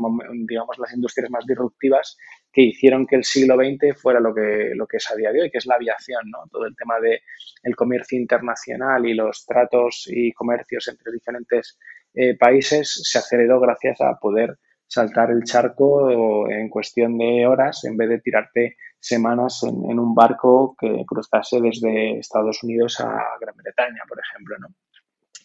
digamos, 0.48 0.80
las 0.80 0.92
industrias 0.92 1.30
más 1.30 1.46
disruptivas 1.46 2.18
que 2.52 2.64
hicieron 2.64 3.06
que 3.06 3.16
el 3.16 3.24
siglo 3.24 3.58
XX 3.58 3.96
fuera 3.96 4.20
lo 4.20 4.34
que, 4.34 4.72
lo 4.74 4.88
que 4.88 4.98
es 4.98 5.08
a 5.12 5.16
día 5.16 5.32
de 5.32 5.44
hoy, 5.44 5.52
que 5.52 5.60
es 5.60 5.68
la 5.68 5.76
aviación, 5.76 6.24
¿no? 6.32 6.40
Todo 6.50 6.66
el 6.66 6.76
tema 6.76 7.00
del 7.00 7.20
el 7.62 7.76
comercio 7.76 8.20
internacional 8.20 9.06
y 9.06 9.14
los 9.14 9.46
tratos 9.46 10.08
y 10.08 10.32
comercios 10.32 10.88
entre 10.88 11.12
diferentes 11.12 11.78
eh, 12.16 12.36
países 12.36 13.02
se 13.04 13.20
aceleró 13.20 13.60
gracias 13.60 14.02
a 14.02 14.18
poder 14.20 14.58
saltar 14.88 15.30
el 15.30 15.44
charco 15.44 16.50
en 16.50 16.70
cuestión 16.70 17.20
de 17.20 17.46
horas 17.46 17.84
en 17.84 17.98
vez 17.98 18.10
de 18.10 18.20
tirarte 18.20 18.78
semanas 19.00 19.62
en, 19.62 19.92
en 19.92 20.00
un 20.00 20.16
barco 20.16 20.76
que 20.76 21.04
cruzase 21.06 21.62
desde 21.62 22.18
Estados 22.18 22.64
Unidos 22.64 23.00
a 23.00 23.38
Gran 23.40 23.56
Bretaña, 23.58 24.02
por 24.10 24.20
ejemplo, 24.20 24.56
¿no? 24.58 24.70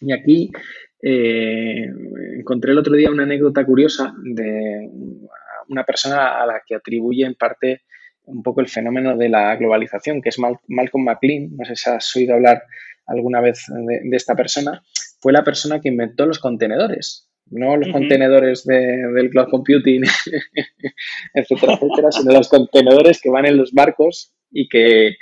Y 0.01 0.11
aquí 0.11 0.51
eh, 1.01 1.85
encontré 2.39 2.71
el 2.71 2.77
otro 2.77 2.95
día 2.95 3.11
una 3.11 3.23
anécdota 3.23 3.65
curiosa 3.65 4.13
de 4.23 4.89
una 5.69 5.83
persona 5.83 6.41
a 6.41 6.45
la 6.45 6.61
que 6.65 6.75
atribuye 6.75 7.25
en 7.25 7.35
parte 7.35 7.81
un 8.25 8.43
poco 8.43 8.61
el 8.61 8.67
fenómeno 8.67 9.15
de 9.15 9.29
la 9.29 9.55
globalización, 9.55 10.21
que 10.21 10.29
es 10.29 10.37
Malcolm 10.39 11.05
McLean, 11.05 11.55
no 11.55 11.65
sé 11.65 11.75
si 11.75 11.89
has 11.89 12.15
oído 12.15 12.35
hablar 12.35 12.63
alguna 13.05 13.39
vez 13.39 13.65
de, 13.69 14.15
esta 14.15 14.35
persona, 14.35 14.83
fue 15.21 15.31
la 15.31 15.43
persona 15.43 15.79
que 15.79 15.87
inventó 15.87 16.25
los 16.25 16.39
contenedores, 16.39 17.29
no 17.49 17.77
los 17.77 17.89
contenedores 17.89 18.65
del 18.65 19.29
cloud 19.29 19.47
computing, 19.49 20.03
etcétera, 21.33 21.73
etcétera, 21.73 22.11
sino 22.11 22.33
los 22.33 22.49
contenedores 22.49 23.21
que 23.21 23.29
van 23.29 23.45
en 23.45 23.55
los 23.55 23.71
barcos 23.71 24.33
y 24.51 24.67
que, 24.67 25.15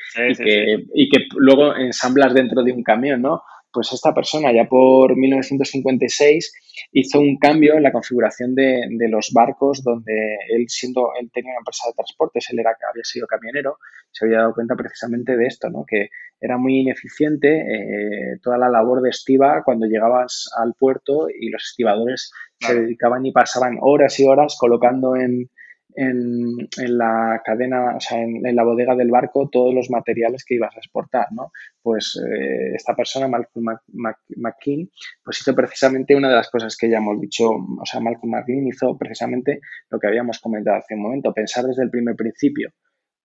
y 0.95 1.09
que 1.09 1.17
luego 1.37 1.75
ensamblas 1.75 2.33
dentro 2.33 2.63
de 2.63 2.71
un 2.71 2.81
camión, 2.81 3.21
¿no? 3.21 3.43
Pues 3.75 3.91
esta 3.91 4.13
persona 4.13 4.53
ya 4.53 4.69
por 4.69 5.17
1956 5.17 6.53
hizo 6.93 7.19
un 7.19 7.37
cambio 7.37 7.75
en 7.75 7.83
la 7.83 7.91
configuración 7.91 8.55
de, 8.55 8.87
los 9.09 9.31
barcos 9.33 9.83
donde 9.83 10.37
él 10.49 10.65
siendo, 10.69 11.09
él 11.19 11.29
tenía 11.33 11.51
una 11.51 11.59
empresa 11.59 11.89
de 11.89 11.93
transportes, 11.93 12.47
él 12.51 12.59
era, 12.59 12.69
había 12.71 13.03
sido 13.03 13.27
camionero, 13.27 13.77
se 14.11 14.25
había 14.25 14.37
dado 14.39 14.53
cuenta 14.53 14.75
precisamente 14.75 15.35
de 15.35 15.45
esto, 15.45 15.69
¿no? 15.69 15.83
que 15.85 16.07
era 16.39 16.57
muy 16.57 16.79
ineficiente 16.79 17.49
eh, 17.49 18.39
toda 18.41 18.57
la 18.57 18.69
labor 18.69 19.01
de 19.01 19.09
estiva 19.09 19.61
cuando 19.65 19.87
llegabas 19.87 20.49
al 20.57 20.73
puerto 20.79 21.27
y 21.29 21.49
los 21.49 21.63
estibadores 21.65 22.31
se 22.59 22.73
dedicaban 22.73 23.25
y 23.25 23.33
pasaban 23.33 23.77
horas 23.81 24.17
y 24.21 24.25
horas 24.25 24.55
colocando 24.57 25.17
en, 25.17 25.49
en, 25.95 26.67
la 26.77 27.41
cadena, 27.43 27.95
o 27.95 27.99
sea, 27.99 28.21
en, 28.21 28.55
la 28.55 28.63
bodega 28.63 28.95
del 28.95 29.11
barco 29.11 29.49
todos 29.49 29.73
los 29.73 29.89
materiales 29.89 30.43
que 30.43 30.55
ibas 30.55 30.75
a 30.75 30.79
exportar, 30.79 31.27
¿no? 31.31 31.51
Pues 31.81 32.21
eh, 32.21 32.73
esta 32.75 32.95
persona, 32.95 33.27
Malcolm 33.27 33.77
McKean, 34.35 34.89
pues 35.23 35.39
hizo 35.39 35.55
precisamente 35.55 36.15
una 36.15 36.29
de 36.29 36.35
las 36.35 36.49
cosas 36.49 36.75
que 36.77 36.89
ya 36.89 36.97
hemos 36.97 37.19
dicho, 37.19 37.49
o 37.49 37.85
sea, 37.85 37.99
Malcolm 37.99 38.31
McKean 38.31 38.67
hizo 38.67 38.97
precisamente 38.97 39.61
lo 39.89 39.99
que 39.99 40.07
habíamos 40.07 40.39
comentado 40.39 40.77
hace 40.77 40.95
un 40.95 41.01
momento, 41.01 41.33
pensar 41.33 41.65
desde 41.65 41.83
el 41.83 41.89
primer 41.89 42.15
principio. 42.15 42.71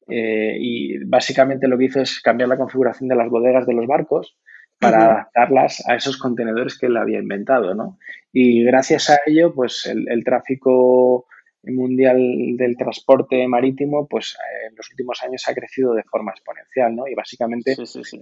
Eh, 0.08 0.56
y 0.58 1.04
básicamente 1.04 1.68
lo 1.68 1.78
que 1.78 1.84
hizo 1.84 2.00
es 2.00 2.20
cambiar 2.20 2.48
la 2.48 2.58
configuración 2.58 3.08
de 3.08 3.16
las 3.16 3.28
bodegas 3.28 3.66
de 3.66 3.74
los 3.74 3.86
barcos 3.86 4.36
para 4.78 5.04
adaptarlas 5.04 5.84
a 5.86 5.94
esos 5.94 6.16
contenedores 6.16 6.78
que 6.78 6.86
él 6.86 6.96
había 6.96 7.18
inventado, 7.18 7.74
¿no? 7.74 7.98
Y 8.32 8.64
gracias 8.64 9.10
a 9.10 9.18
ello, 9.26 9.54
pues 9.54 9.84
el, 9.84 10.08
el 10.08 10.24
tráfico 10.24 11.26
mundial 11.62 12.18
del 12.56 12.76
transporte 12.76 13.46
marítimo, 13.46 14.06
pues 14.08 14.34
eh, 14.34 14.68
en 14.68 14.76
los 14.76 14.90
últimos 14.90 15.22
años 15.22 15.46
ha 15.48 15.54
crecido 15.54 15.94
de 15.94 16.02
forma 16.04 16.32
exponencial, 16.32 16.94
¿no? 16.96 17.06
Y 17.06 17.14
básicamente 17.14 17.76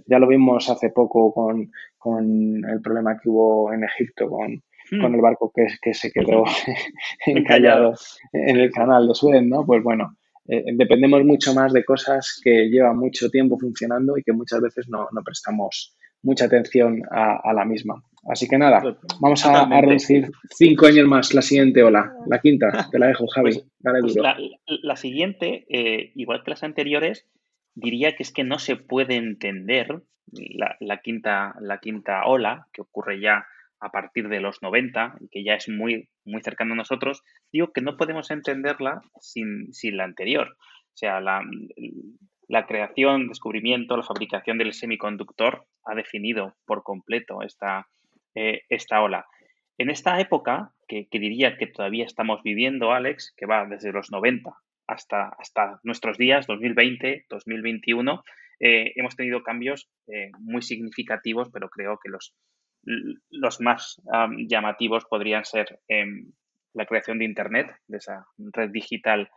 ya 0.05 0.19
lo 0.19 0.27
vimos 0.27 0.69
hace 0.69 0.89
poco 0.89 1.33
con, 1.33 2.65
el 2.65 2.81
problema 2.81 3.19
que 3.21 3.29
hubo 3.29 3.73
en 3.73 3.83
Egipto 3.83 4.29
con, 4.29 4.61
hmm. 4.91 5.15
el 5.15 5.21
barco 5.21 5.51
que, 5.55 5.67
que 5.81 5.93
se 5.93 6.11
quedó 6.11 6.43
encallado 7.25 7.93
en 8.33 8.57
el 8.57 8.71
canal 8.71 9.07
de 9.07 9.15
Suez, 9.15 9.43
¿no? 9.43 9.65
Pues 9.65 9.83
bueno, 9.83 10.17
eh, 10.47 10.63
dependemos 10.75 11.23
mucho 11.23 11.53
más 11.53 11.71
de 11.73 11.85
cosas 11.85 12.41
que 12.43 12.69
llevan 12.69 12.97
mucho 12.97 13.29
tiempo 13.29 13.57
funcionando 13.59 14.17
y 14.17 14.23
que 14.23 14.33
muchas 14.33 14.59
veces 14.61 14.87
no, 14.89 15.07
no 15.11 15.21
prestamos 15.23 15.95
mucha 16.21 16.45
atención 16.45 17.01
a, 17.11 17.53
la 17.53 17.65
misma. 17.65 18.03
Así 18.29 18.47
que 18.47 18.57
nada, 18.57 18.81
vamos 19.21 19.45
a, 19.45 19.65
reducir 19.81 20.29
cinco 20.51 20.87
años 20.87 21.07
más 21.07 21.33
la 21.33 21.41
siguiente 21.41 21.83
ola, 21.83 22.13
la 22.27 22.39
quinta, 22.39 22.87
te 22.91 22.99
la 22.99 23.07
dejo, 23.07 23.27
Javi. 23.27 23.51
Pues, 23.53 23.65
pues 24.01 24.15
la, 24.83 24.95
siguiente, 24.95 25.65
eh, 25.69 26.11
igual 26.15 26.43
que 26.43 26.51
las 26.51 26.63
anteriores, 26.63 27.25
diría 27.75 28.15
que 28.15 28.23
es 28.23 28.31
que 28.31 28.43
no 28.43 28.59
se 28.59 28.75
puede 28.75 29.15
entender 29.15 30.01
la, 30.79 31.01
quinta, 31.01 31.55
la 31.61 31.79
quinta 31.79 32.25
ola, 32.25 32.67
que 32.73 32.81
ocurre 32.81 33.19
ya 33.21 33.45
a 33.79 33.91
partir 33.91 34.27
de 34.27 34.41
los 34.41 34.61
90 34.61 35.17
y 35.21 35.29
que 35.29 35.43
ya 35.43 35.53
es 35.53 35.69
muy, 35.69 36.09
muy 36.25 36.41
cercano 36.41 36.73
a 36.73 36.77
nosotros, 36.77 37.23
digo 37.51 37.71
que 37.71 37.81
no 37.81 37.95
podemos 37.95 38.29
entenderla 38.29 39.01
sin, 39.21 39.73
sin 39.73 39.97
la 39.97 40.03
anterior. 40.03 40.57
O 40.59 40.97
sea, 40.99 41.21
la, 41.21 41.41
la 42.49 42.65
creación, 42.65 43.27
descubrimiento, 43.27 43.95
la 43.95 44.03
fabricación 44.03 44.57
del 44.57 44.73
semiconductor 44.73 45.67
ha 45.85 45.93
definido 45.93 46.55
por 46.65 46.81
completo 46.81 47.43
esta, 47.43 47.87
eh, 48.33 48.63
esta 48.69 49.01
ola. 49.01 49.27
En 49.77 49.91
esta 49.91 50.19
época, 50.19 50.73
que, 50.87 51.07
diría 51.11 51.57
que 51.57 51.67
todavía 51.67 52.05
estamos 52.05 52.41
viviendo, 52.41 52.91
Alex, 52.91 53.33
que 53.37 53.45
va 53.45 53.65
desde 53.65 53.91
los 53.91 54.11
90 54.11 54.51
hasta, 54.87 55.29
hasta 55.37 55.79
nuestros 55.83 56.17
días, 56.17 56.47
2020, 56.47 57.27
2021, 57.29 58.23
eh, 58.59 58.93
hemos 58.95 59.15
tenido 59.15 59.43
cambios 59.43 59.87
eh, 60.07 60.31
muy 60.39 60.63
significativos, 60.63 61.49
pero 61.53 61.69
creo 61.69 61.99
que 62.03 62.09
los, 62.09 62.33
los 63.29 63.61
más 63.61 64.01
llamativos 64.47 65.05
podrían 65.05 65.45
ser 65.45 65.79
em, 65.87 66.31
la 66.73 66.87
creación 66.87 67.19
de 67.19 67.25
Internet, 67.25 67.67
de 67.87 67.97
esa 67.97 68.25
red 68.37 68.71
digital 68.71 69.29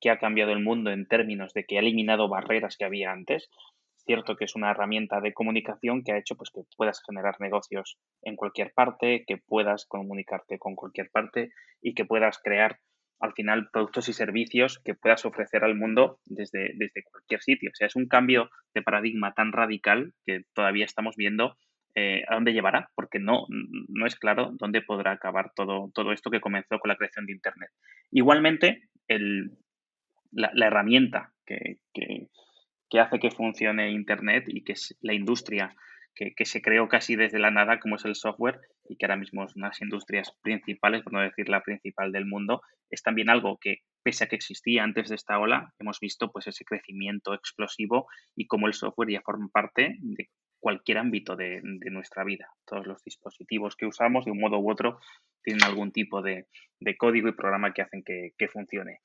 que 0.00 0.10
ha 0.10 0.18
cambiado 0.18 0.52
el 0.52 0.62
mundo 0.62 0.90
en 0.90 1.06
términos 1.06 1.52
de 1.52 1.64
que 1.64 1.76
ha 1.76 1.80
eliminado 1.80 2.28
barreras 2.28 2.76
que 2.76 2.84
había 2.84 3.12
antes. 3.12 3.48
Es 3.96 4.04
cierto 4.04 4.36
que 4.36 4.44
es 4.44 4.54
una 4.54 4.70
herramienta 4.70 5.20
de 5.20 5.32
comunicación 5.32 6.02
que 6.02 6.12
ha 6.12 6.18
hecho 6.18 6.36
pues, 6.36 6.50
que 6.50 6.62
puedas 6.76 7.02
generar 7.04 7.36
negocios 7.40 7.98
en 8.22 8.36
cualquier 8.36 8.72
parte, 8.72 9.24
que 9.26 9.36
puedas 9.38 9.86
comunicarte 9.86 10.58
con 10.58 10.74
cualquier 10.74 11.10
parte 11.10 11.50
y 11.82 11.94
que 11.94 12.04
puedas 12.04 12.38
crear 12.38 12.78
al 13.20 13.32
final 13.32 13.68
productos 13.72 14.08
y 14.08 14.12
servicios 14.12 14.80
que 14.84 14.94
puedas 14.94 15.24
ofrecer 15.24 15.64
al 15.64 15.74
mundo 15.74 16.20
desde, 16.24 16.72
desde 16.74 17.02
cualquier 17.10 17.40
sitio. 17.42 17.70
O 17.72 17.74
sea, 17.74 17.88
es 17.88 17.96
un 17.96 18.06
cambio 18.06 18.48
de 18.74 18.82
paradigma 18.82 19.34
tan 19.34 19.52
radical 19.52 20.12
que 20.24 20.42
todavía 20.54 20.84
estamos 20.84 21.16
viendo 21.16 21.56
eh, 21.94 22.22
a 22.28 22.34
dónde 22.34 22.52
llevará, 22.52 22.90
porque 22.94 23.18
no, 23.18 23.46
no 23.48 24.06
es 24.06 24.14
claro 24.14 24.52
dónde 24.52 24.82
podrá 24.82 25.12
acabar 25.12 25.50
todo, 25.56 25.90
todo 25.94 26.12
esto 26.12 26.30
que 26.30 26.40
comenzó 26.40 26.78
con 26.78 26.90
la 26.90 26.96
creación 26.96 27.26
de 27.26 27.32
Internet. 27.32 27.70
Igualmente, 28.12 28.82
el, 29.08 29.50
la, 30.30 30.66
herramienta 30.66 31.32
que, 31.46 31.78
hace 32.98 33.18
que 33.18 33.30
funcione 33.30 33.90
Internet 33.90 34.44
y 34.48 34.64
que 34.64 34.72
es 34.72 34.96
la 35.00 35.14
industria 35.14 35.74
que, 36.36 36.44
se 36.44 36.60
creó 36.60 36.88
casi 36.88 37.16
desde 37.16 37.38
la 37.38 37.50
nada, 37.50 37.78
como 37.78 37.96
es 37.96 38.04
el 38.04 38.16
software, 38.16 38.60
y 38.88 38.96
que 38.96 39.06
ahora 39.06 39.16
mismo 39.16 39.44
es 39.44 39.54
una 39.54 39.66
de 39.66 39.70
las 39.70 39.82
industrias 39.82 40.32
principales, 40.42 41.02
por 41.02 41.12
no 41.12 41.20
decir 41.20 41.48
la 41.48 41.62
principal 41.62 42.10
del 42.10 42.26
mundo, 42.26 42.62
es 42.90 43.02
también 43.02 43.30
algo 43.30 43.58
que, 43.60 43.78
pese 44.02 44.24
a 44.24 44.26
que 44.26 44.36
existía 44.36 44.82
antes 44.82 45.08
de 45.08 45.14
esta 45.14 45.38
ola, 45.38 45.72
hemos 45.78 46.00
visto 46.00 46.32
pues 46.32 46.46
ese 46.48 46.64
crecimiento 46.64 47.34
explosivo 47.34 48.08
y 48.34 48.46
cómo 48.46 48.66
el 48.66 48.74
software 48.74 49.10
ya 49.10 49.20
forma 49.20 49.48
parte 49.52 49.96
de 50.00 50.28
cualquier 50.60 50.98
ámbito 50.98 51.36
de, 51.36 51.60
nuestra 51.62 52.24
vida. 52.24 52.48
Todos 52.66 52.86
los 52.86 53.02
dispositivos 53.04 53.76
que 53.76 53.86
usamos, 53.86 54.24
de 54.24 54.32
un 54.32 54.40
modo 54.40 54.58
u 54.58 54.70
otro, 54.70 54.98
tienen 55.42 55.62
algún 55.62 55.92
tipo 55.92 56.20
de, 56.20 56.46
código 56.98 57.28
y 57.28 57.32
programa 57.32 57.72
que 57.72 57.82
hacen 57.82 58.02
que, 58.04 58.30
que 58.36 58.48
funcione. 58.48 59.00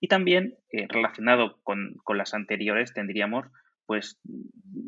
Y 0.00 0.08
también, 0.08 0.56
eh, 0.70 0.86
relacionado 0.88 1.58
con, 1.62 1.96
las 2.14 2.34
anteriores, 2.34 2.92
tendríamos 2.92 3.46
pues 3.86 4.20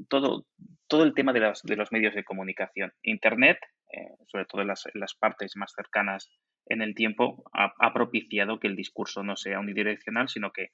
todo, 0.08 0.46
todo 0.88 1.04
el 1.04 1.14
tema 1.14 1.32
de 1.32 1.40
los, 1.40 1.62
de 1.62 1.76
los 1.76 1.90
medios 1.90 2.14
de 2.14 2.24
comunicación. 2.24 2.92
Internet, 3.02 3.58
eh, 3.92 4.14
sobre 4.26 4.44
todo 4.44 4.60
en 4.62 4.68
las, 4.68 4.84
las, 4.94 5.14
partes 5.14 5.56
más 5.56 5.72
cercanas 5.74 6.30
en 6.66 6.82
el 6.82 6.94
tiempo, 6.94 7.42
ha, 7.52 7.92
propiciado 7.92 8.60
que 8.60 8.68
el 8.68 8.76
discurso 8.76 9.22
no 9.22 9.36
sea 9.36 9.58
unidireccional, 9.58 10.28
sino 10.28 10.52
que 10.52 10.70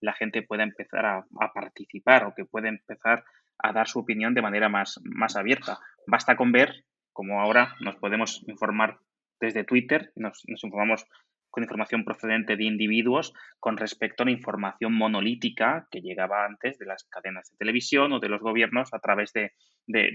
la 0.00 0.12
gente 0.12 0.42
pueda 0.42 0.64
empezar 0.64 1.06
a, 1.06 1.26
participar 1.54 2.24
o 2.24 2.34
que 2.34 2.44
pueda 2.44 2.68
empezar 2.68 3.24
a 3.58 3.72
dar 3.72 3.88
su 3.88 4.00
opinión 4.00 4.34
de 4.34 4.42
manera 4.42 4.68
más, 4.68 5.00
más 5.04 5.36
abierta. 5.36 5.78
Basta 6.06 6.36
con 6.36 6.52
ver 6.52 6.84
como 7.12 7.40
ahora 7.40 7.74
nos 7.80 7.96
podemos 7.96 8.44
informar 8.46 9.00
desde 9.40 9.64
Twitter, 9.64 10.12
nos, 10.14 10.42
nos 10.46 10.62
informamos 10.62 11.04
con 11.50 11.62
información 11.62 12.04
procedente 12.04 12.56
de 12.56 12.64
individuos 12.64 13.32
con 13.60 13.76
respecto 13.76 14.22
a 14.22 14.26
la 14.26 14.32
información 14.32 14.92
monolítica 14.94 15.86
que 15.90 16.00
llegaba 16.00 16.44
antes 16.44 16.78
de 16.78 16.86
las 16.86 17.04
cadenas 17.04 17.50
de 17.50 17.56
televisión 17.56 18.12
o 18.12 18.20
de 18.20 18.28
los 18.28 18.40
gobiernos 18.40 18.92
a 18.92 18.98
través 19.00 19.32
de, 19.32 19.52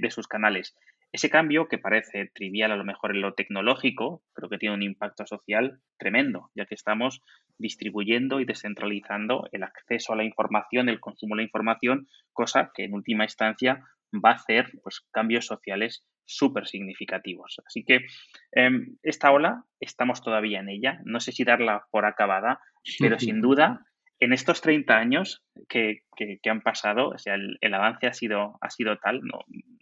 sus 0.10 0.28
canales. 0.28 0.76
Ese 1.12 1.30
cambio, 1.30 1.68
que 1.68 1.78
parece 1.78 2.32
trivial 2.34 2.72
a 2.72 2.76
lo 2.76 2.84
mejor 2.84 3.12
en 3.12 3.22
lo 3.22 3.34
tecnológico, 3.34 4.24
pero 4.34 4.50
que 4.50 4.58
tiene 4.58 4.76
un 4.76 4.84
impacto 4.84 5.26
social 5.28 5.80
tremendo, 5.98 6.50
ya 6.56 6.66
que 6.66 6.76
estamos 6.76 7.22
distribuyendo 7.58 8.40
y 8.40 8.46
descentralizando 8.46 9.48
el 9.52 9.64
acceso 9.64 10.14
a 10.14 10.16
la 10.16 10.24
información, 10.24 10.90
el 10.90 11.00
consumo 11.00 11.36
de 11.36 11.42
la 11.42 11.46
información, 11.46 12.08
cosa 12.32 12.72
que 12.74 12.84
en 12.86 12.94
última 12.94 13.26
instancia 13.26 13.84
va 14.14 14.32
a 14.32 14.36
hacer 14.36 14.72
pues, 14.84 15.02
cambios 15.12 15.46
sociales 15.46 16.04
súper 16.26 16.68
significativos. 16.68 17.62
Así 17.66 17.84
que 17.84 18.06
em, 18.52 18.98
esta 19.04 19.32
ola 19.32 19.66
estamos 19.80 20.22
todavía 20.22 20.60
en 20.60 20.70
ella. 20.70 21.00
No 21.06 21.20
sé 21.20 21.32
si 21.32 21.44
darla 21.44 21.86
por 21.92 22.06
acabada, 22.06 22.60
pero 23.00 23.20
sin 23.20 23.42
duda 23.42 23.86
en 24.20 24.32
estos 24.32 24.62
30 24.62 24.96
años 24.96 25.44
que, 25.68 26.04
han 26.46 26.62
pasado, 26.62 27.10
o 27.10 27.18
sea, 27.18 27.36
el, 27.36 27.74
avance 27.74 28.08
ha 28.08 28.14
sido, 28.14 28.58
ha 28.62 28.70
sido 28.70 28.98
tal, 28.98 29.22
no, 29.22 29.40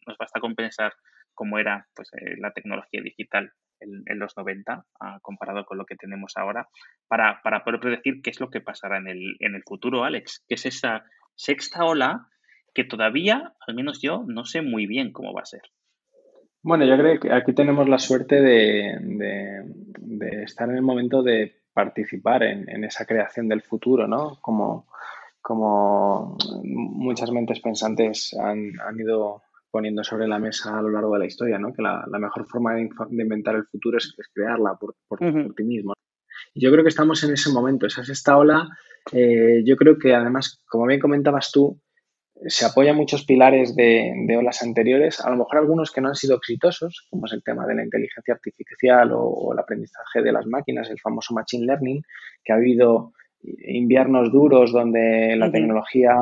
nos 0.08 0.18
basta 0.18 0.40
compensar 0.40 0.94
cómo 1.34 1.60
era 1.60 1.88
pues, 1.94 2.10
eh, 2.14 2.38
la 2.40 2.52
tecnología 2.52 3.02
digital 3.02 3.52
en, 3.80 4.20
los 4.20 4.36
90 4.38 4.86
ah, 5.00 5.20
comparado 5.22 5.66
con 5.66 5.78
lo 5.78 5.86
que 5.86 5.96
tenemos 5.96 6.34
ahora, 6.38 6.68
para, 7.08 7.42
para 7.44 7.64
poder 7.64 7.80
predecir 7.80 8.22
qué 8.22 8.30
es 8.30 8.40
lo 8.40 8.50
que 8.50 8.62
pasará 8.62 8.98
en 8.98 9.08
el, 9.08 9.36
en 9.40 9.56
el 9.56 9.64
futuro, 9.64 10.04
Alex, 10.04 10.44
que 10.48 10.56
es 10.56 10.66
esa 10.66 11.04
sexta 11.36 11.84
ola 11.86 12.28
que 12.74 12.84
todavía, 12.84 13.54
al 13.68 13.76
menos 13.76 14.02
yo, 14.02 14.24
no 14.28 14.46
sé 14.46 14.62
muy 14.62 14.86
bien 14.86 15.12
cómo 15.12 15.34
va 15.34 15.42
a 15.42 15.46
ser. 15.46 15.62
Bueno, 16.64 16.86
yo 16.86 16.96
creo 16.96 17.20
que 17.20 17.34
aquí 17.34 17.54
tenemos 17.54 17.90
la 17.90 17.98
suerte 17.98 18.40
de, 18.40 19.64
estar 20.44 20.70
en 20.70 20.76
el 20.76 20.84
momento 20.84 21.24
de 21.24 21.62
participar 21.74 22.44
en, 22.44 22.84
esa 22.84 23.06
creación 23.06 23.48
del 23.48 23.64
futuro, 23.64 24.08
¿no? 24.08 24.38
Como, 24.42 24.88
como 25.42 26.38
muchas 26.64 27.32
mentes 27.32 27.60
pensantes 27.62 28.36
han, 28.40 28.74
ido 29.00 29.42
poniendo 29.72 30.04
sobre 30.04 30.28
la 30.28 30.38
mesa 30.38 30.78
a 30.78 30.82
lo 30.82 30.90
largo 30.90 31.14
de 31.14 31.20
la 31.20 31.26
historia, 31.26 31.58
¿no? 31.58 31.74
Que 31.74 31.82
la, 31.82 32.06
mejor 32.20 32.46
forma 32.46 32.76
de, 32.76 32.90
inventar 33.10 33.56
el 33.56 33.66
futuro 33.66 33.98
es, 33.98 34.14
crearla 34.32 34.76
por, 34.76 34.96
ti 35.56 35.64
mismo. 35.64 35.94
Y 36.54 36.62
yo 36.62 36.72
creo 36.72 36.84
que 36.84 36.90
estamos 36.90 37.24
en 37.24 37.34
ese 37.34 37.52
momento, 37.52 37.88
esa 37.88 38.02
es 38.02 38.10
esta 38.10 38.38
ola. 38.38 38.70
Eh, 39.12 39.64
yo 39.66 39.76
creo 39.78 39.98
que 39.98 40.14
además, 40.14 40.62
como 40.68 40.86
bien 40.86 41.00
comentabas 41.00 41.52
tú, 41.52 41.82
se 42.48 42.66
apoya 42.66 42.94
muchos 42.94 43.26
pilares 43.26 43.76
de, 43.76 44.36
olas 44.38 44.62
anteriores, 44.64 45.20
a 45.20 45.30
lo 45.30 45.38
mejor 45.38 45.60
algunos 45.60 45.92
que 45.92 46.02
no 46.02 46.10
han 46.10 46.16
sido 46.16 46.38
exitosos, 46.38 47.08
como 47.10 47.26
es 47.28 47.34
el 47.34 47.44
tema 47.44 47.68
de 47.68 47.76
la 47.76 47.84
inteligencia 47.84 48.34
artificial 48.34 49.12
o, 49.14 49.54
el 49.54 49.60
aprendizaje 49.60 50.22
de 50.22 50.32
las 50.32 50.46
máquinas, 50.48 50.90
el 50.90 51.00
famoso 51.00 51.34
machine 51.34 51.66
learning, 51.66 52.02
que 52.44 52.54
ha 52.54 52.56
habido 52.56 53.14
inviernos 53.44 54.32
duros 54.32 54.72
donde 54.72 55.36
la 55.36 55.52
tecnología 55.52 56.16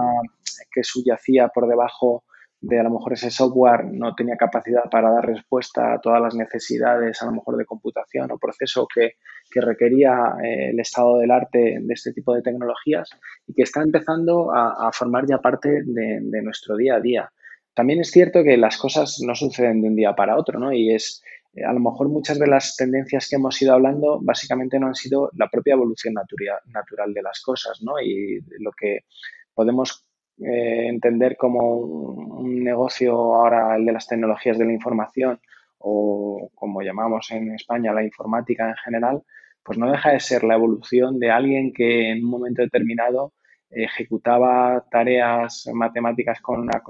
que 0.72 0.84
subyacía 0.84 1.50
por 1.50 1.68
debajo 1.68 2.24
de 2.62 2.80
a 2.80 2.84
lo 2.84 2.90
mejor 2.90 3.14
ese 3.14 3.32
software 3.32 3.86
no 3.86 4.16
tenía 4.16 4.36
capacidad 4.36 4.90
para 4.90 5.12
dar 5.12 5.26
respuesta 5.26 5.94
a 5.94 6.02
todas 6.02 6.22
las 6.22 6.36
necesidades, 6.36 7.22
a 7.22 7.26
lo 7.26 7.32
mejor 7.34 7.58
de 7.58 7.66
computación 7.66 8.32
o 8.32 8.38
proceso 8.38 8.88
que, 8.94 9.14
requería 9.56 10.36
eh, 10.44 10.70
el 10.70 10.80
estado 10.80 11.18
del 11.18 11.32
arte 11.32 11.80
de 11.82 11.94
este 11.94 12.14
tipo 12.14 12.34
de 12.34 12.42
tecnologías 12.42 13.10
y 13.48 13.54
que 13.54 13.64
está 13.64 13.82
empezando 13.82 14.52
a, 14.54 14.92
formar 14.94 15.26
ya 15.28 15.40
parte 15.40 15.84
de, 15.84 16.42
nuestro 16.42 16.76
día 16.76 16.96
a 16.96 17.00
día. 17.00 17.32
También 17.74 18.00
es 18.00 18.12
cierto 18.12 18.44
que 18.44 18.58
las 18.58 18.78
cosas 18.78 19.20
no 19.26 19.36
suceden 19.36 19.82
de 19.82 19.88
un 19.88 19.96
día 19.96 20.14
para 20.14 20.38
otro, 20.38 20.60
¿no? 20.60 20.74
Y 20.74 20.94
es, 20.94 21.24
eh, 21.54 21.64
a 21.64 21.74
lo 21.74 21.80
mejor 21.80 22.10
muchas 22.10 22.38
de 22.40 22.48
las 22.48 22.76
tendencias 22.76 23.28
que 23.30 23.38
hemos 23.38 23.62
ido 23.62 23.74
hablando 23.74 24.20
básicamente 24.22 24.80
no 24.80 24.88
han 24.88 24.96
sido 24.96 25.32
la 25.36 25.48
propia 25.50 25.74
evolución 25.74 26.14
natural, 26.14 27.14
de 27.14 27.22
las 27.22 27.42
cosas, 27.42 27.82
¿no? 27.82 28.00
Y 28.00 28.42
lo 28.60 28.72
que 28.72 29.06
podemos 29.54 30.06
eh, 30.40 30.88
entender 30.88 31.38
como 31.38 31.78
un, 31.78 32.64
negocio 32.64 33.14
ahora 33.14 33.76
el 33.76 33.86
de 33.86 33.94
las 33.94 34.08
tecnologías 34.08 34.58
de 34.58 34.66
la 34.66 34.74
información 34.74 35.40
o 35.80 36.52
como 36.56 36.82
llamamos 36.82 37.32
en 37.32 37.54
España 37.54 37.94
la 37.94 38.04
informática 38.04 38.70
en 38.70 38.76
general, 38.76 39.24
pues 39.64 39.78
no 39.78 39.92
deja 39.92 40.12
de 40.12 40.20
ser 40.20 40.44
la 40.44 40.56
evolución 40.56 41.20
de 41.20 41.32
alguien 41.32 41.74
que 41.74 42.12
en 42.12 42.24
un 42.24 42.30
momento 42.30 42.62
determinado 42.62 43.34
ejecutaba 43.72 44.84
tareas 44.90 45.70
matemáticas 45.74 46.42
con 46.42 46.62
una, 46.62 46.82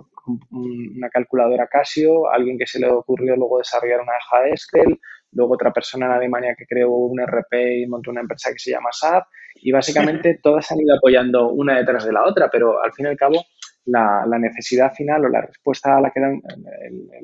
una, 0.52 1.10
calculadora 1.10 1.68
Casio, 1.68 2.30
alguien 2.32 2.58
que 2.58 2.68
se 2.68 2.80
le 2.80 2.90
ocurrió 2.90 3.36
luego 3.36 3.58
desarrollar 3.58 4.00
una 4.02 4.14
hoja 4.14 4.44
de 4.44 4.50
Excel, 4.52 5.00
luego 5.34 5.56
otra 5.56 5.74
persona 5.74 6.06
en 6.06 6.14
Alemania 6.14 6.56
que 6.58 6.66
creó 6.66 6.92
un 6.92 7.20
RP 7.20 7.82
y 7.82 7.88
montó 7.88 8.12
una 8.12 8.22
empresa 8.22 8.52
que 8.52 8.60
se 8.60 8.72
llama 8.72 8.90
SAP 8.92 9.28
y 9.56 9.72
básicamente 9.72 10.40
todas 10.44 10.72
han 10.72 10.80
ido 10.80 10.96
apoyando 10.96 11.50
una 11.50 11.78
detrás 11.78 12.06
de 12.06 12.14
la 12.14 12.24
otra, 12.26 12.50
pero 12.50 12.82
al 12.82 12.94
fin 12.94 13.08
y 13.08 13.10
al 13.10 13.18
cabo 13.18 13.44
la, 13.86 14.26
necesidad 14.40 14.94
final 14.94 15.26
o 15.26 15.30
la 15.30 15.42
respuesta 15.42 15.98
a 15.98 16.02
la 16.02 16.12
que 16.12 16.20
dan, 16.20 16.42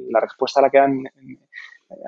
la 0.09 0.19
respuesta 0.19 0.59
a 0.59 0.63
la 0.63 0.69
que 0.69 0.77
dan 0.79 1.03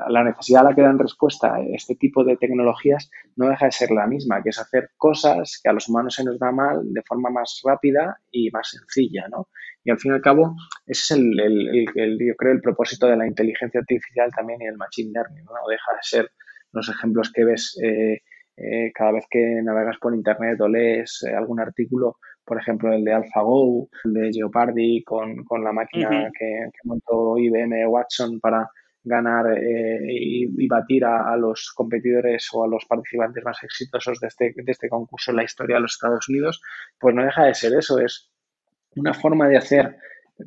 la 0.10 0.24
necesidad 0.24 0.62
a 0.66 0.70
la 0.70 0.76
que 0.76 0.82
dan 0.82 0.98
respuesta 0.98 1.60
este 1.62 1.96
tipo 1.96 2.24
de 2.24 2.38
tecnologías 2.38 3.12
no 3.36 3.50
deja 3.50 3.66
de 3.66 3.72
ser 3.72 3.92
la 3.92 4.08
misma, 4.08 4.42
que 4.42 4.50
es 4.50 4.60
hacer 4.60 4.90
cosas 4.98 5.60
que 5.62 5.70
a 5.70 5.74
los 5.74 5.88
humanos 5.88 6.16
se 6.16 6.24
nos 6.24 6.40
da 6.40 6.52
mal 6.52 6.82
de 6.94 7.02
forma 7.04 7.30
más 7.30 7.62
rápida 7.64 8.18
y 8.32 8.50
más 8.52 8.70
sencilla, 8.70 9.28
¿no? 9.30 9.50
Y 9.84 9.92
al 9.92 10.00
fin 10.00 10.12
y 10.12 10.16
al 10.16 10.22
cabo, 10.22 10.56
ese 10.86 11.14
es 11.14 11.20
el, 11.20 12.18
yo 12.20 12.36
creo, 12.36 12.54
el 12.54 12.62
propósito 12.62 13.08
de 13.08 13.18
la 13.18 13.28
inteligencia 13.28 13.80
artificial 13.80 14.32
también 14.36 14.62
y 14.62 14.66
el 14.66 14.78
machine 14.78 15.12
learning, 15.14 15.46
¿no? 15.46 15.54
deja 15.70 15.92
de 15.94 16.00
ser 16.02 16.32
los 16.74 16.90
ejemplos 16.90 17.32
que 17.32 17.46
ves 17.46 17.80
eh, 17.82 18.22
eh, 18.58 18.92
cada 18.94 19.14
vez 19.14 19.26
que 19.30 19.62
navegas 19.64 19.98
por 20.00 20.14
internet 20.14 20.60
o 20.60 20.68
lees 20.68 21.24
eh, 21.24 21.34
algún 21.34 21.60
artículo, 21.60 22.18
por 22.44 22.60
ejemplo, 22.60 22.92
el 22.92 23.04
de 23.06 23.14
AlphaGo, 23.14 23.88
el 24.06 24.14
de 24.14 24.32
Jeopardy 24.34 25.04
con, 25.04 25.46
la 25.64 25.72
máquina 25.72 26.32
que, 26.38 26.70
que 26.74 26.80
montó 26.84 27.38
IBM 27.38 27.88
Watson 27.88 28.40
para 28.40 28.70
ganar 29.08 29.46
eh, 29.58 30.00
y, 30.10 30.68
batir 30.68 31.06
a, 31.06 31.36
los 31.38 31.72
competidores 31.76 32.50
o 32.54 32.64
a 32.64 32.68
los 32.68 32.86
participantes 32.86 33.44
más 33.44 33.64
exitosos 33.64 34.20
de 34.20 34.28
este, 34.28 34.54
de 34.56 34.72
este 34.72 34.90
concurso 34.90 35.32
en 35.32 35.38
la 35.38 35.44
historia 35.44 35.76
de 35.76 35.82
los 35.82 35.94
Estados 35.94 36.28
Unidos, 36.30 36.62
pues 37.00 37.16
no 37.16 37.24
deja 37.24 37.46
de 37.46 37.54
ser 37.54 37.74
eso, 37.74 38.00
es 38.00 38.32
una 38.96 39.14
forma 39.14 39.48
de 39.48 39.58
hacer 39.58 39.98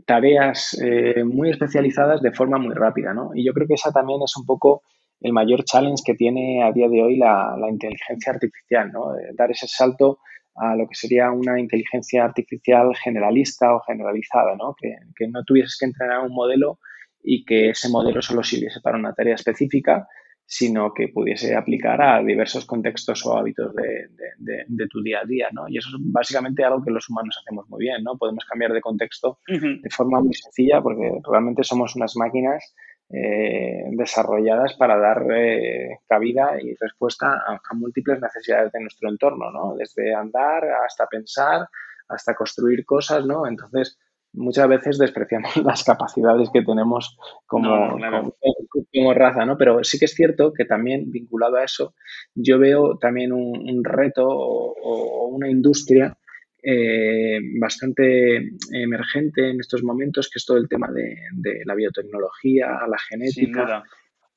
tareas 0.07 0.79
eh, 0.83 1.25
muy 1.25 1.51
especializadas 1.51 2.23
de 2.23 2.33
forma 2.33 2.59
muy 2.59 2.75
rápida, 2.75 3.13
¿no? 3.13 3.31
Y 3.35 3.45
yo 3.45 3.53
creo 3.53 3.67
que 3.67 3.75
esa 3.75 3.93
también 3.93 4.21
es 4.23 4.37
un 4.37 4.47
poco 4.47 4.83
el 5.21 5.33
mayor 5.33 5.65
challenge 5.65 6.03
que 6.05 6.15
tiene 6.15 6.63
a 6.63 6.73
día 6.73 6.89
de 6.89 7.03
hoy 7.03 7.17
la, 7.17 7.55
inteligencia 7.69 8.33
artificial, 8.33 8.91
¿no? 8.91 9.13
dar 9.35 9.51
ese 9.51 9.67
salto 9.69 10.19
a 10.55 10.75
lo 10.75 10.87
que 10.89 10.95
sería 10.95 11.31
una 11.31 11.61
inteligencia 11.61 12.25
artificial 12.25 12.95
generalista 12.97 13.75
o 13.75 13.81
generalizada, 13.81 14.57
¿no? 14.57 14.75
Que, 14.81 14.97
que 15.17 15.29
no 15.29 15.45
tuvieses 15.45 15.77
que 15.79 15.87
entrenar 15.87 16.21
un 16.21 16.33
modelo 16.33 16.79
y 17.23 17.45
que 17.45 17.71
ese 17.71 17.89
modelo 17.89 18.23
solo 18.23 18.43
sirviese 18.43 18.81
para 18.81 18.99
una 18.99 19.13
tarea 19.13 19.35
específica, 19.35 20.09
sino 20.53 20.93
que 20.93 21.07
pudiese 21.07 21.55
aplicar 21.55 22.03
a 22.03 22.21
diversos 22.25 22.67
contextos 22.67 23.25
o 23.25 23.39
hábitos 23.39 23.73
de, 23.73 24.89
tu 24.89 25.01
día 25.01 25.21
a 25.21 25.25
día, 25.25 25.49
¿no? 25.53 25.69
Y 25.69 25.79
eso 25.79 25.91
es 25.91 25.95
básicamente 26.01 26.65
algo 26.65 26.83
que 26.83 26.91
los 26.91 27.09
humanos 27.09 27.39
hacemos 27.41 27.69
muy 27.69 27.85
bien, 27.85 28.03
¿no? 28.03 28.19
Podemos 28.19 28.45
cambiar 28.45 28.73
de 28.73 28.81
contexto 28.81 29.39
de 29.47 29.91
forma 29.91 30.21
muy 30.21 30.35
sencilla 30.35 30.83
porque 30.83 31.09
realmente 31.31 31.63
somos 31.63 31.95
unas 31.95 32.17
máquinas 32.17 32.75
eh, 33.11 33.85
desarrolladas 33.93 34.75
para 34.75 34.97
dar 34.97 35.25
eh, 35.33 35.99
cabida 36.09 36.61
y 36.61 36.75
respuesta 36.81 37.29
a, 37.47 37.55
a, 37.55 37.75
múltiples 37.75 38.21
necesidades 38.21 38.73
de 38.73 38.81
nuestro 38.81 39.09
entorno, 39.09 39.53
¿no? 39.53 39.77
Desde 39.77 40.13
andar 40.13 40.65
hasta 40.85 41.07
pensar, 41.07 41.69
hasta 42.09 42.35
construir 42.35 42.85
cosas, 42.85 43.25
¿no? 43.25 43.47
Entonces, 43.47 43.99
muchas 44.33 44.69
veces 44.69 44.99
despreciamos 44.99 45.57
las 45.65 45.85
capacidades 45.85 46.51
que 46.53 46.63
tenemos 46.63 47.17
como, 47.47 47.99
como, 48.93 49.15
raza, 49.15 49.45
¿no? 49.45 49.57
Pero 49.57 49.83
sí 49.85 49.99
que 49.99 50.05
es 50.05 50.15
cierto 50.15 50.53
que 50.53 50.65
también 50.65 51.11
vinculado 51.11 51.57
a 51.57 51.65
eso, 51.65 51.95
yo 52.35 52.59
veo 52.59 52.99
también 52.99 53.33
un, 53.33 53.85
reto 53.85 54.27
o, 54.29 55.29
una 55.29 55.49
industria 55.49 56.17
eh, 56.63 57.39
bastante 57.59 58.51
emergente 58.73 59.51
en 59.51 59.61
estos 59.61 59.83
momentos, 59.83 60.29
que 60.29 60.39
es 60.39 60.45
todo 60.45 60.59
el 60.59 60.69
tema 60.69 60.89
de, 60.93 61.63
la 61.65 61.75
biotecnología, 61.75 62.69
la 62.89 62.99
genética 62.99 63.83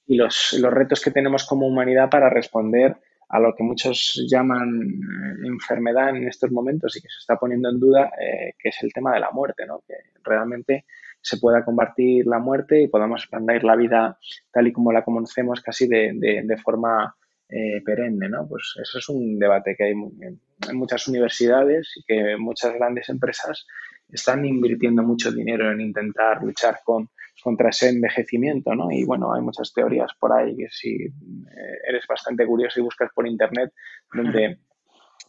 y 0.05 0.15
los, 0.15 0.53
los 0.59 0.73
retos 0.73 1.01
que 1.01 1.11
tenemos 1.11 1.45
como 1.45 1.67
humanidad 1.67 2.09
para 2.09 2.29
responder 2.29 2.97
a 3.33 3.39
lo 3.39 3.55
que 3.55 3.63
muchos 3.63 4.27
llaman 4.29 4.69
eh, 4.69 5.47
enfermedad 5.47 6.15
en 6.15 6.27
estos 6.27 6.51
momentos 6.51 6.95
y 6.95 7.01
que 7.01 7.09
se 7.09 7.17
está 7.17 7.35
poniendo 7.35 7.67
en 7.67 7.79
duda, 7.79 8.11
eh, 8.21 8.53
que 8.59 8.69
es 8.69 8.77
el 8.83 8.93
tema 8.93 9.11
de 9.11 9.21
la 9.21 9.31
muerte, 9.31 9.65
¿no? 9.65 9.81
que 9.87 9.95
realmente 10.23 10.85
se 11.19 11.37
pueda 11.37 11.65
combatir 11.65 12.27
la 12.27 12.37
muerte 12.37 12.83
y 12.83 12.87
podamos 12.87 13.23
expandir 13.23 13.63
la 13.63 13.75
vida 13.75 14.19
tal 14.51 14.67
y 14.67 14.71
como 14.71 14.91
la 14.91 15.03
conocemos 15.03 15.61
casi 15.61 15.87
de, 15.87 16.11
de, 16.45 16.57
forma 16.57 17.15
eh, 17.49 17.81
perenne. 17.83 18.29
¿no? 18.29 18.47
Pues 18.47 18.75
eso 18.79 18.99
es 18.99 19.09
un 19.09 19.39
debate 19.39 19.75
que 19.75 19.85
hay 19.85 19.93
en 19.93 20.77
muchas 20.77 21.07
universidades 21.07 21.91
y 21.95 22.03
que 22.03 22.37
muchas 22.37 22.75
grandes 22.75 23.09
empresas 23.09 23.65
están 24.11 24.45
invirtiendo 24.45 25.01
mucho 25.01 25.31
dinero 25.31 25.71
en 25.71 25.81
intentar 25.81 26.43
luchar 26.43 26.81
con 26.85 27.09
contra 27.41 27.69
ese 27.69 27.89
envejecimiento, 27.89 28.75
¿no? 28.75 28.91
Y 28.91 29.05
bueno, 29.05 29.33
hay 29.33 29.41
muchas 29.41 29.73
teorías 29.73 30.11
por 30.19 30.33
ahí 30.33 30.55
que 30.55 30.67
si 30.69 30.95
eh, 30.95 31.11
eres 31.87 32.05
bastante 32.07 32.45
curioso 32.45 32.79
y 32.79 32.83
buscas 32.83 33.11
por 33.13 33.27
internet, 33.27 33.71
donde 34.13 34.59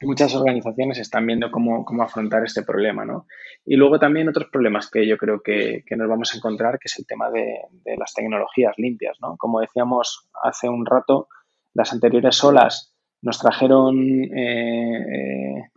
muchas 0.03 0.35
organizaciones 0.35 0.99
están 0.99 1.27
viendo 1.27 1.51
cómo, 1.51 1.85
afrontar 2.03 2.45
este 2.45 2.63
problema, 2.63 3.05
¿no? 3.05 3.27
Y 3.65 3.77
luego 3.77 3.99
también 3.99 4.29
otros 4.29 4.49
problemas 4.51 4.91
que 4.91 5.07
yo 5.07 5.17
creo 5.17 5.41
que, 5.43 5.85
nos 5.97 6.09
vamos 6.09 6.33
a 6.35 6.37
encontrar, 6.37 6.79
que 6.79 6.87
es 6.87 6.99
el 6.99 7.07
tema 7.07 7.31
de, 7.31 7.59
las 7.97 8.13
tecnologías 8.13 8.75
limpias, 8.77 9.19
¿no? 9.21 9.37
Como 9.37 9.61
decíamos 9.61 10.29
hace 10.43 10.69
un 10.69 10.87
rato, 10.87 11.29
las 11.73 11.93
anteriores 11.93 12.43
olas 12.45 12.95
nos 13.23 13.39
trajeron 13.39 13.97
eh, 14.37 15.01
eh, 15.01 15.71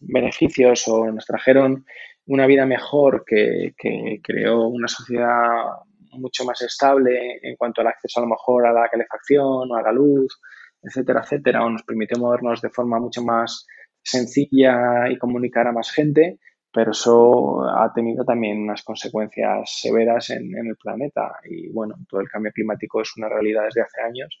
beneficios 0.00 0.88
o 0.88 1.10
nos 1.12 1.26
trajeron 1.26 1.84
una 2.26 2.46
vida 2.46 2.66
mejor, 2.66 3.24
que, 3.26 3.74
creó 4.22 4.66
una 4.68 4.88
sociedad 4.88 5.64
mucho 6.12 6.44
más 6.44 6.60
estable 6.62 7.40
en 7.42 7.56
cuanto 7.56 7.80
al 7.80 7.88
acceso 7.88 8.20
a 8.20 8.22
lo 8.22 8.28
mejor 8.28 8.66
a 8.66 8.72
la 8.72 8.88
calefacción 8.88 9.70
o 9.70 9.74
a 9.74 9.82
la 9.82 9.92
luz, 9.92 10.40
etcétera, 10.82 11.22
etcétera, 11.22 11.64
o 11.64 11.70
nos 11.70 11.82
permitió 11.84 12.18
movernos 12.18 12.60
de 12.60 12.70
forma 12.70 12.98
mucho 12.98 13.22
más 13.22 13.66
sencilla 14.02 15.08
y 15.10 15.16
comunicar 15.16 15.66
a 15.66 15.72
más 15.72 15.90
gente, 15.90 16.38
pero 16.72 16.92
eso 16.92 17.62
ha 17.64 17.92
tenido 17.94 18.24
también 18.24 18.62
unas 18.62 18.82
consecuencias 18.82 19.78
severas 19.80 20.30
en, 20.30 20.56
en, 20.56 20.66
el 20.66 20.76
planeta. 20.76 21.32
Y 21.44 21.70
bueno, 21.72 21.94
todo 22.08 22.20
el 22.20 22.28
cambio 22.28 22.52
climático 22.52 23.00
es 23.00 23.16
una 23.16 23.28
realidad 23.28 23.64
desde 23.64 23.82
hace 23.82 24.00
años 24.02 24.38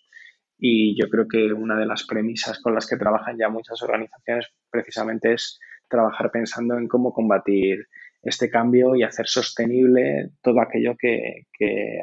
y 0.64 0.96
yo 0.96 1.08
creo 1.08 1.26
que 1.26 1.52
una 1.52 1.76
de 1.76 1.86
las 1.86 2.06
premisas 2.06 2.60
con 2.60 2.72
las 2.72 2.86
que 2.86 2.96
trabajan 2.96 3.36
ya 3.36 3.48
muchas 3.48 3.82
organizaciones 3.82 4.46
precisamente 4.70 5.32
es 5.32 5.58
trabajar 5.92 6.30
pensando 6.30 6.76
en 6.76 6.88
cómo 6.88 7.12
combatir 7.12 7.86
este 8.22 8.48
cambio 8.48 8.96
y 8.96 9.02
hacer 9.02 9.26
sostenible 9.28 10.30
todo 10.42 10.60
aquello 10.60 10.96
que, 10.98 11.46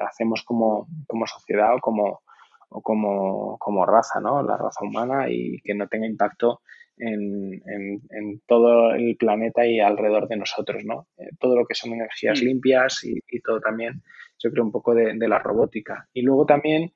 hacemos 0.07 0.43
como, 0.43 0.87
sociedad 1.25 1.75
o 1.75 1.79
como, 1.79 2.21
o 2.69 2.81
como, 2.81 3.57
como, 3.57 3.85
raza, 3.85 4.19
¿no? 4.19 4.43
La 4.43 4.57
raza 4.57 4.85
humana 4.85 5.29
y 5.29 5.59
que 5.61 5.73
no 5.73 5.87
tenga 5.87 6.05
impacto 6.05 6.61
en, 6.97 7.61
todo 8.45 8.93
el 8.93 9.15
planeta 9.17 9.65
y 9.65 9.79
alrededor 9.79 10.27
de 10.27 10.37
nosotros, 10.37 10.83
¿no? 10.85 11.07
Eh, 11.17 11.29
todo 11.39 11.55
lo 11.55 11.65
que 11.65 11.75
son 11.75 11.93
energías 11.93 12.41
mm. 12.41 12.45
limpias 12.45 13.03
y, 13.03 13.41
todo 13.41 13.59
también, 13.59 14.03
yo 14.37 14.51
creo, 14.51 14.63
un 14.63 14.71
poco 14.71 14.93
de, 14.93 15.13
de 15.15 15.27
la 15.27 15.39
robótica. 15.39 16.07
Y 16.13 16.21
luego 16.21 16.45
también 16.45 16.91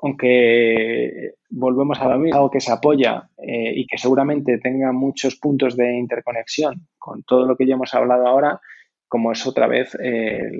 aunque 0.00 1.34
volvemos 1.50 2.00
a 2.00 2.08
lo 2.08 2.18
mismo, 2.18 2.36
algo 2.36 2.50
que 2.50 2.60
se 2.60 2.72
apoya 2.72 3.28
eh, 3.38 3.72
y 3.74 3.86
que 3.86 3.98
seguramente 3.98 4.58
tenga 4.58 4.92
muchos 4.92 5.36
puntos 5.36 5.76
de 5.76 5.92
interconexión 5.96 6.86
con 6.98 7.22
todo 7.24 7.46
lo 7.46 7.56
que 7.56 7.66
ya 7.66 7.74
hemos 7.74 7.94
hablado 7.94 8.26
ahora, 8.26 8.60
como 9.08 9.32
es 9.32 9.46
otra 9.46 9.66
vez 9.66 9.96
eh, 10.00 10.50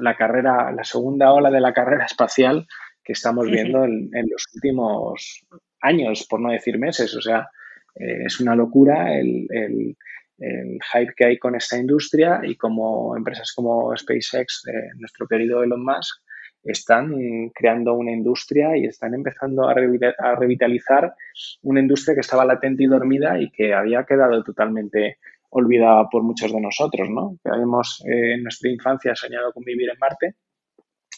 la 0.00 0.16
carrera, 0.16 0.72
la 0.72 0.84
segunda 0.84 1.32
ola 1.32 1.50
de 1.50 1.60
la 1.60 1.72
carrera 1.72 2.06
espacial 2.06 2.66
que 3.02 3.12
estamos 3.12 3.50
viendo 3.50 3.84
en, 3.84 4.10
los 4.30 4.46
últimos 4.54 5.44
años, 5.82 6.26
por 6.28 6.40
no 6.40 6.50
decir 6.50 6.78
meses. 6.78 7.14
O 7.14 7.20
sea, 7.20 7.48
eh, 7.96 8.24
es 8.24 8.40
una 8.40 8.56
locura 8.56 9.18
el, 9.18 9.46
el, 9.50 9.96
hype 10.92 11.14
que 11.16 11.26
hay 11.26 11.38
con 11.38 11.54
esta 11.54 11.78
industria 11.78 12.40
y 12.42 12.56
como 12.56 13.16
empresas 13.16 13.52
como 13.54 13.96
SpaceX, 13.96 14.64
nuestro 14.98 15.26
querido 15.28 15.62
Elon 15.62 15.84
Musk, 15.84 16.23
están 16.64 17.50
creando 17.54 17.94
una 17.94 18.12
industria 18.12 18.76
y 18.76 18.86
están 18.86 19.14
empezando 19.14 19.68
a, 19.68 19.74
revitalizar 19.74 21.14
una 21.62 21.80
industria 21.80 22.14
que 22.14 22.20
estaba 22.20 22.44
latente 22.44 22.84
y 22.84 22.86
dormida 22.86 23.40
y 23.40 23.50
que 23.50 23.74
había 23.74 24.04
quedado 24.04 24.42
totalmente 24.42 25.18
olvidada 25.50 26.08
por 26.10 26.22
muchos 26.22 26.52
de 26.52 26.60
nosotros, 26.60 27.08
¿no? 27.10 27.38
Que 27.42 27.50
habíamos 27.50 28.02
eh, 28.06 28.34
en 28.34 28.42
nuestra 28.42 28.70
infancia 28.70 29.14
soñado 29.14 29.52
con 29.52 29.62
vivir 29.62 29.88
en 29.90 29.98
Marte 29.98 30.34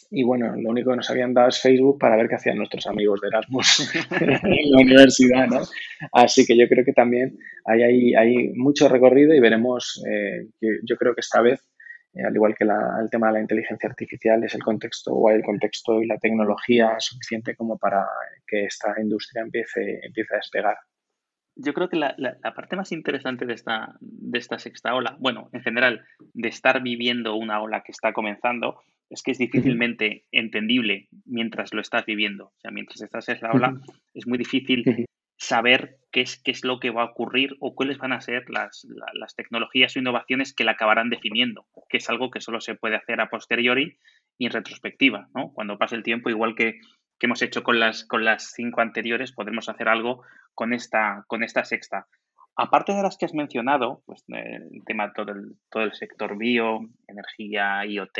y 0.09 0.23
bueno, 0.23 0.55
lo 0.55 0.69
único 0.69 0.91
que 0.91 0.97
nos 0.97 1.09
habían 1.09 1.33
dado 1.33 1.49
es 1.49 1.59
Facebook 1.59 1.99
para 1.99 2.15
ver 2.15 2.29
qué 2.29 2.35
hacían 2.35 2.57
nuestros 2.57 2.87
amigos 2.87 3.19
de 3.21 3.27
Erasmus 3.27 3.91
en 4.21 4.71
la 4.71 4.81
universidad, 4.81 5.47
¿no? 5.47 5.61
Así 6.13 6.45
que 6.45 6.57
yo 6.57 6.67
creo 6.67 6.85
que 6.85 6.93
también 6.93 7.37
hay, 7.65 7.83
hay, 7.83 8.15
hay 8.15 8.53
mucho 8.53 8.87
recorrido 8.87 9.33
y 9.33 9.39
veremos, 9.39 10.01
eh, 10.09 10.47
yo 10.61 10.95
creo 10.95 11.13
que 11.13 11.21
esta 11.21 11.41
vez 11.41 11.61
al 12.25 12.35
igual 12.35 12.55
que 12.55 12.63
el 12.63 13.09
tema 13.09 13.27
de 13.27 13.33
la 13.33 13.41
inteligencia 13.41 13.89
artificial, 13.89 14.43
es 14.43 14.55
el 14.55 14.63
contexto 14.63 15.13
o 15.13 15.29
el 15.29 15.43
contexto 15.43 16.01
y 16.01 16.07
la 16.07 16.17
tecnología 16.17 16.95
suficiente 16.99 17.55
como 17.55 17.77
para 17.77 18.05
que 18.45 18.65
esta 18.65 18.95
industria 18.99 19.43
empiece, 19.43 19.99
empiece 20.03 20.33
a 20.33 20.37
despegar. 20.37 20.77
Yo 21.55 21.73
creo 21.73 21.89
que 21.89 21.97
la, 21.97 22.15
parte 22.55 22.75
más 22.75 22.91
interesante 22.91 23.45
de 23.45 23.53
esta, 23.53 23.95
de 23.99 24.37
esta 24.37 24.59
sexta 24.59 24.93
ola, 24.93 25.17
bueno, 25.19 25.49
en 25.53 25.61
general, 25.61 26.05
de 26.33 26.49
estar 26.49 26.83
viviendo 26.83 27.35
una 27.35 27.61
ola 27.61 27.81
que 27.81 27.91
está 27.91 28.13
comenzando, 28.13 28.79
es 29.09 29.23
que 29.23 29.31
es 29.31 29.39
difícilmente 29.39 30.25
entendible 30.31 31.07
mientras 31.25 31.73
lo 31.73 31.81
estás 31.81 32.05
viviendo. 32.05 32.45
O 32.45 32.59
sea, 32.59 32.71
mientras 32.71 33.01
estás 33.01 33.27
en 33.29 33.39
la 33.41 33.51
ola, 33.51 33.81
es 34.13 34.27
muy 34.27 34.37
difícil 34.37 35.07
saber 35.37 35.97
qué 36.11 36.21
es, 36.21 36.41
qué 36.41 36.51
es 36.51 36.63
lo 36.63 36.79
que 36.79 36.89
va 36.89 37.03
a 37.03 37.11
ocurrir 37.11 37.55
o 37.59 37.75
cuáles 37.75 37.97
van 37.97 38.11
a 38.11 38.21
ser 38.21 38.49
las, 38.49 38.87
las 39.13 39.35
tecnologías 39.35 39.95
o 39.95 39.99
innovaciones 39.99 40.53
que 40.53 40.63
la 40.63 40.71
acabarán 40.71 41.09
definiendo, 41.09 41.65
que 41.89 41.97
es 41.97 42.09
algo 42.09 42.31
que 42.31 42.41
solo 42.41 42.59
se 42.59 42.75
puede 42.75 42.95
hacer 42.95 43.21
a 43.21 43.29
posteriori 43.29 43.97
y 44.37 44.45
en 44.47 44.51
retrospectiva, 44.51 45.29
¿no? 45.35 45.51
Cuando 45.53 45.77
pase 45.77 45.95
el 45.95 46.03
tiempo, 46.03 46.29
igual 46.29 46.55
que, 46.55 46.79
que 47.19 47.25
hemos 47.25 47.41
hecho 47.41 47.63
con 47.63 47.79
las, 47.79 48.03
con 48.05 48.25
las 48.25 48.51
cinco 48.53 48.81
anteriores, 48.81 49.31
podremos 49.31 49.69
hacer 49.69 49.89
algo 49.89 50.23
con 50.53 50.73
esta, 50.73 51.23
con 51.27 51.43
esta 51.43 51.63
sexta. 51.63 52.07
Aparte 52.55 52.93
de 52.93 53.03
las 53.03 53.17
que 53.17 53.25
has 53.25 53.35
mencionado, 53.35 54.01
pues 54.07 54.23
el 54.29 54.83
tema 54.85 55.13
todo 55.13 55.31
el, 55.31 55.57
todo 55.69 55.83
el 55.83 55.93
sector 55.93 56.37
bio, 56.37 56.79
energía, 57.07 57.85
IoT, 57.85 58.17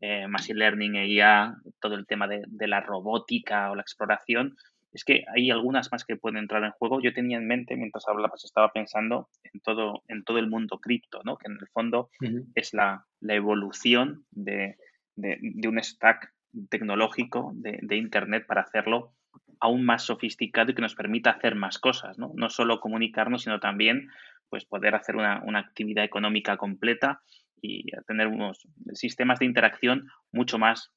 eh, 0.00 0.28
Machine 0.28 0.60
Learning, 0.60 0.94
IA, 0.94 1.56
todo 1.80 1.96
el 1.96 2.06
tema 2.06 2.28
de, 2.28 2.42
de, 2.46 2.68
la 2.68 2.80
robótica 2.80 3.72
o 3.72 3.74
la 3.74 3.82
exploración, 3.82 4.56
es 4.92 5.04
que 5.04 5.24
hay 5.34 5.50
algunas 5.50 5.90
más 5.92 6.04
que 6.04 6.16
pueden 6.16 6.38
entrar 6.38 6.64
en 6.64 6.72
juego. 6.72 7.00
Yo 7.00 7.12
tenía 7.12 7.38
en 7.38 7.46
mente, 7.46 7.76
mientras 7.76 8.08
hablabas, 8.08 8.44
estaba 8.44 8.72
pensando 8.72 9.28
en 9.52 9.60
todo, 9.60 10.02
en 10.08 10.24
todo 10.24 10.38
el 10.38 10.48
mundo 10.48 10.78
cripto, 10.78 11.20
¿no? 11.24 11.36
que 11.36 11.50
en 11.50 11.58
el 11.60 11.68
fondo 11.68 12.10
uh 12.20 12.24
-huh. 12.24 12.46
es 12.54 12.72
la, 12.72 13.06
la 13.20 13.34
evolución 13.34 14.24
de, 14.30 14.76
de, 15.16 15.38
de, 15.40 15.68
un 15.68 15.82
stack 15.82 16.32
tecnológico 16.70 17.52
de, 17.54 17.78
de, 17.82 17.96
Internet 17.96 18.46
para 18.46 18.62
hacerlo 18.62 19.14
aún 19.60 19.84
más 19.84 20.04
sofisticado 20.04 20.70
y 20.70 20.74
que 20.74 20.82
nos 20.82 20.94
permita 20.94 21.30
hacer 21.30 21.54
más 21.54 21.78
cosas, 21.78 22.18
¿no? 22.18 22.32
No 22.34 22.48
solo 22.48 22.80
comunicarnos, 22.80 23.42
sino 23.42 23.58
también 23.60 24.08
pues, 24.48 24.64
poder 24.64 24.94
hacer 24.94 25.16
una, 25.16 25.42
una 25.44 25.58
actividad 25.58 26.04
económica 26.04 26.56
completa 26.56 27.20
y 27.60 27.84
tener 28.06 28.28
unos 28.28 28.66
sistemas 28.94 29.40
de 29.40 29.46
interacción 29.46 30.08
mucho 30.32 30.58
más, 30.58 30.92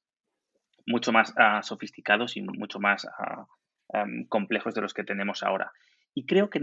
mucho 0.86 1.12
más 1.12 1.32
uh, 1.32 1.64
sofisticados 1.64 2.38
y 2.38 2.42
mucho 2.42 2.80
más 2.80 3.06
uh, 3.06 3.46
um, 3.94 4.26
complejos 4.28 4.74
de 4.74 4.82
los 4.82 4.94
que 4.94 5.04
tenemos 5.04 5.44
ahora. 5.44 5.72
Y 6.14 6.26
creo 6.26 6.50
que, 6.50 6.60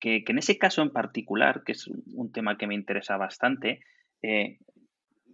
que, 0.00 0.24
que, 0.24 0.32
en 0.32 0.38
ese 0.38 0.58
caso 0.58 0.82
en 0.82 0.90
particular, 0.90 1.62
que 1.64 1.72
es 1.72 1.88
un 1.88 2.32
tema 2.32 2.56
que 2.56 2.66
me 2.66 2.74
interesa 2.74 3.16
bastante, 3.16 3.80
eh, 4.22 4.58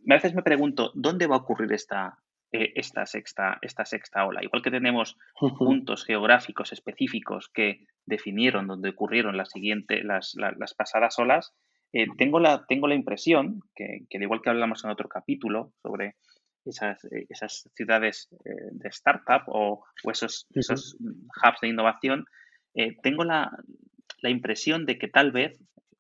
a 0.08 0.14
veces 0.14 0.34
me 0.34 0.42
pregunto, 0.42 0.92
¿dónde 0.94 1.26
va 1.26 1.36
a 1.36 1.40
ocurrir 1.40 1.72
esta, 1.72 2.18
eh, 2.52 2.72
esta, 2.74 3.06
sexta, 3.06 3.58
esta 3.62 3.84
sexta 3.84 4.26
ola? 4.26 4.42
Igual 4.42 4.62
que 4.62 4.70
tenemos 4.70 5.16
puntos 5.58 6.04
geográficos 6.04 6.72
específicos 6.72 7.48
que 7.52 7.86
definieron 8.06 8.66
dónde 8.66 8.90
ocurrieron 8.90 9.36
las, 9.36 9.50
siguiente, 9.50 10.02
las, 10.02 10.34
las, 10.34 10.56
las 10.58 10.74
pasadas 10.74 11.18
olas, 11.18 11.54
eh, 11.92 12.06
tengo, 12.16 12.38
la, 12.38 12.64
tengo 12.66 12.86
la 12.86 12.94
impresión 12.94 13.60
que, 13.74 14.04
que, 14.08 14.18
igual 14.18 14.42
que 14.42 14.50
hablamos 14.50 14.84
en 14.84 14.90
otro 14.90 15.08
capítulo 15.08 15.72
sobre 15.82 16.16
esas, 16.70 17.04
eh, 17.04 17.26
esas 17.28 17.68
ciudades 17.74 18.28
eh, 18.44 18.50
de 18.72 18.88
startup 18.88 19.42
o, 19.46 19.84
o 20.04 20.10
esos, 20.10 20.46
uh 20.50 20.54
-huh. 20.54 20.60
esos, 20.60 20.96
hubs 21.00 21.60
de 21.60 21.68
innovación, 21.68 22.24
eh, 22.74 22.96
tengo 23.02 23.24
la, 23.24 23.50
la, 24.22 24.30
impresión 24.30 24.86
de 24.86 24.98
que 24.98 25.08
tal 25.08 25.32
vez 25.32 25.58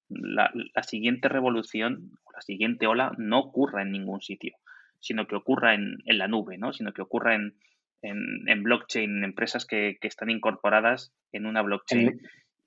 la, 0.08 0.50
la, 0.74 0.82
siguiente 0.82 1.28
revolución, 1.28 2.12
la 2.32 2.40
siguiente 2.40 2.86
ola, 2.86 3.12
no 3.18 3.38
ocurra 3.40 3.82
en 3.82 3.92
ningún 3.92 4.20
sitio, 4.20 4.56
sino 5.00 5.26
que 5.26 5.36
ocurra 5.36 5.74
en, 5.74 5.98
en 6.06 6.18
la 6.18 6.28
nube, 6.28 6.58
¿no? 6.58 6.72
sino 6.72 6.92
que 6.92 7.02
ocurra 7.02 7.34
en, 7.34 7.54
en, 8.02 8.48
en 8.48 8.62
blockchain, 8.62 9.18
en 9.18 9.24
empresas 9.24 9.66
que, 9.66 9.98
que, 10.00 10.08
están 10.08 10.30
incorporadas 10.30 11.12
en 11.32 11.46
una 11.46 11.62
blockchain. 11.62 12.08
En, 12.08 12.20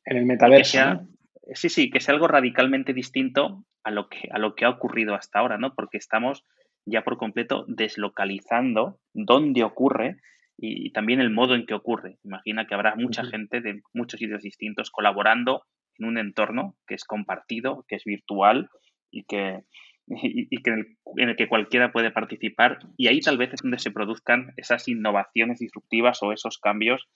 en 0.06 0.18
el 0.18 0.26
metaverso. 0.26 0.72
Sea, 0.72 0.94
¿no? 0.96 1.08
Sí, 1.54 1.70
sí, 1.70 1.90
que 1.90 2.00
sea 2.00 2.14
algo 2.14 2.28
radicalmente 2.28 2.94
distinto 2.94 3.66
a 3.84 3.92
lo 3.92 4.08
que, 4.08 4.30
a 4.32 4.40
lo 4.40 4.56
que 4.56 4.66
ha 4.66 4.70
ocurrido 4.70 5.14
hasta 5.14 5.40
ahora, 5.40 5.58
¿no? 5.58 5.76
Porque 5.76 5.98
estamos 5.98 6.46
ya 6.86 7.04
por 7.04 7.18
completo 7.18 7.66
deslocalizando 7.68 9.00
dónde 9.14 9.64
ocurre 9.64 10.18
y, 10.58 10.88
y, 10.88 10.92
también 10.92 11.20
el 11.20 11.32
modo 11.32 11.56
en 11.56 11.66
que 11.66 11.74
ocurre. 11.74 12.18
Imagina 12.24 12.68
que 12.68 12.76
habrá 12.76 12.96
mucha 12.96 13.24
uh 13.24 13.26
-huh. 13.26 13.32
gente 13.32 13.62
de 13.62 13.82
muchos 13.94 14.20
sitios 14.20 14.44
distintos 14.44 14.92
colaborando 14.92 15.64
en 15.98 16.08
un 16.08 16.18
entorno 16.18 16.76
que 16.88 16.96
es 16.96 17.06
compartido, 17.06 17.86
que 17.88 17.96
es 17.96 18.04
virtual 18.04 18.70
y 19.12 19.24
que, 19.24 19.62
y, 20.08 20.48
y 20.56 20.62
que 20.62 20.72
en, 20.72 20.80
el, 20.80 20.98
en, 21.18 21.30
el, 21.30 21.36
que 21.36 21.48
cualquiera 21.48 21.92
puede 21.92 22.12
participar. 22.12 22.80
Y 22.98 23.08
ahí 23.08 23.20
tal 23.20 23.38
vez 23.38 23.54
es 23.54 23.62
donde 23.62 23.80
se 23.80 23.92
produzcan 23.92 24.54
esas 24.58 24.88
innovaciones 24.88 25.60
disruptivas 25.60 26.22
o 26.22 26.32
esos 26.32 26.60
cambios 26.60 27.08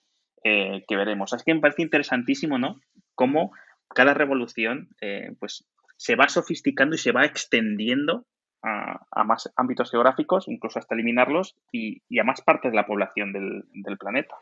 eh, 0.44 0.84
que 0.86 0.96
veremos. 0.96 1.32
Es 1.32 1.42
que 1.42 1.54
me 1.54 1.60
parece 1.60 1.82
interesantísimo, 1.82 2.58
¿no? 2.58 2.80
Cómo 3.14 3.52
cada 3.88 4.14
revolución 4.14 4.88
eh, 5.00 5.32
pues, 5.40 5.66
se 5.96 6.14
va 6.14 6.28
sofisticando 6.28 6.94
y 6.94 6.98
se 6.98 7.12
va 7.12 7.24
extendiendo 7.24 8.26
a, 8.62 9.24
más 9.24 9.52
ámbitos 9.56 9.90
geográficos, 9.90 10.48
incluso 10.48 10.78
hasta 10.78 10.94
eliminarlos, 10.94 11.56
y, 11.72 12.02
y 12.08 12.18
a 12.18 12.24
más 12.24 12.40
partes 12.40 12.72
de 12.72 12.76
la 12.76 12.86
población 12.86 13.32
del, 13.32 13.64
del 13.72 13.98
planeta. 13.98 14.34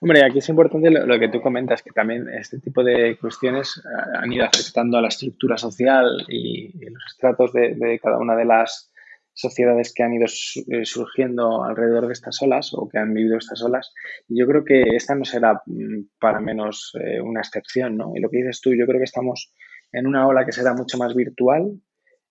Hombre, 0.00 0.24
aquí 0.24 0.38
es 0.38 0.48
importante 0.48 0.90
lo, 0.90 1.18
que 1.18 1.28
tú 1.28 1.40
comentas, 1.40 1.82
que 1.82 1.90
también 1.90 2.28
este 2.28 2.58
tipo 2.58 2.82
de 2.82 3.16
cuestiones 3.18 3.82
eh, 3.84 4.18
han 4.22 4.32
ido 4.32 4.44
afectando 4.44 4.98
a 4.98 5.02
la 5.02 5.08
estructura 5.08 5.56
social 5.56 6.24
y, 6.28 6.72
los 6.90 7.04
estratos 7.06 7.52
de, 7.52 7.74
de, 7.74 7.98
cada 7.98 8.18
una 8.18 8.36
de 8.36 8.44
las 8.44 8.90
sociedades 9.32 9.92
que 9.94 10.02
han 10.02 10.14
ido 10.14 10.24
eh, 10.24 10.84
surgiendo 10.84 11.62
alrededor 11.62 12.06
de 12.06 12.14
estas 12.14 12.40
olas 12.40 12.72
o 12.72 12.88
que 12.88 12.98
han 12.98 13.12
vivido 13.12 13.36
estas 13.36 13.62
olas. 13.62 13.92
Y 14.28 14.38
yo 14.38 14.46
creo 14.46 14.64
que 14.64 14.96
esta 14.96 15.14
no 15.14 15.24
será 15.24 15.62
mm, 15.66 16.08
para 16.18 16.40
menos 16.40 16.92
eh, 16.98 17.20
una 17.20 17.40
excepción, 17.40 17.96
¿no? 17.96 18.12
Y 18.14 18.20
lo 18.20 18.30
que 18.30 18.38
dices 18.38 18.60
tú, 18.62 18.74
yo 18.74 18.86
creo 18.86 18.98
que 18.98 19.04
estamos 19.04 19.52
en 19.92 20.06
una 20.06 20.26
ola 20.26 20.44
que 20.46 20.52
será 20.52 20.72
mucho 20.72 20.96
más 20.96 21.14
virtual, 21.14 21.80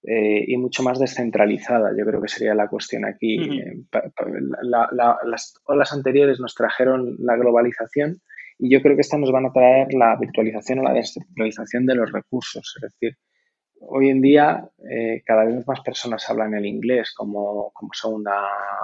eh, 0.08 0.44
y 0.48 0.58
mucho 0.58 0.84
más 0.84 1.00
descentralizada. 1.00 1.92
Yo 1.98 2.06
creo 2.06 2.22
que 2.22 2.28
sería 2.28 2.54
la 2.54 2.68
cuestión 2.68 3.06
aquí. 3.06 3.40
Uh 3.40 3.44
-huh. 3.44 3.90
pa, 3.90 4.02
pa, 4.16 4.26
la, 4.62 4.88
la, 4.92 5.18
las 5.26 5.56
olas 5.66 5.92
anteriores 5.94 6.40
nos 6.40 6.54
trajeron 6.54 7.16
la 7.20 7.36
globalización 7.36 8.22
y 8.58 8.72
yo 8.72 8.82
creo 8.82 8.96
que 8.96 9.02
estas 9.02 9.20
nos 9.20 9.32
van 9.32 9.46
a 9.46 9.52
traer 9.52 9.94
la 9.94 10.16
virtualización 10.16 10.80
o 10.80 10.84
la 10.84 10.94
descentralización 10.94 11.86
de 11.86 11.96
los 11.96 12.12
recursos. 12.12 12.76
Es 12.78 12.92
decir, 12.92 13.18
hoy 13.80 14.10
en 14.10 14.22
día 14.22 14.70
eh, 14.90 15.22
cada 15.26 15.46
vez 15.46 15.66
más 15.68 15.82
personas 15.82 16.30
hablan 16.30 16.54
el 16.54 16.66
inglés 16.66 17.14
como, 17.16 17.72
como 17.74 17.90
segunda 17.94 18.34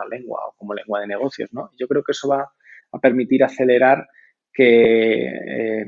lengua 0.10 0.41
o 0.47 0.53
como 0.57 0.73
lengua 0.73 0.99
de 1.01 1.07
negocios. 1.07 1.49
¿no? 1.53 1.69
Yo 1.79 1.88
creo 1.88 2.03
que 2.03 2.12
eso 2.12 2.27
va 2.27 2.51
a 2.91 2.99
permitir 2.99 3.43
acelerar 3.43 4.07
que 4.53 5.27
eh, 5.27 5.86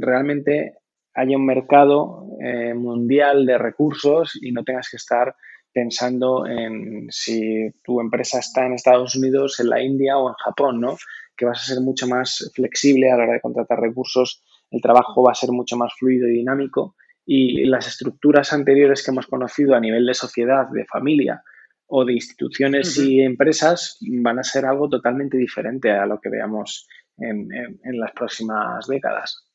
realmente 0.00 0.74
haya 1.14 1.36
un 1.36 1.46
mercado 1.46 2.26
eh, 2.40 2.74
mundial 2.74 3.46
de 3.46 3.58
recursos 3.58 4.38
y 4.40 4.52
no 4.52 4.64
tengas 4.64 4.88
que 4.90 4.96
estar 4.96 5.34
pensando 5.72 6.46
en 6.46 7.08
si 7.10 7.70
tu 7.82 8.00
empresa 8.00 8.38
está 8.38 8.66
en 8.66 8.74
Estados 8.74 9.16
Unidos, 9.16 9.58
en 9.60 9.70
la 9.70 9.82
India 9.82 10.16
o 10.16 10.28
en 10.28 10.34
Japón, 10.34 10.80
¿no? 10.80 10.96
Que 11.36 11.44
vas 11.44 11.62
a 11.62 11.74
ser 11.74 11.82
mucho 11.82 12.06
más 12.06 12.50
flexible 12.54 13.10
a 13.10 13.16
la 13.16 13.24
hora 13.24 13.32
de 13.34 13.40
contratar 13.40 13.80
recursos, 13.80 14.42
el 14.70 14.80
trabajo 14.80 15.22
va 15.22 15.32
a 15.32 15.34
ser 15.34 15.50
mucho 15.50 15.76
más 15.76 15.92
fluido 15.98 16.28
y 16.28 16.36
dinámico 16.38 16.94
y 17.26 17.64
las 17.64 17.88
estructuras 17.88 18.52
anteriores 18.52 19.02
que 19.04 19.10
hemos 19.10 19.26
conocido 19.26 19.74
a 19.74 19.80
nivel 19.80 20.06
de 20.06 20.14
sociedad, 20.14 20.68
de 20.72 20.84
familia 20.84 21.42
o 21.86 22.04
de 22.04 22.12
instituciones 22.12 22.98
uh 22.98 23.02
-huh. 23.02 23.08
y 23.08 23.20
empresas 23.22 23.98
van 24.00 24.38
a 24.38 24.44
ser 24.44 24.66
algo 24.66 24.88
totalmente 24.88 25.36
diferente 25.36 25.90
a 25.90 26.06
lo 26.06 26.20
que 26.20 26.30
veamos 26.30 26.86
en, 27.16 27.52
en, 27.52 27.80
en 27.82 27.98
las 27.98 28.12
próximas 28.12 28.86
décadas. 28.86 29.53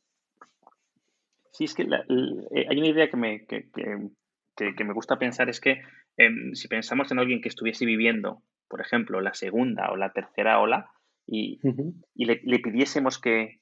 Sí, 1.59 1.65
es 1.65 1.73
que 1.73 1.83
la, 1.83 2.05
la, 2.07 2.43
eh, 2.55 2.67
hay 2.69 2.77
una 2.77 2.87
idea 2.87 3.09
que 3.09 3.17
me, 3.17 3.45
que, 3.45 3.69
que, 4.55 4.75
que 4.75 4.83
me 4.85 4.93
gusta 4.93 5.19
pensar, 5.19 5.49
es 5.49 5.59
que 5.59 5.81
eh, 6.15 6.29
si 6.53 6.69
pensamos 6.69 7.11
en 7.11 7.19
alguien 7.19 7.41
que 7.41 7.49
estuviese 7.49 7.85
viviendo, 7.85 8.43
por 8.69 8.79
ejemplo, 8.79 9.19
la 9.19 9.33
segunda 9.33 9.91
o 9.91 9.97
la 9.97 10.13
tercera 10.13 10.61
ola 10.61 10.89
y, 11.27 11.59
uh 11.63 11.73
-huh. 11.73 11.93
y 12.15 12.25
le, 12.27 12.39
le, 12.45 12.59
pidiésemos 12.59 13.19
que, 13.19 13.59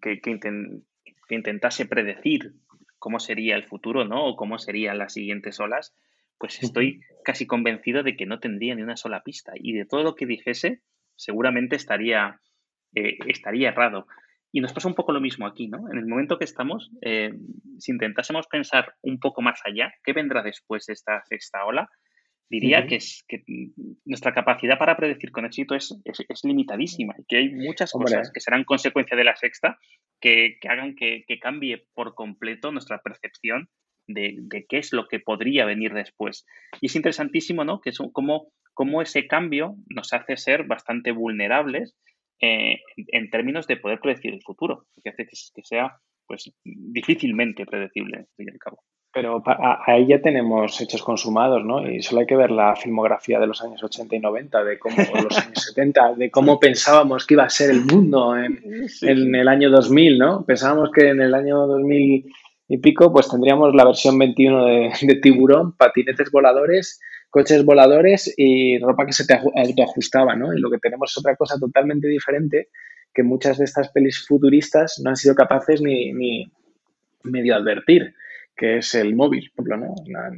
que, 0.00 0.18
inten, 0.28 0.84
que, 1.28 1.36
intentase 1.36 1.86
predecir 1.86 2.54
cómo 2.98 3.20
sería 3.20 3.54
el 3.54 3.62
futuro, 3.62 4.04
¿no? 4.04 4.26
O 4.26 4.34
cómo 4.34 4.58
serían 4.58 4.98
las 4.98 5.12
siguientes 5.12 5.60
olas, 5.60 5.94
pues 6.36 6.60
estoy 6.64 6.98
casi 7.24 7.46
convencido 7.46 8.02
de 8.02 8.16
que 8.16 8.26
no 8.26 8.40
tendría 8.40 8.74
ni 8.74 8.82
una 8.82 8.96
sola 8.96 9.22
pista. 9.22 9.52
Y 9.54 9.72
de 9.72 9.86
todo 9.86 10.02
lo 10.02 10.16
que 10.16 10.26
dijese, 10.26 10.80
seguramente 11.14 11.76
estaría, 11.76 12.40
eh, 12.96 13.18
estaría 13.28 13.68
errado. 13.68 14.08
Y 14.54 14.60
nos 14.60 14.72
pasa 14.72 14.86
un 14.86 14.94
poco 14.94 15.10
lo 15.10 15.20
mismo 15.20 15.48
aquí, 15.48 15.66
¿no? 15.66 15.90
En 15.90 15.98
el 15.98 16.06
momento 16.06 16.38
que 16.38 16.44
estamos, 16.44 16.88
eh, 17.02 17.34
si 17.80 17.90
intentásemos 17.90 18.46
pensar 18.46 18.94
un 19.02 19.18
poco 19.18 19.42
más 19.42 19.60
allá, 19.64 19.92
¿qué 20.04 20.12
vendrá 20.12 20.44
después 20.44 20.86
de 20.86 20.92
esta 20.92 21.24
sexta 21.24 21.64
ola? 21.64 21.90
Diría 22.48 22.78
uh 22.78 22.82
-huh. 22.82 22.88
que, 22.88 22.94
es, 22.94 23.24
que 23.26 23.42
nuestra 24.04 24.32
capacidad 24.32 24.78
para 24.78 24.96
predecir 24.96 25.32
con 25.32 25.44
éxito 25.44 25.74
es, 25.74 26.00
es, 26.04 26.20
es 26.28 26.44
limitadísima 26.44 27.16
y 27.18 27.24
que 27.24 27.38
hay 27.38 27.48
muchas 27.52 27.92
Hombre. 27.96 28.12
cosas 28.12 28.30
que 28.32 28.38
serán 28.38 28.62
consecuencia 28.62 29.16
de 29.16 29.24
la 29.24 29.34
sexta 29.34 29.76
que, 30.20 30.56
que 30.60 30.68
hagan 30.68 30.94
que, 30.94 31.24
que, 31.26 31.40
cambie 31.40 31.88
por 31.92 32.14
completo 32.14 32.70
nuestra 32.70 33.00
percepción 33.02 33.68
de, 34.06 34.36
de, 34.38 34.66
qué 34.68 34.78
es 34.78 34.92
lo 34.92 35.08
que 35.08 35.18
podría 35.18 35.64
venir 35.64 35.94
después. 35.94 36.46
Y 36.80 36.86
es 36.86 36.94
interesantísimo, 36.94 37.64
¿no? 37.64 37.80
Que 37.80 37.90
es 37.90 37.98
cómo, 38.12 38.52
cómo 38.72 39.02
ese 39.02 39.26
cambio 39.26 39.74
nos 39.88 40.12
hace 40.12 40.36
ser 40.36 40.62
bastante 40.62 41.10
vulnerables 41.10 41.96
eh, 42.40 42.80
en 42.96 43.30
términos 43.30 43.66
de 43.66 43.76
poder 43.76 44.00
predecir 44.00 44.34
el 44.34 44.42
futuro, 44.42 44.86
que 45.02 45.10
hace 45.10 45.26
que, 45.26 45.62
sea 45.62 45.96
pues 46.26 46.50
difícilmente 46.64 47.66
predecible, 47.66 48.18
al 48.18 48.26
fin 48.36 48.46
y 48.48 48.50
al 48.50 48.58
cabo. 48.58 48.78
Pero 49.12 49.42
ahí 49.86 50.08
ya 50.08 50.20
tenemos 50.20 50.80
hechos 50.80 51.02
consumados, 51.02 51.64
¿no? 51.64 51.88
Y 51.88 52.02
solo 52.02 52.22
hay 52.22 52.26
que 52.26 52.34
ver 52.34 52.50
la 52.50 52.74
filmografía 52.74 53.38
de 53.38 53.46
los 53.46 53.62
años 53.62 53.80
80 53.82 54.16
y 54.16 54.18
90, 54.18 54.64
de 54.64 54.78
cómo 54.78 54.96
los 54.96 55.38
años 55.38 55.62
70, 55.74 56.14
de 56.14 56.30
cómo 56.30 56.58
pensábamos 56.58 57.24
que 57.24 57.34
iba 57.34 57.44
a 57.44 57.50
ser 57.50 57.70
el 57.70 57.84
mundo 57.84 58.36
en, 58.36 58.60
en, 59.02 59.34
el 59.34 59.46
año 59.48 59.70
2000, 59.70 60.18
¿no? 60.18 60.44
Pensábamos 60.44 60.90
que 60.90 61.10
en 61.10 61.20
el 61.20 61.34
año 61.34 61.66
2000 61.66 62.26
y 62.66 62.78
pico, 62.78 63.12
pues 63.12 63.28
tendríamos 63.28 63.74
la 63.74 63.84
versión 63.84 64.18
21 64.18 64.64
de, 64.64 64.92
de 65.02 65.14
tiburón, 65.16 65.76
patinetes 65.76 66.30
voladores, 66.32 67.00
coches 67.34 67.64
voladores 67.64 68.32
y 68.36 68.78
ropa 68.78 69.06
que 69.06 69.12
se 69.12 69.26
te 69.26 69.34
autoajustaba, 69.34 70.36
¿no? 70.36 70.54
Y 70.54 70.60
lo 70.60 70.70
que 70.70 70.78
tenemos 70.78 71.10
es 71.10 71.18
otra 71.18 71.34
cosa 71.34 71.58
totalmente 71.58 72.06
diferente 72.06 72.68
que 73.12 73.24
muchas 73.24 73.58
de 73.58 73.64
estas 73.64 73.88
pelis 73.88 74.24
futuristas 74.24 75.00
no 75.02 75.10
han 75.10 75.16
sido 75.16 75.34
capaces 75.34 75.82
ni, 75.82 76.12
ni 76.12 76.48
medio 77.24 77.56
advertir 77.56 78.14
que 78.56 78.78
es 78.78 78.94
el 78.94 79.16
móvil, 79.16 79.50
por 79.56 79.66
ejemplo, 79.66 79.88
¿no? 79.88 80.30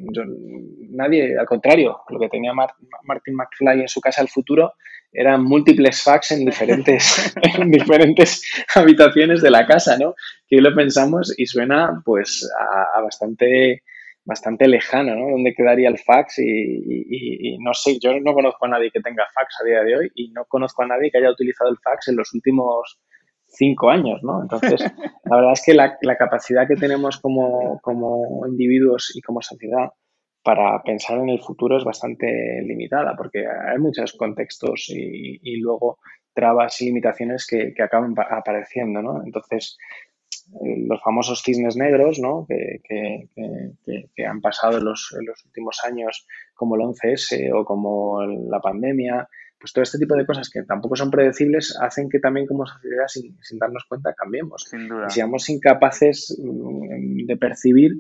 nadie, 0.89 1.39
al 1.39 1.45
contrario, 1.45 1.99
lo 2.09 2.19
que 2.19 2.31
tenía 2.31 2.55
Martin 2.55 3.35
McFly 3.35 3.83
en 3.83 3.89
su 3.89 4.01
casa 4.01 4.23
al 4.23 4.29
futuro 4.29 4.73
eran 5.13 5.45
múltiples 5.45 6.03
fax 6.03 6.33
en 6.33 6.47
diferentes, 6.47 7.35
en 7.59 7.71
diferentes 7.71 8.43
habitaciones 8.75 9.43
de 9.43 9.51
la 9.51 9.67
casa, 9.67 9.99
¿no? 9.99 10.15
Que 10.49 10.57
hoy 10.57 10.63
lo 10.63 10.75
pensamos 10.75 11.35
y 11.37 11.45
suena 11.45 12.01
pues 12.07 12.51
a, 12.59 13.03
bastante 13.03 13.83
bastante 14.27 14.69
lejano, 14.69 15.15
¿no? 15.15 15.31
¿Dónde 15.31 15.55
quedaría 15.55 15.89
el 15.89 15.99
fax? 15.99 16.41
y, 16.41 17.57
no 17.61 17.73
sé, 17.73 17.99
yo 17.99 18.21
no 18.21 18.35
conozco 18.35 18.67
a 18.67 18.69
nadie 18.69 18.91
que 18.91 19.01
tenga 19.01 19.25
fax 19.33 19.57
a 19.63 19.65
día 19.65 19.83
de 19.83 19.97
hoy 19.97 20.11
y 20.15 20.31
no 20.33 20.45
conozco 20.45 20.83
a 20.83 20.87
nadie 20.87 21.11
que 21.11 21.19
haya 21.19 21.31
utilizado 21.31 21.71
el 21.71 21.79
fax 21.79 22.09
en 22.09 22.17
los 22.17 22.35
últimos 22.35 23.01
cinco 23.47 23.89
años, 23.89 24.23
¿no? 24.23 24.43
Entonces, 24.43 24.81
la 25.25 25.37
verdad 25.37 25.53
es 25.53 25.63
que 25.65 25.75
la, 25.75 26.17
capacidad 26.19 26.67
que 26.67 26.75
tenemos 26.75 27.19
como, 27.19 27.81
como, 27.81 28.47
individuos 28.47 29.13
y 29.15 29.21
como 29.21 29.41
sociedad 29.41 29.91
para 30.43 30.83
pensar 30.83 31.19
en 31.19 31.29
el 31.29 31.41
futuro 31.41 31.77
es 31.77 31.85
bastante 31.85 32.63
limitada, 32.63 33.15
porque 33.17 33.45
hay 33.47 33.79
muchos 33.79 34.13
contextos 34.13 34.87
y, 34.89 35.57
luego 35.61 35.99
trabas 36.35 36.81
y 36.83 36.87
limitaciones 36.87 37.47
que, 37.47 37.73
acaban 37.83 38.15
apareciendo, 38.17 39.03
¿no? 39.03 39.23
Entonces, 39.25 39.79
los 40.89 41.03
famosos 41.03 41.43
cisnes 41.43 41.77
negros, 41.77 42.19
¿no? 42.19 42.47
Que, 42.49 42.81
que 44.15 44.27
han 44.27 44.41
pasado 44.41 44.79
en 44.79 44.85
los, 44.85 45.15
en 45.19 45.27
los, 45.27 45.45
últimos 45.45 45.81
años, 45.85 46.27
como 46.55 46.77
el 46.77 46.83
11S 46.83 47.53
o 47.55 47.65
como 47.65 48.23
la 48.25 48.61
pandemia, 48.61 49.29
pues 49.59 49.73
todo 49.73 49.83
este 49.83 49.99
tipo 49.99 50.15
de 50.15 50.27
cosas 50.27 50.51
que 50.51 50.63
tampoco 50.63 50.97
son 50.97 51.11
predecibles 51.11 51.77
hacen 51.81 52.09
que 52.09 52.19
también 52.19 52.47
como 52.47 52.67
sociedad, 52.67 53.07
sin, 53.09 53.59
darnos 53.59 53.85
cuenta, 53.89 54.15
cambiemos. 54.15 54.67
Y 54.73 55.11
seamos 55.11 55.49
incapaces 55.49 56.37
mm, 56.39 57.27
de 57.27 57.37
percibir 57.37 57.93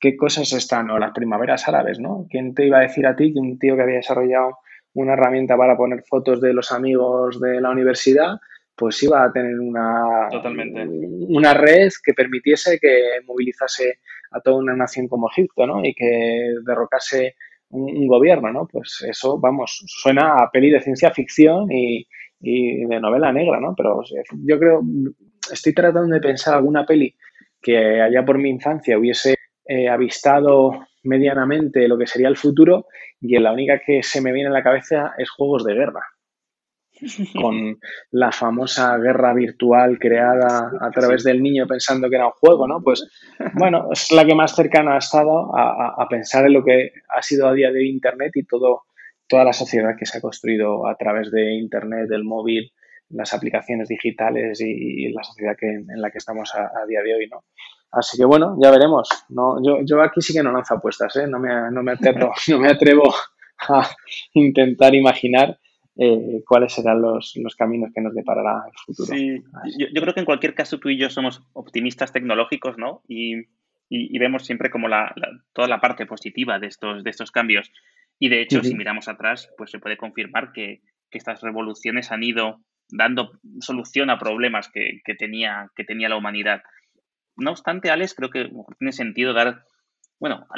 qué 0.00 0.16
cosas 0.16 0.52
están, 0.52 0.90
o 0.90 0.98
las 0.98 1.12
primaveras 1.12 1.68
árabes, 1.68 1.98
¿no? 1.98 2.26
¿Quién 2.30 2.54
te 2.54 2.66
iba 2.66 2.78
a 2.78 2.82
decir 2.82 3.06
a 3.06 3.16
ti 3.16 3.32
que 3.32 3.38
un 3.38 3.58
tío 3.58 3.76
que 3.76 3.82
había 3.82 3.96
desarrollado 3.96 4.58
una 4.94 5.14
herramienta 5.14 5.56
para 5.56 5.76
poner 5.76 6.04
fotos 6.08 6.40
de 6.40 6.52
los 6.52 6.72
amigos 6.72 7.40
de 7.40 7.60
la 7.60 7.70
universidad, 7.70 8.38
pues 8.76 9.02
iba 9.02 9.24
a 9.24 9.32
tener 9.32 9.58
una, 9.60 10.28
una 11.28 11.54
red 11.54 11.90
que 12.04 12.12
permitiese 12.12 12.78
que 12.80 13.20
movilizase 13.26 14.00
a 14.32 14.40
toda 14.40 14.56
una 14.56 14.74
nación 14.74 15.08
como 15.08 15.30
Egipto, 15.30 15.66
¿no? 15.66 15.84
Y 15.84 15.94
que 15.94 16.54
derrocase 16.66 17.36
un, 17.70 18.06
gobierno, 18.06 18.52
¿no? 18.52 18.68
Pues 18.70 19.04
eso, 19.08 19.38
vamos, 19.38 19.84
suena 19.86 20.36
a 20.36 20.50
peli 20.50 20.70
de 20.70 20.80
ciencia 20.80 21.10
ficción 21.10 21.70
y, 21.70 22.06
de 22.40 23.00
novela 23.00 23.32
negra, 23.32 23.58
¿no? 23.58 23.74
Pero 23.76 24.02
yo 24.44 24.58
creo, 24.58 24.82
estoy 25.50 25.72
tratando 25.72 26.14
de 26.14 26.20
pensar 26.20 26.54
alguna 26.54 26.84
peli 26.84 27.14
que 27.62 28.02
allá 28.02 28.22
por 28.22 28.36
mi 28.36 28.50
infancia 28.50 28.98
hubiese 28.98 29.36
eh, 29.66 29.88
avistado 29.88 30.86
medianamente 31.04 31.88
lo 31.88 31.96
que 31.96 32.06
sería 32.06 32.28
el 32.28 32.36
futuro 32.36 32.86
y 33.20 33.38
la 33.38 33.52
única 33.52 33.78
que 33.78 34.02
se 34.02 34.20
me 34.20 34.32
viene 34.32 34.50
a 34.50 34.52
la 34.52 34.62
cabeza 34.62 35.14
es 35.16 35.30
juegos 35.30 35.64
de 35.64 35.74
guerra 35.74 36.13
con 37.40 37.78
la 38.12 38.32
famosa 38.32 38.96
guerra 38.98 39.34
virtual 39.34 39.98
creada 39.98 40.70
a 40.80 40.90
través 40.90 41.24
del 41.24 41.42
niño 41.42 41.66
pensando 41.66 42.08
que 42.08 42.16
era 42.16 42.26
un 42.26 42.32
juego, 42.32 42.66
¿no? 42.68 42.80
Pues 42.82 43.08
bueno, 43.54 43.88
es 43.92 44.10
la 44.12 44.24
que 44.24 44.34
más 44.34 44.54
cercana 44.54 44.94
ha 44.94 44.98
estado 44.98 45.50
a, 45.56 46.06
pensar 46.08 46.46
en 46.46 46.52
lo 46.52 46.64
que 46.64 46.92
ha 47.08 47.22
sido 47.22 47.48
a 47.48 47.52
día 47.52 47.72
de 47.72 47.80
hoy 47.80 47.88
Internet 47.88 48.32
y 48.34 48.44
todo, 48.44 48.82
toda 49.26 49.44
la 49.44 49.52
sociedad 49.52 49.96
que 49.98 50.06
se 50.06 50.18
ha 50.18 50.20
construido 50.20 50.86
a 50.86 50.96
través 50.96 51.30
de 51.30 51.54
Internet, 51.54 52.08
del 52.08 52.24
móvil, 52.24 52.72
las 53.10 53.34
aplicaciones 53.34 53.88
digitales 53.88 54.60
y, 54.60 55.12
la 55.12 55.24
sociedad 55.24 55.56
que, 55.58 55.66
en 55.66 56.00
la 56.00 56.10
que 56.10 56.18
estamos 56.18 56.54
a, 56.54 56.86
día 56.86 57.02
de 57.02 57.14
hoy, 57.14 57.28
¿no? 57.28 57.44
Así 57.90 58.16
que 58.16 58.24
bueno, 58.24 58.56
ya 58.60 58.70
veremos. 58.70 59.08
No, 59.28 59.56
yo, 59.64 59.78
yo 59.84 60.02
aquí 60.02 60.20
sí 60.20 60.32
que 60.32 60.42
no 60.42 60.52
lanzo 60.52 60.74
apuestas, 60.74 61.14
¿eh? 61.16 61.26
No 61.28 61.38
me, 61.38 61.48
no 61.70 61.82
me, 61.82 61.92
atrevo, 61.92 62.32
no 62.48 62.58
me 62.58 62.68
atrevo 62.68 63.14
a 63.68 63.88
intentar 64.32 64.94
imaginar 64.94 65.58
eh, 65.96 66.42
cuáles 66.46 66.72
serán 66.72 67.02
los, 67.02 67.34
caminos 67.56 67.92
que 67.94 68.00
nos 68.00 68.14
deparará 68.14 68.64
el 68.66 68.78
futuro. 68.84 69.14
Sí, 69.14 69.42
yo, 69.78 70.00
creo 70.00 70.14
que 70.14 70.20
en 70.20 70.26
cualquier 70.26 70.54
caso 70.54 70.78
tú 70.78 70.88
y 70.88 70.98
yo 70.98 71.08
somos 71.08 71.42
optimistas 71.52 72.12
tecnológicos, 72.12 72.78
¿no? 72.78 73.02
Y, 73.08 73.46
vemos 74.18 74.44
siempre 74.44 74.70
como 74.70 74.88
la, 74.88 75.14
toda 75.52 75.68
la 75.68 75.80
parte 75.80 76.04
positiva 76.04 76.58
de 76.58 76.66
estos, 76.66 77.04
de 77.04 77.10
estos 77.10 77.30
cambios. 77.30 77.70
Y 78.18 78.28
de 78.28 78.40
hecho, 78.40 78.64
si 78.64 78.74
miramos 78.74 79.06
atrás, 79.06 79.52
pues 79.56 79.70
se 79.70 79.78
puede 79.78 79.96
confirmar 79.96 80.52
que, 80.52 80.80
estas 81.10 81.42
revoluciones 81.42 82.10
han 82.10 82.24
ido 82.24 82.58
dando 82.88 83.38
solución 83.60 84.10
a 84.10 84.18
problemas 84.18 84.68
que, 84.68 85.00
tenía, 85.16 85.70
que 85.76 85.84
tenía 85.84 86.08
la 86.08 86.16
humanidad. 86.16 86.62
No 87.36 87.52
obstante, 87.52 87.88
Alex, 87.90 88.14
creo 88.16 88.30
que 88.30 88.50
tiene 88.80 88.90
sentido 88.90 89.32
dar, 89.32 89.62
bueno, 90.18 90.48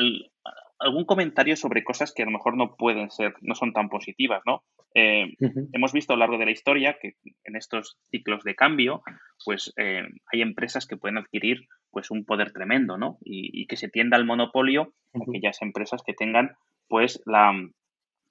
algún 0.78 1.04
comentario 1.04 1.56
sobre 1.56 1.84
cosas 1.84 2.14
que 2.14 2.22
a 2.22 2.24
lo 2.24 2.32
mejor 2.32 2.56
no 2.56 2.74
pueden 2.76 3.10
ser, 3.10 3.34
no 3.42 3.54
son 3.54 3.74
tan 3.74 3.90
positivas, 3.90 4.40
¿no? 4.46 4.64
Eh, 4.98 5.36
hemos 5.74 5.92
visto 5.92 6.14
a 6.14 6.16
lo 6.16 6.20
largo 6.20 6.38
de 6.38 6.46
la 6.46 6.52
historia 6.52 6.96
que 6.98 7.16
en 7.44 7.54
estos 7.54 7.98
ciclos 8.10 8.42
de 8.44 8.54
cambio, 8.54 9.02
pues 9.44 9.74
eh, 9.76 10.08
hay 10.32 10.40
empresas 10.40 10.86
que 10.86 10.96
pueden 10.96 11.18
adquirir 11.18 11.68
pues 11.90 12.10
un 12.10 12.24
poder 12.24 12.52
tremendo, 12.52 12.96
¿no? 12.96 13.18
Y, 13.20 13.66
que 13.66 13.76
se 13.76 13.90
tienda 13.90 14.16
al 14.16 14.24
monopolio 14.24 14.94
aquellas 15.14 15.60
empresas 15.60 16.02
que 16.02 16.14
tengan 16.14 16.56
pues 16.88 17.22
la, 17.26 17.52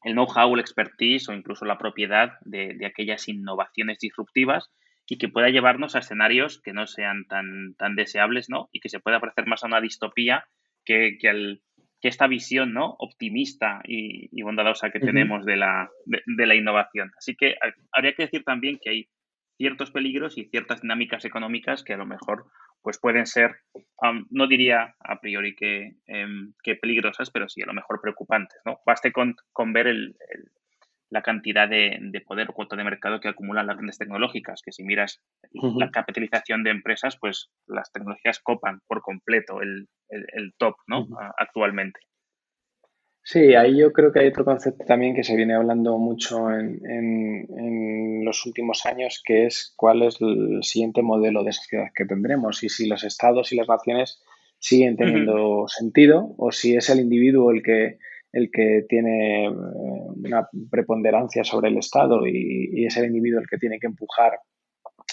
el 0.03 0.13
know-how, 0.13 0.55
el 0.55 0.59
expertise 0.59 1.29
o 1.29 1.33
incluso 1.33 1.65
la 1.65 1.77
propiedad 1.77 2.33
de, 2.45 2.83
aquellas 2.83 3.27
innovaciones 3.27 3.99
disruptivas 3.99 4.71
y 5.07 5.19
que 5.19 5.29
pueda 5.29 5.49
llevarnos 5.49 5.95
a 5.95 5.99
escenarios 5.99 6.59
que 6.63 6.73
no 6.73 6.87
sean 6.87 7.25
tan, 7.27 7.75
tan 7.77 7.95
deseables, 7.95 8.49
¿no? 8.49 8.69
Y 8.71 8.79
que 8.79 8.89
se 8.89 8.99
pueda 8.99 9.19
parecer 9.19 9.45
más 9.45 9.63
a 9.63 9.67
una 9.67 9.81
distopía 9.81 10.47
que, 10.83 11.19
que 11.19 11.29
al 11.29 11.61
que 12.01 12.07
esta 12.07 12.27
visión 12.27 12.73
¿no? 12.73 12.95
optimista 12.99 13.81
y, 13.83 14.41
bondadosa 14.41 14.91
que 14.91 14.99
tenemos 14.99 15.45
de 15.45 15.57
la, 15.57 15.89
de, 16.05 16.45
la 16.45 16.55
innovación. 16.55 17.11
Así 17.17 17.35
que 17.35 17.55
habría 17.91 18.13
que 18.13 18.23
decir 18.23 18.43
también 18.43 18.79
que 18.81 18.89
hay 18.89 19.09
ciertos 19.57 19.91
peligros 19.91 20.37
y 20.37 20.45
ciertas 20.45 20.81
dinámicas 20.81 21.25
económicas 21.25 21.83
que 21.83 21.93
a 21.93 21.97
lo 21.97 22.05
mejor 22.05 22.45
pues 22.81 22.99
pueden 22.99 23.25
ser, 23.25 23.55
no 24.29 24.47
diría 24.47 24.95
a 24.99 25.19
priori 25.19 25.55
em, 26.05 26.53
que, 26.61 26.75
peligrosas, 26.75 27.31
pero 27.31 27.49
sí 27.49 27.63
a 27.63 27.65
lo 27.65 27.73
mejor 27.73 27.99
preocupantes. 27.99 28.61
¿no? 28.63 28.77
Baste 28.85 29.11
con, 29.11 29.35
con 29.51 29.73
ver 29.73 29.87
el, 29.87 30.15
la 31.09 31.21
cantidad 31.21 31.69
de, 31.69 31.99
poder 32.25 32.49
o 32.49 32.53
cuota 32.53 32.75
de 32.75 32.83
mercado 32.83 33.19
que 33.19 33.27
acumulan 33.27 33.67
las 33.67 33.77
grandes 33.77 33.97
tecnológicas, 33.97 34.61
que 34.63 34.71
si 34.71 34.83
miras 34.83 35.21
la 35.51 35.91
capitalización 35.91 36.63
de 36.63 36.71
empresas, 36.71 37.17
pues 37.19 37.51
las 37.67 37.91
tecnologías 37.91 38.39
copan 38.39 38.81
por 38.87 39.01
completo 39.01 39.61
el, 39.61 39.87
top 40.57 40.75
¿no? 40.87 41.07
actualmente. 41.37 41.99
Sí, 43.27 43.55
ahí 43.55 43.79
yo 43.79 43.91
creo 43.91 44.11
que 44.11 44.19
hay 44.19 44.27
otro 44.27 44.45
concepto 44.45 44.85
también 44.85 45.15
que 45.15 45.23
se 45.23 45.35
viene 45.35 45.55
hablando 45.55 45.97
mucho 45.97 46.51
en, 46.51 46.79
en, 46.85 48.23
los 48.23 48.45
últimos 48.45 48.85
años, 48.85 49.21
que 49.23 49.45
es 49.45 49.73
cuál 49.75 50.03
es 50.03 50.19
el 50.21 50.63
siguiente 50.63 51.01
modelo 51.01 51.43
de 51.43 51.53
sociedad 51.53 51.87
que 51.95 52.05
tendremos 52.05 52.63
y 52.63 52.69
si 52.69 52.87
los 52.87 53.03
estados 53.03 53.51
y 53.51 53.55
las 53.55 53.67
naciones 53.67 54.23
siguen 54.59 54.95
teniendo 54.95 55.67
sentido 55.67 56.35
o 56.37 56.51
si 56.51 56.75
es 56.75 56.89
el 56.89 56.99
individuo 56.99 57.51
el 57.51 57.61
que 57.61 57.97
el 58.35 58.51
que 58.51 58.85
tiene 58.89 59.45
eh, 59.45 59.49
una 59.49 60.47
preponderancia 60.69 61.45
sobre 61.45 61.69
el 61.69 61.77
Estado 61.77 62.27
y, 62.27 62.85
es 62.85 62.97
el 62.97 63.05
individuo 63.05 63.39
el 63.39 63.47
que 63.47 63.57
tiene 63.57 63.79
que 63.79 63.87
empujar 63.87 64.39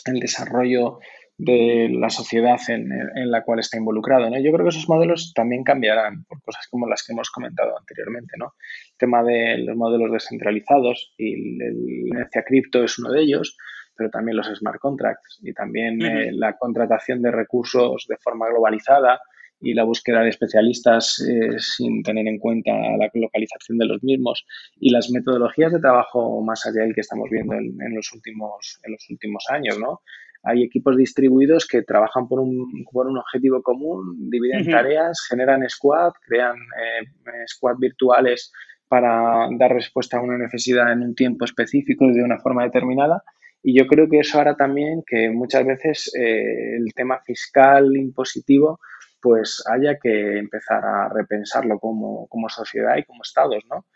el 0.07 0.18
desarrollo 0.18 0.99
de 1.39 1.89
la 1.89 2.11
sociedad 2.11 2.59
en, 2.66 2.91
la 3.31 3.45
cual 3.45 3.61
está 3.61 3.79
involucrado. 3.79 4.29
¿no? 4.29 4.41
Yo 4.41 4.53
creo 4.53 4.64
que 4.64 4.70
esos 4.70 4.89
modelos 4.89 5.33
también 5.35 5.62
cambiarán 5.62 6.25
por 6.25 6.43
cosas 6.43 6.66
como 6.68 6.89
las 6.89 7.05
que 7.05 7.12
hemos 7.12 7.31
comentado 7.31 7.79
anteriormente. 7.79 8.35
¿no? 8.37 8.55
El 8.91 8.99
tema 8.99 9.23
de 9.23 9.59
los 9.59 9.77
modelos 9.77 10.11
descentralizados 10.11 11.14
y 11.16 11.59
la 11.59 11.66
inercia 11.70 12.43
cripto 12.43 12.83
es 12.83 12.99
uno 12.99 13.12
de 13.12 13.23
ellos, 13.23 13.57
pero 13.97 14.11
también 14.11 14.37
los 14.37 14.49
smart 14.49 14.81
contracts 14.81 15.39
y 15.43 15.53
también 15.53 16.03
eh, 16.03 16.33
la 16.33 16.57
contratación 16.57 17.23
de 17.23 17.31
recursos 17.31 18.05
de 18.09 18.16
forma 18.16 18.49
globalizada 18.49 19.20
y 19.62 19.74
la 19.74 19.84
búsqueda 19.84 20.22
de 20.22 20.30
especialistas 20.30 21.20
eh, 21.20 21.58
sin 21.58 22.02
tener 22.02 22.26
en 22.26 22.38
cuenta 22.38 22.72
la 22.72 23.10
localización 23.14 23.78
de 23.78 23.86
los 23.86 24.02
mismos 24.02 24.44
y 24.78 24.90
las 24.90 25.10
metodologías 25.10 25.72
de 25.72 25.80
trabajo 25.80 26.42
más 26.42 26.66
allá 26.66 26.82
del 26.82 26.94
que 26.94 27.00
estamos 27.00 27.28
viendo 27.30 27.54
en, 27.54 27.94
los, 27.94 28.12
últimos, 28.12 28.80
en 28.82 28.92
los 28.92 29.08
últimos 29.08 29.44
años, 29.50 29.78
¿no? 29.78 30.00
hay 30.44 30.64
equipos 30.64 30.96
distribuidos 30.96 31.66
que 31.66 31.82
trabajan 31.82 32.28
por 32.28 32.40
un, 32.40 32.84
por 32.90 33.06
un 33.06 33.18
objetivo 33.18 33.62
común, 33.62 34.28
dividen 34.28 34.68
tareas, 34.68 35.24
generan 35.28 35.68
squad, 35.68 36.12
crean 36.26 36.56
eh, 36.56 37.46
squad 37.46 37.76
virtuales 37.78 38.52
para 38.88 39.48
dar 39.58 39.72
respuesta 39.72 40.18
a 40.18 40.22
una 40.22 40.36
necesidad 40.36 40.92
en 40.92 41.02
un 41.02 41.14
tiempo 41.14 41.44
específico 41.44 42.06
y 42.06 42.14
de 42.14 42.24
una 42.24 42.38
forma 42.40 42.64
determinada. 42.64 43.22
Y 43.62 43.78
yo 43.78 43.86
creo 43.86 44.08
que 44.08 44.18
eso 44.18 44.40
hará 44.40 44.56
también 44.56 45.04
que 45.06 45.30
muchas 45.30 45.64
veces 45.64 46.12
eh, 46.18 46.76
el 46.76 46.92
tema 46.92 47.20
fiscal 47.24 47.96
impositivo 47.96 48.80
pues 49.23 49.62
haya 49.70 49.99
que 49.99 50.39
empezar 50.39 50.85
a 50.85 51.09
repensarlo 51.09 51.79
como, 51.79 52.27
como 52.27 52.49
sociedad 52.49 52.97
y 52.97 53.05
como 53.05 53.23
estados, 53.23 53.64
¿no? 53.70 53.87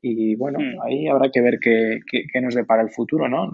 Y 0.00 0.36
bueno, 0.36 0.60
hmm. 0.60 0.80
ahí 0.82 1.08
habrá 1.08 1.30
que 1.30 1.40
ver 1.40 1.58
qué, 1.60 2.00
qué, 2.08 2.40
nos 2.40 2.54
depara 2.54 2.82
el 2.82 2.90
futuro, 2.90 3.28
¿no? 3.28 3.50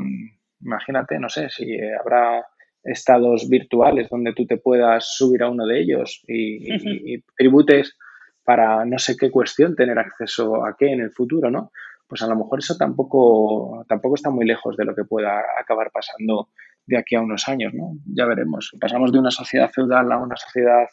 Imagínate, 0.60 1.18
no 1.18 1.28
sé, 1.28 1.48
si 1.48 1.80
habrá 1.80 2.44
estados 2.84 3.48
virtuales 3.48 4.08
donde 4.10 4.34
tú 4.34 4.46
te 4.46 4.58
puedas 4.58 5.16
subir 5.16 5.42
a 5.42 5.50
uno 5.50 5.66
de 5.66 5.80
ellos 5.80 6.22
y, 6.26 7.22
tributes 7.36 7.96
para 8.44 8.84
no 8.84 8.98
sé 8.98 9.16
qué 9.16 9.30
cuestión 9.30 9.76
tener 9.76 9.98
acceso 9.98 10.66
a 10.66 10.76
qué 10.76 10.92
en 10.92 11.00
el 11.00 11.12
futuro, 11.12 11.50
¿no? 11.50 11.70
Pues 12.06 12.22
a 12.22 12.26
lo 12.26 12.36
mejor 12.36 12.58
eso 12.58 12.76
tampoco, 12.76 13.86
tampoco 13.88 14.16
está 14.16 14.28
muy 14.30 14.44
lejos 14.44 14.76
de 14.76 14.84
lo 14.84 14.94
que 14.94 15.04
pueda 15.04 15.40
acabar 15.58 15.90
pasando 15.90 16.48
de 16.84 16.98
aquí 16.98 17.14
a 17.14 17.22
unos 17.22 17.48
años, 17.48 17.72
¿no? 17.72 17.92
Ya 18.04 18.26
veremos. 18.26 18.76
Pasamos 18.78 19.12
de 19.12 19.20
una 19.20 19.30
sociedad 19.30 19.70
feudal 19.70 20.10
a 20.12 20.18
una 20.18 20.36
sociedad 20.36 20.86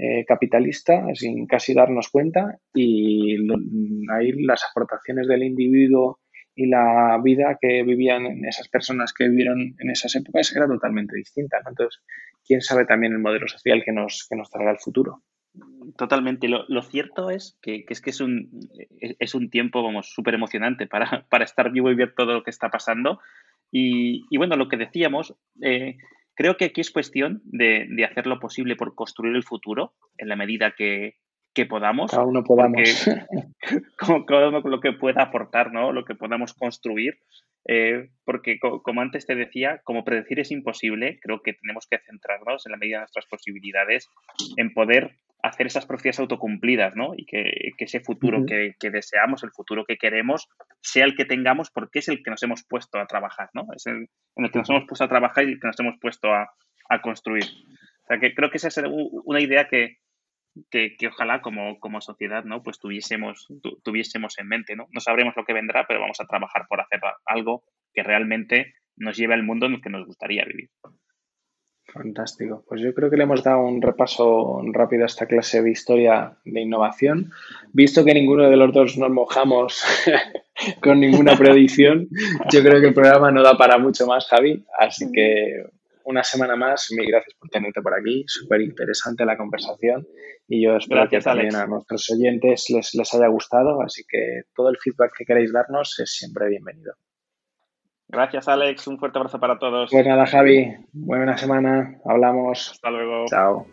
eh, 0.00 0.24
capitalista 0.24 1.02
sin 1.14 1.46
casi 1.46 1.74
darnos 1.74 2.08
cuenta 2.08 2.60
y 2.72 3.36
ahí 4.12 4.30
las 4.44 4.62
aportaciones 4.70 5.26
del 5.26 5.42
individuo 5.42 6.20
y 6.54 6.66
la 6.66 7.20
vida 7.22 7.58
que 7.60 7.82
vivían 7.82 8.44
esas 8.44 8.68
personas 8.68 9.12
que 9.12 9.28
vivieron 9.28 9.74
en 9.76 9.90
esas 9.90 10.14
épocas 10.14 10.54
era 10.54 10.68
totalmente 10.68 11.16
distinta. 11.16 11.56
Entonces, 11.66 12.00
quién 12.46 12.60
sabe 12.60 12.84
también 12.84 13.12
el 13.12 13.18
modelo 13.18 13.48
social 13.48 13.82
que 13.84 13.92
nos, 13.92 14.26
que 14.28 14.36
nos 14.36 14.50
traerá 14.50 14.70
el 14.70 14.78
futuro. 14.78 15.22
Totalmente. 15.96 16.48
Lo, 16.48 16.82
cierto 16.82 17.30
es 17.30 17.58
que, 17.60 17.84
es 17.88 18.00
que 18.00 18.10
es 18.10 18.20
un, 18.20 18.50
es 19.00 19.34
un 19.34 19.50
tiempo 19.50 19.82
súper 20.02 20.34
emocionante 20.34 20.86
para, 20.86 21.26
para, 21.28 21.44
estar 21.44 21.72
vivo 21.72 21.90
y 21.90 21.96
ver 21.96 22.14
todo 22.16 22.34
lo 22.34 22.42
que 22.44 22.50
está 22.50 22.70
pasando. 22.70 23.18
Y, 23.72 24.26
y 24.30 24.36
bueno, 24.36 24.56
lo 24.56 24.68
que 24.68 24.76
decíamos, 24.76 25.34
eh, 25.60 25.96
creo 26.38 26.56
que 26.56 26.66
aquí 26.66 26.80
es 26.80 26.92
cuestión 26.92 27.42
de, 27.44 27.86
de, 27.90 28.04
hacer 28.04 28.28
lo 28.28 28.38
posible 28.38 28.76
por 28.76 28.94
construir 28.94 29.34
el 29.34 29.42
futuro 29.42 29.94
en 30.16 30.28
la 30.28 30.36
medida 30.36 30.72
que, 30.76 31.16
que 31.52 31.66
podamos. 31.66 32.12
Cada 32.12 32.22
uno 32.22 32.44
podamos. 32.44 32.80
Con, 33.98 34.24
lo 34.70 34.80
que 34.80 34.92
pueda 34.92 35.24
aportar, 35.24 35.72
¿no? 35.72 35.92
Lo 35.92 36.04
que 36.04 36.14
podamos 36.14 36.54
construir. 36.54 37.18
Eh, 37.66 38.10
porque, 38.24 38.60
como 38.60 39.00
antes 39.00 39.26
te 39.26 39.34
decía, 39.34 39.80
como 39.82 40.04
predecir 40.04 40.38
es 40.38 40.52
imposible, 40.52 41.18
creo 41.20 41.42
que 41.42 41.54
tenemos 41.54 41.88
que 41.90 41.98
centrarnos 41.98 42.64
en 42.64 42.72
la 42.72 42.78
medida 42.78 42.98
de 42.98 43.02
nuestras 43.02 43.26
posibilidades 43.26 44.08
en 44.56 44.72
poder 44.72 45.16
hacer 45.42 45.66
esas 45.66 45.86
profecías 45.86 46.18
autocumplidas, 46.18 46.96
¿no? 46.96 47.12
Y 47.16 47.24
que, 47.24 47.72
que 47.76 47.84
ese 47.84 48.00
futuro 48.00 48.44
que, 48.44 48.74
que, 48.78 48.90
deseamos, 48.90 49.44
el 49.44 49.50
futuro 49.52 49.84
que 49.84 49.96
queremos, 49.96 50.48
sea 50.80 51.04
el 51.04 51.14
que 51.14 51.24
tengamos 51.24 51.70
porque 51.70 52.00
es 52.00 52.08
el 52.08 52.22
que 52.22 52.30
nos 52.30 52.42
hemos 52.42 52.64
puesto 52.64 52.98
a 52.98 53.06
trabajar, 53.06 53.48
¿no? 53.54 53.66
Es 53.74 53.86
el, 53.86 54.08
en 54.36 54.44
el 54.44 54.50
que 54.50 54.58
nos 54.58 54.70
hemos 54.70 54.84
puesto 54.86 55.04
a 55.04 55.08
trabajar 55.08 55.44
y 55.44 55.52
el 55.52 55.60
que 55.60 55.66
nos 55.66 55.78
hemos 55.78 55.94
puesto 56.00 56.32
a, 56.32 56.50
a 56.88 57.00
construir. 57.00 57.44
O 57.44 58.06
sea, 58.08 58.18
que 58.18 58.34
creo 58.34 58.50
que 58.50 58.56
esa 58.56 58.68
es 58.68 58.80
una 59.24 59.40
idea 59.40 59.68
que, 59.68 59.98
que, 60.70 60.96
ojalá 61.06 61.40
como, 61.40 61.78
como, 61.78 62.00
sociedad 62.00 62.44
¿no? 62.44 62.62
pues 62.62 62.78
tuviésemos, 62.78 63.46
tuviésemos 63.84 64.38
en 64.38 64.48
mente. 64.48 64.76
¿no? 64.76 64.86
no 64.90 65.00
sabremos 65.00 65.36
lo 65.36 65.44
que 65.44 65.52
vendrá, 65.52 65.86
pero 65.86 66.00
vamos 66.00 66.20
a 66.20 66.26
trabajar 66.26 66.66
por 66.68 66.80
hacer 66.80 67.00
algo 67.26 67.64
que 67.92 68.02
realmente 68.02 68.74
nos 68.96 69.16
lleve 69.16 69.34
al 69.34 69.42
mundo 69.42 69.66
en 69.66 69.74
el 69.74 69.80
que 69.80 69.90
nos 69.90 70.06
gustaría 70.06 70.44
vivir. 70.44 70.70
Fantástico. 71.92 72.64
Pues 72.68 72.82
yo 72.82 72.92
creo 72.92 73.08
que 73.08 73.16
le 73.16 73.22
hemos 73.22 73.42
dado 73.42 73.64
un 73.64 73.80
repaso 73.80 74.60
rápido 74.72 75.04
a 75.04 75.06
esta 75.06 75.26
clase 75.26 75.62
de 75.62 75.70
historia 75.70 76.36
de 76.44 76.60
innovación. 76.60 77.30
Visto 77.72 78.04
que 78.04 78.12
ninguno 78.12 78.50
de 78.50 78.56
los 78.56 78.72
dos 78.74 78.98
nos 78.98 79.10
mojamos 79.10 79.82
con 80.82 81.00
ninguna 81.00 81.36
predicción, 81.36 82.08
yo 82.52 82.62
creo 82.62 82.80
que 82.80 82.88
el 82.88 82.94
programa 82.94 83.30
no 83.30 83.42
da 83.42 83.56
para 83.56 83.78
mucho 83.78 84.06
más, 84.06 84.26
Javi. 84.28 84.66
Así 84.78 85.10
que 85.10 85.64
una 86.04 86.22
semana 86.22 86.56
más, 86.56 86.88
mil 86.90 87.06
gracias 87.06 87.34
por 87.38 87.48
tenerte 87.48 87.80
por 87.80 87.94
aquí. 87.98 88.22
Súper 88.26 88.60
interesante 88.60 89.24
la 89.24 89.38
conversación 89.38 90.06
y 90.46 90.64
yo 90.64 90.76
espero 90.76 91.08
que 91.08 91.20
también 91.20 91.54
a 91.56 91.66
nuestros 91.66 92.10
oyentes 92.10 92.66
les, 92.68 92.94
les 92.94 93.14
haya 93.14 93.28
gustado. 93.28 93.80
Así 93.80 94.02
que 94.06 94.42
todo 94.54 94.68
el 94.68 94.76
feedback 94.76 95.12
que 95.16 95.24
queréis 95.24 95.52
darnos 95.54 95.98
es 96.00 96.12
siempre 96.12 96.50
bienvenido. 96.50 96.92
Gracias, 98.08 98.48
Alex. 98.48 98.86
Un 98.86 98.98
fuerte 98.98 99.18
abrazo 99.18 99.38
para 99.38 99.58
todos. 99.58 99.90
Pues 99.90 100.06
nada, 100.06 100.26
Javi. 100.26 100.74
Buena 100.92 101.36
semana. 101.36 101.98
Hablamos. 102.06 102.70
Hasta 102.72 102.90
luego. 102.90 103.26
Chao. 103.26 103.66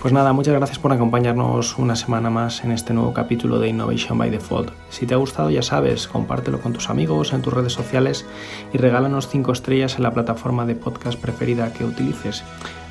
Pues 0.00 0.12
nada, 0.12 0.32
muchas 0.32 0.54
gracias 0.54 0.78
por 0.78 0.92
acompañarnos 0.92 1.78
una 1.78 1.96
semana 1.96 2.30
más 2.30 2.64
en 2.64 2.72
este 2.72 2.94
nuevo 2.94 3.12
capítulo 3.12 3.58
de 3.58 3.68
Innovation 3.68 4.16
by 4.18 4.30
Default. 4.30 4.70
Si 4.88 5.06
te 5.06 5.14
ha 5.14 5.18
gustado, 5.18 5.50
ya 5.50 5.62
sabes, 5.62 6.08
compártelo 6.08 6.60
con 6.60 6.72
tus 6.72 6.90
amigos 6.90 7.32
en 7.32 7.42
tus 7.42 7.52
redes 7.52 7.72
sociales 7.72 8.26
y 8.72 8.78
regálanos 8.78 9.28
5 9.28 9.52
estrellas 9.52 9.96
en 9.96 10.04
la 10.04 10.12
plataforma 10.12 10.64
de 10.64 10.76
podcast 10.76 11.20
preferida 11.20 11.72
que 11.72 11.84
utilices. 11.84 12.44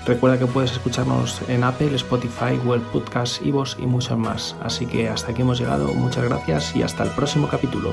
Recuerda 0.06 0.38
que 0.38 0.46
puedes 0.46 0.72
escucharnos 0.72 1.48
en 1.50 1.64
Apple, 1.64 1.96
Spotify, 1.96 2.58
Google 2.64 2.84
Podcasts, 2.94 3.42
Ivos 3.44 3.78
y 3.80 3.88
muchos 3.88 4.18
más. 4.18 4.56
Así 4.62 4.86
que 4.86 5.10
hasta 5.10 5.32
aquí 5.32 5.42
hemos 5.42 5.60
llegado. 5.60 5.94
Muchas 5.94 6.24
gracias 6.24 6.76
y 6.76 6.84
hasta 6.84 7.04
el 7.04 7.10
próximo 7.10 7.48
capítulo. 7.48 7.92